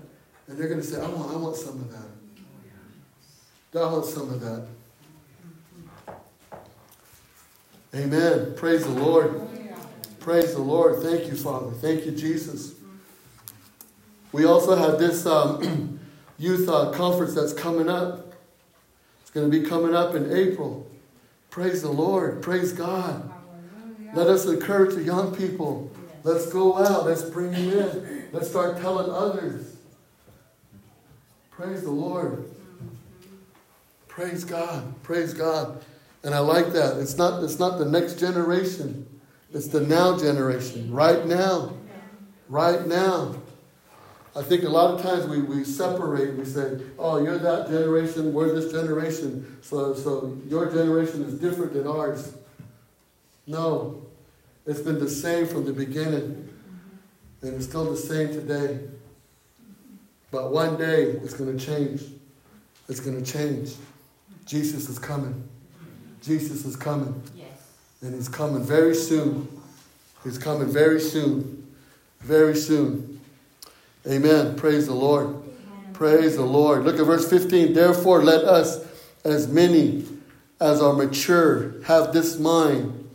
And 0.47 0.57
they're 0.57 0.67
going 0.67 0.81
to 0.81 0.85
say, 0.85 0.99
I 1.01 1.07
want, 1.07 1.31
I 1.31 1.37
want 1.37 1.55
some 1.55 1.75
of 1.75 1.91
that. 1.91 3.79
I 3.79 3.91
want 3.91 4.05
some 4.05 4.29
of 4.29 4.39
that. 4.41 4.67
Amen. 7.95 8.53
Praise 8.55 8.83
the 8.83 8.91
Lord. 8.91 9.41
Praise 10.19 10.53
the 10.53 10.61
Lord. 10.61 11.01
Thank 11.03 11.27
you, 11.27 11.35
Father. 11.35 11.71
Thank 11.71 12.05
you, 12.05 12.11
Jesus. 12.11 12.73
We 14.31 14.45
also 14.45 14.75
have 14.75 14.99
this 14.99 15.25
um, 15.25 15.99
youth 16.39 16.67
uh, 16.67 16.91
conference 16.91 17.35
that's 17.35 17.53
coming 17.53 17.89
up. 17.89 18.33
It's 19.21 19.31
going 19.31 19.49
to 19.49 19.59
be 19.59 19.65
coming 19.67 19.95
up 19.95 20.15
in 20.15 20.31
April. 20.31 20.87
Praise 21.49 21.83
the 21.83 21.91
Lord. 21.91 22.41
Praise 22.41 22.73
God. 22.73 23.31
Let 24.13 24.27
us 24.27 24.45
encourage 24.45 24.95
the 24.95 25.03
young 25.03 25.35
people. 25.35 25.91
Let's 26.23 26.47
go 26.47 26.77
out. 26.77 27.05
Let's 27.05 27.23
bring 27.23 27.51
them 27.51 27.69
in. 27.69 28.29
Let's 28.31 28.49
start 28.49 28.79
telling 28.81 29.11
others. 29.11 29.72
Praise 31.55 31.83
the 31.83 31.91
Lord. 31.91 32.49
Praise 34.07 34.43
God. 34.43 35.01
Praise 35.03 35.33
God. 35.33 35.83
And 36.23 36.33
I 36.33 36.39
like 36.39 36.73
that. 36.73 36.99
It's 36.99 37.17
not, 37.17 37.43
it's 37.43 37.59
not 37.59 37.77
the 37.77 37.85
next 37.85 38.19
generation. 38.19 39.07
It's 39.53 39.67
the 39.67 39.81
now 39.81 40.17
generation. 40.17 40.91
Right 40.91 41.25
now. 41.27 41.73
Right 42.49 42.87
now. 42.87 43.35
I 44.35 44.41
think 44.41 44.63
a 44.63 44.69
lot 44.69 44.95
of 44.95 45.03
times 45.03 45.27
we, 45.27 45.41
we 45.41 45.63
separate. 45.63 46.35
We 46.35 46.45
say, 46.45 46.79
oh, 46.97 47.23
you're 47.23 47.37
that 47.37 47.67
generation, 47.67 48.33
we're 48.33 48.53
this 48.53 48.71
generation. 48.71 49.59
So, 49.61 49.93
so 49.93 50.35
your 50.47 50.71
generation 50.71 51.23
is 51.23 51.35
different 51.35 51.73
than 51.73 51.85
ours. 51.85 52.33
No. 53.45 54.01
It's 54.65 54.79
been 54.79 54.97
the 54.97 55.09
same 55.09 55.45
from 55.45 55.65
the 55.65 55.73
beginning. 55.73 56.49
And 57.43 57.53
it's 57.53 57.65
still 57.65 57.91
the 57.91 57.97
same 57.97 58.29
today. 58.29 58.79
But 60.34 60.51
one 60.51 60.77
day 60.77 61.03
it's 61.03 61.36
going 61.36 61.55
to 61.55 61.63
change. 61.63 62.01
It's 62.89 62.99
going 62.99 63.23
to 63.23 63.31
change. 63.31 63.75
Jesus 64.47 64.89
is 64.89 64.97
coming. 64.97 65.47
Jesus 66.23 66.65
is 66.65 66.75
coming. 66.75 67.21
Yes. 67.36 67.49
And 68.01 68.15
he's 68.15 68.29
coming 68.29 68.63
very 68.63 68.95
soon. 68.95 69.47
He's 70.23 70.39
coming 70.39 70.69
very 70.69 70.99
soon. 70.99 71.67
Very 72.21 72.55
soon. 72.55 73.21
Amen. 74.07 74.55
Praise 74.55 74.88
the 74.88 74.95
Lord. 74.95 75.36
Praise 75.93 76.36
the 76.36 76.41
Lord. 76.41 76.84
Look 76.84 76.99
at 76.99 77.05
verse 77.05 77.29
15. 77.29 77.73
Therefore, 77.73 78.23
let 78.23 78.43
us, 78.43 78.84
as 79.23 79.47
many 79.47 80.03
as 80.59 80.81
are 80.81 80.93
mature, 80.93 81.79
have 81.84 82.11
this 82.11 82.39
mind. 82.39 83.07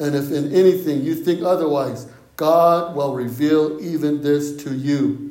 And 0.00 0.16
if 0.16 0.32
in 0.32 0.52
anything 0.52 1.02
you 1.02 1.14
think 1.14 1.42
otherwise, 1.42 2.08
God 2.34 2.96
will 2.96 3.14
reveal 3.14 3.80
even 3.80 4.20
this 4.20 4.64
to 4.64 4.74
you. 4.74 5.25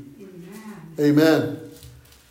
Amen. 0.99 1.59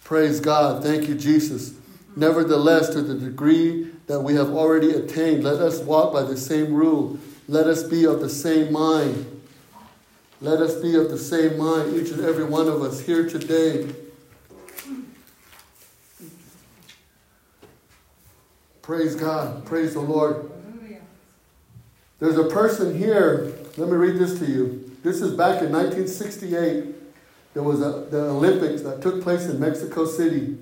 Praise 0.04 0.40
God. 0.40 0.82
Thank 0.82 1.08
you, 1.08 1.14
Jesus. 1.14 1.74
Nevertheless, 2.16 2.90
to 2.90 3.02
the 3.02 3.14
degree 3.14 3.90
that 4.06 4.20
we 4.20 4.34
have 4.34 4.50
already 4.50 4.90
attained, 4.90 5.44
let 5.44 5.60
us 5.60 5.80
walk 5.80 6.12
by 6.12 6.22
the 6.22 6.36
same 6.36 6.72
rule. 6.72 7.18
Let 7.48 7.66
us 7.66 7.82
be 7.82 8.06
of 8.06 8.20
the 8.20 8.30
same 8.30 8.72
mind. 8.72 9.42
Let 10.40 10.60
us 10.60 10.74
be 10.76 10.94
of 10.94 11.10
the 11.10 11.18
same 11.18 11.58
mind, 11.58 11.94
each 11.96 12.10
and 12.10 12.24
every 12.24 12.44
one 12.44 12.68
of 12.68 12.82
us 12.82 13.00
here 13.00 13.28
today. 13.28 13.88
Praise 18.82 19.14
God. 19.14 19.64
Praise 19.64 19.94
the 19.94 20.00
Lord. 20.00 20.50
There's 22.18 22.38
a 22.38 22.44
person 22.44 22.96
here. 22.96 23.54
Let 23.76 23.88
me 23.88 23.96
read 23.96 24.18
this 24.18 24.38
to 24.38 24.46
you. 24.46 24.90
This 25.02 25.20
is 25.20 25.32
back 25.32 25.62
in 25.62 25.72
1968. 25.72 27.03
There 27.54 27.62
was 27.62 27.80
a, 27.80 28.06
the 28.10 28.30
Olympics 28.30 28.82
that 28.82 29.00
took 29.00 29.22
place 29.22 29.46
in 29.46 29.60
Mexico 29.60 30.04
City. 30.06 30.58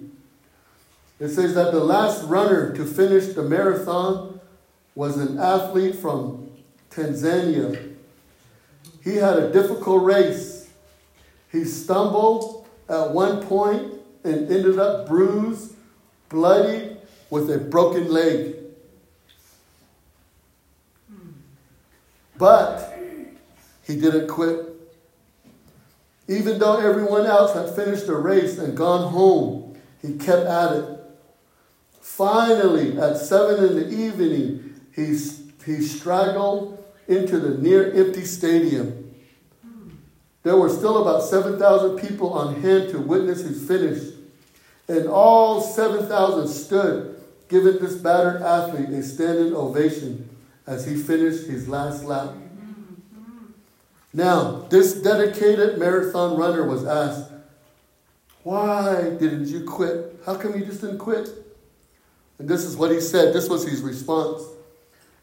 It 1.18 1.30
says 1.30 1.54
that 1.54 1.72
the 1.72 1.80
last 1.80 2.24
runner 2.24 2.74
to 2.76 2.84
finish 2.84 3.34
the 3.34 3.42
marathon 3.42 4.40
was 4.94 5.16
an 5.16 5.38
athlete 5.38 5.96
from 5.96 6.50
Tanzania. 6.90 7.94
He 9.02 9.16
had 9.16 9.38
a 9.38 9.50
difficult 9.50 10.04
race. 10.04 10.70
He 11.50 11.64
stumbled 11.64 12.66
at 12.88 13.10
one 13.10 13.42
point 13.46 13.94
and 14.24 14.50
ended 14.50 14.78
up 14.78 15.08
bruised, 15.08 15.74
bloody, 16.28 16.96
with 17.30 17.50
a 17.50 17.58
broken 17.58 18.10
leg. 18.10 18.56
But 22.36 22.92
he 23.84 23.98
didn't 23.98 24.28
quit. 24.28 24.71
Even 26.28 26.58
though 26.58 26.78
everyone 26.78 27.26
else 27.26 27.54
had 27.54 27.74
finished 27.74 28.06
the 28.06 28.14
race 28.14 28.58
and 28.58 28.76
gone 28.76 29.12
home, 29.12 29.76
he 30.00 30.14
kept 30.14 30.46
at 30.46 30.72
it. 30.72 30.98
Finally, 32.00 32.98
at 32.98 33.16
seven 33.16 33.64
in 33.64 33.74
the 33.76 33.88
evening, 33.88 34.80
he, 34.94 35.18
he 35.64 35.82
straggled 35.82 36.84
into 37.08 37.38
the 37.38 37.58
near 37.58 37.92
empty 37.92 38.24
stadium. 38.24 39.02
There 40.42 40.56
were 40.56 40.68
still 40.68 41.02
about 41.02 41.22
7,000 41.22 41.98
people 41.98 42.32
on 42.32 42.60
hand 42.60 42.90
to 42.90 42.98
witness 42.98 43.42
his 43.42 43.66
finish, 43.66 44.02
and 44.88 45.08
all 45.08 45.60
7,000 45.60 46.48
stood, 46.48 47.20
giving 47.48 47.78
this 47.78 47.96
battered 47.96 48.42
athlete 48.42 48.88
a 48.88 49.02
standing 49.02 49.54
ovation 49.54 50.28
as 50.66 50.86
he 50.86 50.96
finished 50.96 51.46
his 51.46 51.68
last 51.68 52.04
lap. 52.04 52.34
Now, 54.14 54.66
this 54.68 54.94
dedicated 54.94 55.78
marathon 55.78 56.36
runner 56.36 56.66
was 56.66 56.84
asked, 56.84 57.30
Why 58.42 59.10
didn't 59.18 59.46
you 59.46 59.64
quit? 59.64 60.20
How 60.26 60.36
come 60.36 60.58
you 60.58 60.66
just 60.66 60.82
didn't 60.82 60.98
quit? 60.98 61.28
And 62.38 62.48
this 62.48 62.64
is 62.64 62.76
what 62.76 62.90
he 62.90 63.00
said. 63.00 63.32
This 63.32 63.48
was 63.48 63.66
his 63.66 63.80
response 63.80 64.42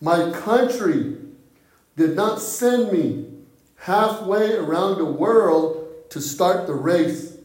My 0.01 0.31
country 0.31 1.17
did 1.95 2.15
not 2.15 2.39
send 2.39 2.91
me 2.91 3.25
halfway 3.75 4.53
around 4.53 4.97
the 4.97 5.05
world 5.05 6.09
to 6.09 6.21
start 6.21 6.65
the 6.65 6.73
race. 6.73 7.37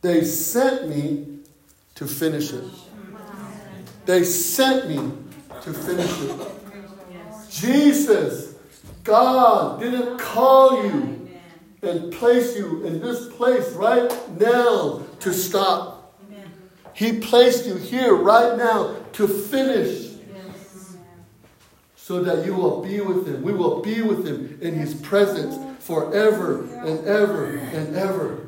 They 0.00 0.24
sent 0.24 0.88
me 0.88 1.38
to 1.94 2.06
finish 2.06 2.52
it. 2.52 2.64
They 4.06 4.24
sent 4.24 4.88
me 4.88 5.12
to 5.62 5.72
finish 5.72 6.20
it. 6.22 6.50
Jesus, 7.50 8.43
God 9.04 9.80
didn't 9.80 10.18
call 10.18 10.82
you 10.82 11.28
and 11.82 12.12
place 12.12 12.56
you 12.56 12.84
in 12.84 13.00
this 13.00 13.28
place 13.28 13.70
right 13.72 14.10
now 14.40 15.02
to 15.20 15.32
stop. 15.32 16.18
He 16.94 17.20
placed 17.20 17.66
you 17.66 17.74
here 17.74 18.14
right 18.14 18.56
now 18.56 18.96
to 19.12 19.28
finish 19.28 20.14
so 21.96 22.22
that 22.22 22.46
you 22.46 22.54
will 22.54 22.82
be 22.82 23.00
with 23.00 23.26
him. 23.26 23.42
We 23.42 23.52
will 23.52 23.82
be 23.82 24.00
with 24.00 24.26
him 24.26 24.58
in 24.62 24.74
his 24.74 24.94
presence 24.94 25.58
forever 25.84 26.64
and 26.84 27.06
ever 27.06 27.46
and 27.46 27.96
ever. 27.96 28.46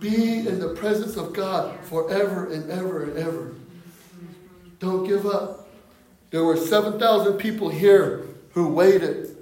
Be 0.00 0.46
in 0.46 0.58
the 0.58 0.74
presence 0.74 1.16
of 1.16 1.32
God 1.32 1.78
forever 1.84 2.52
and 2.52 2.70
ever 2.70 3.04
and 3.04 3.18
ever. 3.18 3.54
Don't 4.78 5.06
give 5.06 5.26
up. 5.26 5.68
There 6.30 6.44
were 6.44 6.56
7,000 6.56 7.34
people 7.34 7.68
here 7.68 8.26
who 8.52 8.68
waited. 8.68 9.37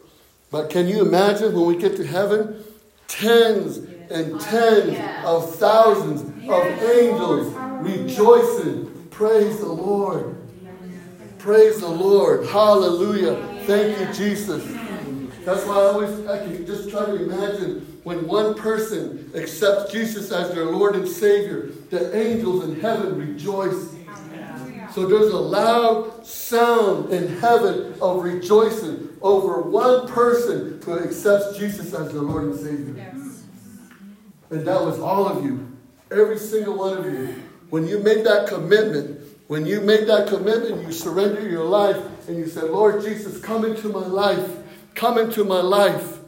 But 0.51 0.71
can 0.71 0.87
you 0.89 1.01
imagine 1.01 1.55
when 1.55 1.67
we 1.67 1.77
get 1.77 1.97
to 1.97 2.07
heaven? 2.07 2.65
Tens 3.09 3.79
and 4.11 4.41
tens 4.41 4.99
of 5.25 5.55
thousands 5.57 6.23
of 6.49 6.83
angels 6.83 7.53
rejoicing. 7.83 9.09
Praise 9.11 9.59
the 9.59 9.69
Lord. 9.69 10.37
Praise 11.39 11.81
the 11.81 11.89
Lord. 11.89 12.47
Hallelujah. 12.47 13.37
Thank 13.67 13.99
you, 13.99 14.13
Jesus. 14.15 14.65
That's 15.45 15.65
why 15.65 15.75
I 15.75 15.85
always 15.87 16.27
I 16.27 16.39
can 16.39 16.67
just 16.67 16.91
try 16.91 17.07
to 17.07 17.15
imagine 17.15 18.01
when 18.03 18.27
one 18.27 18.55
person 18.55 19.31
accepts 19.35 19.93
Jesus 19.93 20.31
as 20.31 20.55
their 20.55 20.67
Lord 20.67 20.95
and 20.95 21.09
Savior, 21.09 21.71
the 21.91 22.17
angels 22.17 22.65
in 22.65 22.81
heaven 22.81 23.19
rejoice. 23.19 23.96
So 24.97 25.05
there's 25.05 25.31
a 25.31 25.37
loud 25.37 26.25
sound 26.25 27.13
in 27.13 27.37
heaven 27.37 27.97
of 28.01 28.25
rejoicing 28.25 29.11
over 29.21 29.61
one 29.61 30.09
person 30.09 30.81
who 30.83 30.99
accepts 30.99 31.59
Jesus 31.59 31.93
as 31.93 32.13
their 32.13 32.23
Lord 32.23 32.45
and 32.45 32.59
Savior. 32.59 33.13
And 34.49 34.67
that 34.67 34.81
was 34.81 34.99
all 34.99 35.29
of 35.29 35.45
you, 35.45 35.77
every 36.11 36.39
single 36.39 36.79
one 36.79 36.97
of 36.97 37.05
you. 37.05 37.43
When 37.69 37.87
you 37.87 37.99
made 37.99 38.25
that 38.25 38.49
commitment, 38.49 39.21
when 39.49 39.67
you 39.67 39.83
made 39.83 40.09
that 40.09 40.29
commitment, 40.29 40.87
you 40.87 40.93
surrender 40.93 41.47
your 41.47 41.67
life 41.67 42.03
and 42.27 42.39
you 42.39 42.47
said, 42.47 42.71
Lord 42.71 43.05
Jesus, 43.05 43.39
come 43.39 43.67
into 43.67 43.91
my 43.91 44.07
life. 44.07 44.51
Come 44.95 45.19
into 45.19 45.45
my 45.45 45.61
life. 45.61 46.21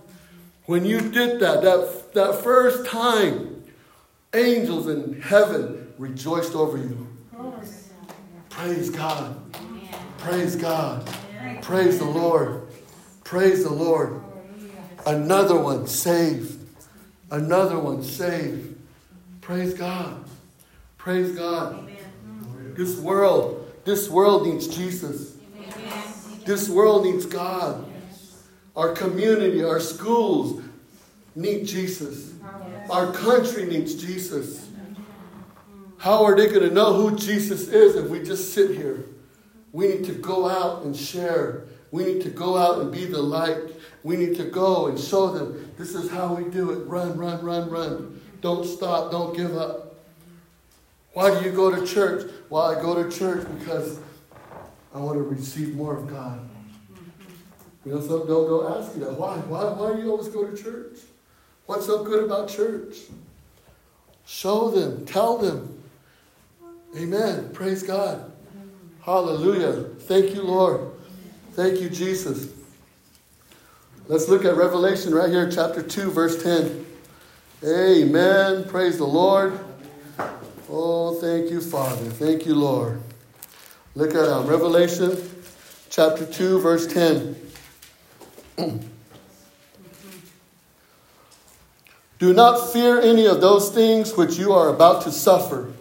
When 0.67 0.85
you 0.85 1.01
did 1.01 1.41
that, 1.41 1.63
that, 1.63 2.13
that 2.13 2.43
first 2.43 2.85
time, 2.85 3.65
angels 4.35 4.89
in 4.89 5.23
heaven 5.23 5.95
rejoiced 5.97 6.55
over 6.55 6.77
you. 6.77 7.07
Praise 8.59 8.91
God. 8.91 9.55
Praise 10.19 10.57
God. 10.57 11.09
Praise 11.63 12.01
the 12.01 12.05
Lord. 12.05 12.67
Praise 13.23 13.63
the 13.63 13.71
Lord. 13.71 14.21
Another 15.07 15.57
one 15.57 15.87
saved. 15.87 16.59
Another 17.31 17.79
one 17.79 18.03
saved. 18.03 18.77
Praise 19.43 19.75
God. 19.75 20.25
Praise 20.97 21.37
God. 21.37 21.89
This 22.75 22.99
world, 22.99 23.73
this 23.85 24.09
world 24.09 24.49
needs 24.49 24.67
Jesus. 24.67 25.37
This 26.45 26.69
world 26.69 27.05
needs 27.05 27.27
God. 27.27 27.89
Our 28.75 28.93
community, 28.93 29.63
our 29.63 29.79
schools 29.79 30.61
need 31.37 31.65
Jesus. 31.65 32.33
Our 32.91 33.13
country 33.13 33.67
needs 33.67 33.95
Jesus. 33.95 34.68
How 35.99 36.25
are 36.25 36.37
they 36.37 36.47
going 36.47 36.69
to 36.69 36.75
know 36.75 36.95
who 36.95 37.17
Jesus 37.17 37.69
is 37.69 37.97
if 37.97 38.09
we 38.09 38.23
just 38.23 38.55
sit 38.55 38.77
here? 38.77 39.05
We 39.73 39.89
need 39.89 40.05
to 40.05 40.13
go 40.13 40.49
out 40.49 40.85
and 40.85 40.97
share. 40.97 41.65
We 41.91 42.05
need 42.05 42.23
to 42.23 42.31
go 42.31 42.57
out 42.57 42.81
and 42.81 42.93
be 42.93 43.05
the 43.05 43.21
light. 43.21 43.57
We 44.05 44.17
need 44.17 44.37
to 44.37 44.45
go 44.45 44.87
and 44.87 44.99
show 44.99 45.31
them 45.31 45.73
this 45.77 45.95
is 45.95 46.11
how 46.11 46.35
we 46.35 46.51
do 46.51 46.71
it. 46.71 46.87
Run, 46.87 47.17
run, 47.17 47.45
run, 47.45 47.69
run. 47.69 48.21
Don't 48.41 48.65
stop. 48.65 49.11
Don't 49.11 49.37
give 49.37 49.57
up. 49.57 49.97
Why 51.15 51.37
do 51.37 51.45
you 51.45 51.53
go 51.53 51.75
to 51.75 51.87
church? 51.87 52.31
Well, 52.49 52.63
I 52.63 52.81
go 52.81 53.03
to 53.03 53.11
church 53.17 53.47
because 53.59 53.99
I 54.95 54.99
want 54.99 55.17
to 55.17 55.23
receive 55.23 55.75
more 55.75 55.97
of 55.97 56.09
God. 56.09 56.49
You 57.85 57.95
know, 57.95 58.01
some 58.01 58.27
don't, 58.27 58.49
don't 58.49 58.79
ask 58.79 58.95
you 58.95 59.05
that. 59.05 59.15
Why? 59.15 59.37
Why? 59.37 59.65
Why 59.65 59.95
do 59.95 60.03
you 60.03 60.11
always 60.11 60.29
go 60.29 60.49
to 60.49 60.57
church? 60.63 60.99
What's 61.67 61.87
so 61.87 62.05
good 62.05 62.25
about 62.25 62.49
church? 62.49 62.97
Show 64.27 64.71
them. 64.71 65.07
Tell 65.07 65.39
them. 65.39 65.78
Amen. 66.97 67.51
Praise 67.53 67.83
God. 67.83 68.33
Hallelujah. 69.03 69.85
Thank 70.01 70.35
you, 70.35 70.43
Lord. 70.43 70.91
Thank 71.53 71.81
you, 71.81 71.91
Jesus. 71.91 72.49
Let's 74.07 74.29
look 74.29 74.45
at 74.45 74.57
Revelation 74.57 75.15
right 75.15 75.29
here, 75.29 75.51
chapter 75.51 75.83
2, 75.83 76.11
verse 76.11 76.43
10. 76.43 76.87
Amen. 77.65 78.65
Praise 78.69 78.97
the 78.97 79.07
Lord. 79.07 79.59
Oh, 80.71 81.15
thank 81.21 81.51
you, 81.51 81.61
Father. 81.61 82.05
Thank 82.11 82.47
you, 82.47 82.55
Lord. 82.55 83.01
Look 83.95 84.15
at 84.15 84.29
um, 84.29 84.47
Revelation 84.47 85.17
chapter 85.91 86.25
2, 86.25 86.61
verse 86.61 86.87
10. 86.87 87.37
Do 92.19 92.33
not 92.33 92.73
fear 92.73 93.01
any 93.01 93.27
of 93.27 93.41
those 93.41 93.71
things 93.71 94.17
which 94.17 94.37
you 94.37 94.53
are 94.53 94.69
about 94.69 95.03
to 95.03 95.13
suffer. 95.13 95.73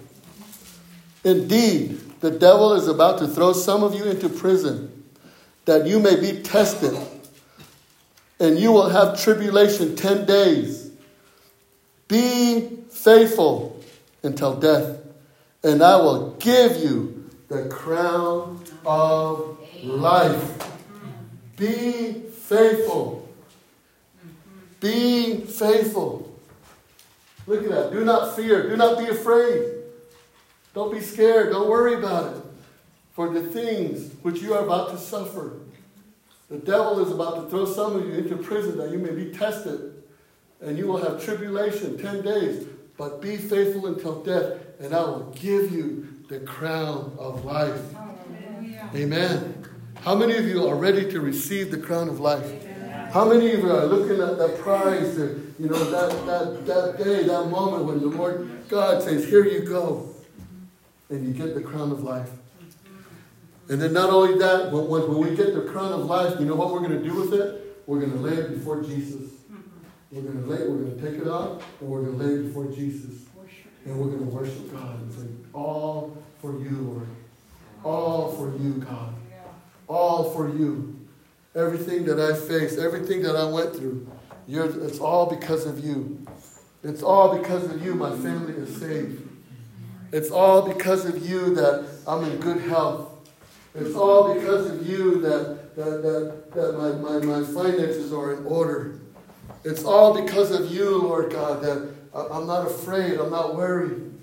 Indeed, 1.27 2.21
the 2.21 2.31
devil 2.31 2.71
is 2.71 2.87
about 2.87 3.17
to 3.17 3.27
throw 3.27 3.51
some 3.51 3.83
of 3.83 3.93
you 3.93 4.05
into 4.05 4.29
prison, 4.29 5.03
that 5.65 5.85
you 5.85 5.99
may 5.99 6.15
be 6.15 6.41
tested, 6.41 6.97
and 8.39 8.57
you 8.57 8.71
will 8.71 8.87
have 8.87 9.19
tribulation 9.21 9.97
ten 9.97 10.25
days. 10.25 10.89
Be 12.07 12.69
faithful 12.89 13.83
until 14.23 14.55
death, 14.55 14.99
and 15.65 15.83
I 15.83 15.97
will 15.97 16.31
give 16.35 16.77
you 16.77 17.29
the 17.49 17.67
crown 17.67 18.63
of 18.85 19.57
life. 19.83 20.71
Be 21.57 22.13
faithful. 22.13 23.27
Be 24.79 25.41
faithful. 25.41 26.39
Look 27.45 27.65
at 27.65 27.69
that. 27.69 27.91
Do 27.91 28.05
not 28.05 28.37
fear. 28.37 28.69
Do 28.69 28.77
not 28.77 28.97
be 28.97 29.09
afraid. 29.09 29.76
Don't 30.77 30.91
be 30.91 31.01
scared. 31.01 31.49
Don't 31.49 31.71
worry 31.71 31.95
about 31.95 32.35
it. 32.35 32.43
For 33.13 33.33
the 33.33 33.41
things 33.41 34.13
which 34.21 34.43
you 34.43 34.53
are 34.53 34.63
about 34.63 34.91
to 34.91 34.99
suffer. 34.99 35.53
The 36.51 36.59
devil 36.59 37.03
is 37.03 37.11
about 37.11 37.41
to 37.41 37.49
throw 37.49 37.65
some 37.65 37.95
of 37.95 38.05
you 38.05 38.13
into 38.13 38.37
prison 38.37 38.77
that 38.77 38.91
you 38.91 38.99
may 38.99 39.09
be 39.09 39.31
tested. 39.31 40.03
And 40.61 40.77
you 40.77 40.85
will 40.85 40.99
have 40.99 41.25
tribulation 41.25 41.97
10 41.97 42.21
days. 42.21 42.67
But 42.95 43.23
be 43.23 43.37
faithful 43.37 43.87
until 43.87 44.21
death, 44.21 44.59
and 44.79 44.93
I 44.93 44.99
will 44.99 45.35
give 45.35 45.71
you 45.71 46.09
the 46.29 46.41
crown 46.41 47.15
of 47.17 47.43
life. 47.43 47.81
Amen. 48.93 49.65
How 50.01 50.13
many 50.13 50.37
of 50.37 50.45
you 50.45 50.67
are 50.67 50.75
ready 50.75 51.09
to 51.09 51.21
receive 51.21 51.71
the 51.71 51.79
crown 51.79 52.07
of 52.07 52.19
life? 52.19 52.67
How 53.11 53.27
many 53.27 53.51
of 53.51 53.61
you 53.61 53.71
are 53.71 53.87
looking 53.87 54.21
at 54.21 54.37
that 54.37 54.59
prize, 54.59 55.17
you 55.17 55.55
know, 55.57 55.83
that, 55.89 56.25
that, 56.27 56.67
that 56.67 57.03
day, 57.03 57.23
that 57.23 57.45
moment 57.45 57.85
when 57.85 57.99
the 57.99 58.15
Lord 58.15 58.47
God 58.69 59.01
says, 59.01 59.27
Here 59.27 59.43
you 59.43 59.61
go, 59.61 60.13
and 61.09 61.25
you 61.27 61.33
get 61.33 61.55
the 61.55 61.61
crown 61.61 61.91
of 61.91 62.03
life? 62.03 62.29
And 63.69 63.81
then 63.81 63.93
not 63.93 64.09
only 64.09 64.37
that, 64.39 64.71
when, 64.71 64.87
when 64.87 65.17
we 65.17 65.35
get 65.35 65.53
the 65.53 65.61
crown 65.61 65.91
of 65.91 66.05
life, 66.05 66.39
you 66.39 66.45
know 66.45 66.55
what 66.55 66.71
we're 66.71 66.79
going 66.79 67.01
to 67.01 67.03
do 67.03 67.13
with 67.13 67.33
it? 67.33 67.83
We're 67.85 67.99
going 67.99 68.13
to 68.13 68.19
lay 68.19 68.33
it 68.33 68.53
before 68.53 68.81
Jesus. 68.81 69.31
We're 70.11 70.21
going 70.21 70.41
to 70.41 70.49
lay 70.49 70.57
it, 70.57 70.69
we're 70.69 70.77
going 70.77 70.97
to 70.97 71.11
take 71.11 71.21
it 71.21 71.27
off, 71.27 71.63
and 71.81 71.89
we're 71.89 72.01
going 72.01 72.17
to 72.17 72.23
lay 72.23 72.33
it 72.33 72.43
before 72.47 72.65
Jesus. 72.67 73.25
And 73.85 73.97
we're 73.99 74.07
going 74.07 74.19
to 74.19 74.25
worship 74.25 74.71
God 74.71 74.99
and 74.99 75.13
say, 75.13 75.27
All 75.53 76.17
for 76.41 76.57
you, 76.59 76.69
Lord. 76.69 77.07
All 77.83 78.31
for 78.31 78.51
you, 78.57 78.73
God. 78.73 79.13
All 79.87 80.31
for 80.31 80.49
you. 80.49 81.07
Everything 81.55 82.05
that 82.05 82.19
I 82.19 82.35
faced, 82.35 82.79
everything 82.79 83.21
that 83.23 83.35
I 83.35 83.45
went 83.45 83.75
through, 83.75 84.09
it's 84.47 84.99
all 84.99 85.25
because 85.29 85.65
of 85.65 85.83
you. 85.83 86.25
It's 86.83 87.03
all 87.03 87.37
because 87.37 87.65
of 87.65 87.83
you 87.83 87.95
my 87.95 88.11
family 88.11 88.53
is 88.53 88.75
saved. 88.77 89.26
It's 90.11 90.31
all 90.31 90.67
because 90.67 91.05
of 91.05 91.27
you 91.27 91.53
that 91.55 91.85
I'm 92.07 92.23
in 92.23 92.37
good 92.37 92.61
health. 92.61 93.09
It's 93.75 93.95
all 93.95 94.33
because 94.33 94.71
of 94.71 94.87
you 94.87 95.21
that, 95.21 95.75
that, 95.75 96.01
that, 96.01 96.51
that 96.53 96.77
my, 96.77 97.19
my, 97.19 97.39
my 97.39 97.45
finances 97.45 98.11
are 98.11 98.33
in 98.35 98.45
order. 98.45 98.99
It's 99.63 99.83
all 99.83 100.19
because 100.19 100.51
of 100.51 100.71
you, 100.71 100.97
Lord 100.97 101.31
God, 101.31 101.61
that 101.61 101.93
I'm 102.13 102.47
not 102.47 102.65
afraid. 102.65 103.19
I'm 103.19 103.29
not 103.29 103.55
worried. 103.55 104.13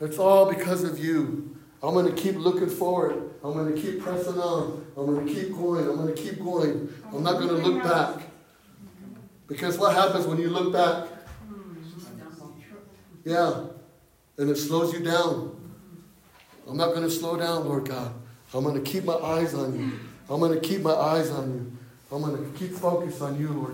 It's 0.00 0.18
all 0.18 0.46
because 0.52 0.84
of 0.84 0.98
you. 0.98 1.56
I'm 1.82 1.94
going 1.94 2.06
to 2.06 2.20
keep 2.20 2.36
looking 2.36 2.68
forward. 2.68 3.30
I'm 3.42 3.54
going 3.54 3.74
to 3.74 3.80
keep 3.80 4.00
pressing 4.00 4.38
on. 4.38 4.86
I'm 4.96 5.06
going 5.06 5.26
to 5.26 5.32
keep 5.32 5.54
going. 5.54 5.88
I'm 5.88 5.96
going 5.96 6.14
to 6.14 6.20
keep 6.20 6.42
going. 6.42 6.92
I'm 7.12 7.22
not 7.22 7.38
going 7.40 7.48
to 7.48 7.54
look 7.54 7.82
back. 7.82 8.28
Because 9.46 9.78
what 9.78 9.94
happens 9.94 10.26
when 10.26 10.38
you 10.38 10.50
look 10.50 10.72
back? 10.72 11.08
Yeah. 13.24 13.64
And 14.38 14.50
it 14.50 14.56
slows 14.56 14.92
you 14.92 15.00
down. 15.00 15.56
I'm 16.68 16.76
not 16.76 16.88
going 16.94 17.02
to 17.02 17.10
slow 17.10 17.36
down, 17.36 17.66
Lord 17.66 17.88
God. 17.88 18.12
I'm 18.52 18.64
going 18.64 18.82
to 18.82 18.90
keep 18.90 19.04
my 19.04 19.14
eyes 19.14 19.54
on 19.54 19.78
you. 19.78 19.92
I'm 20.28 20.40
going 20.40 20.52
to 20.52 20.60
keep 20.60 20.82
my 20.82 20.94
eyes 20.94 21.30
on 21.30 21.52
you. 21.52 21.72
I'm 22.10 22.22
going 22.22 22.36
to 22.36 22.58
keep 22.58 22.72
focused 22.72 23.22
on 23.22 23.38
you, 23.38 23.48
Lord. 23.48 23.64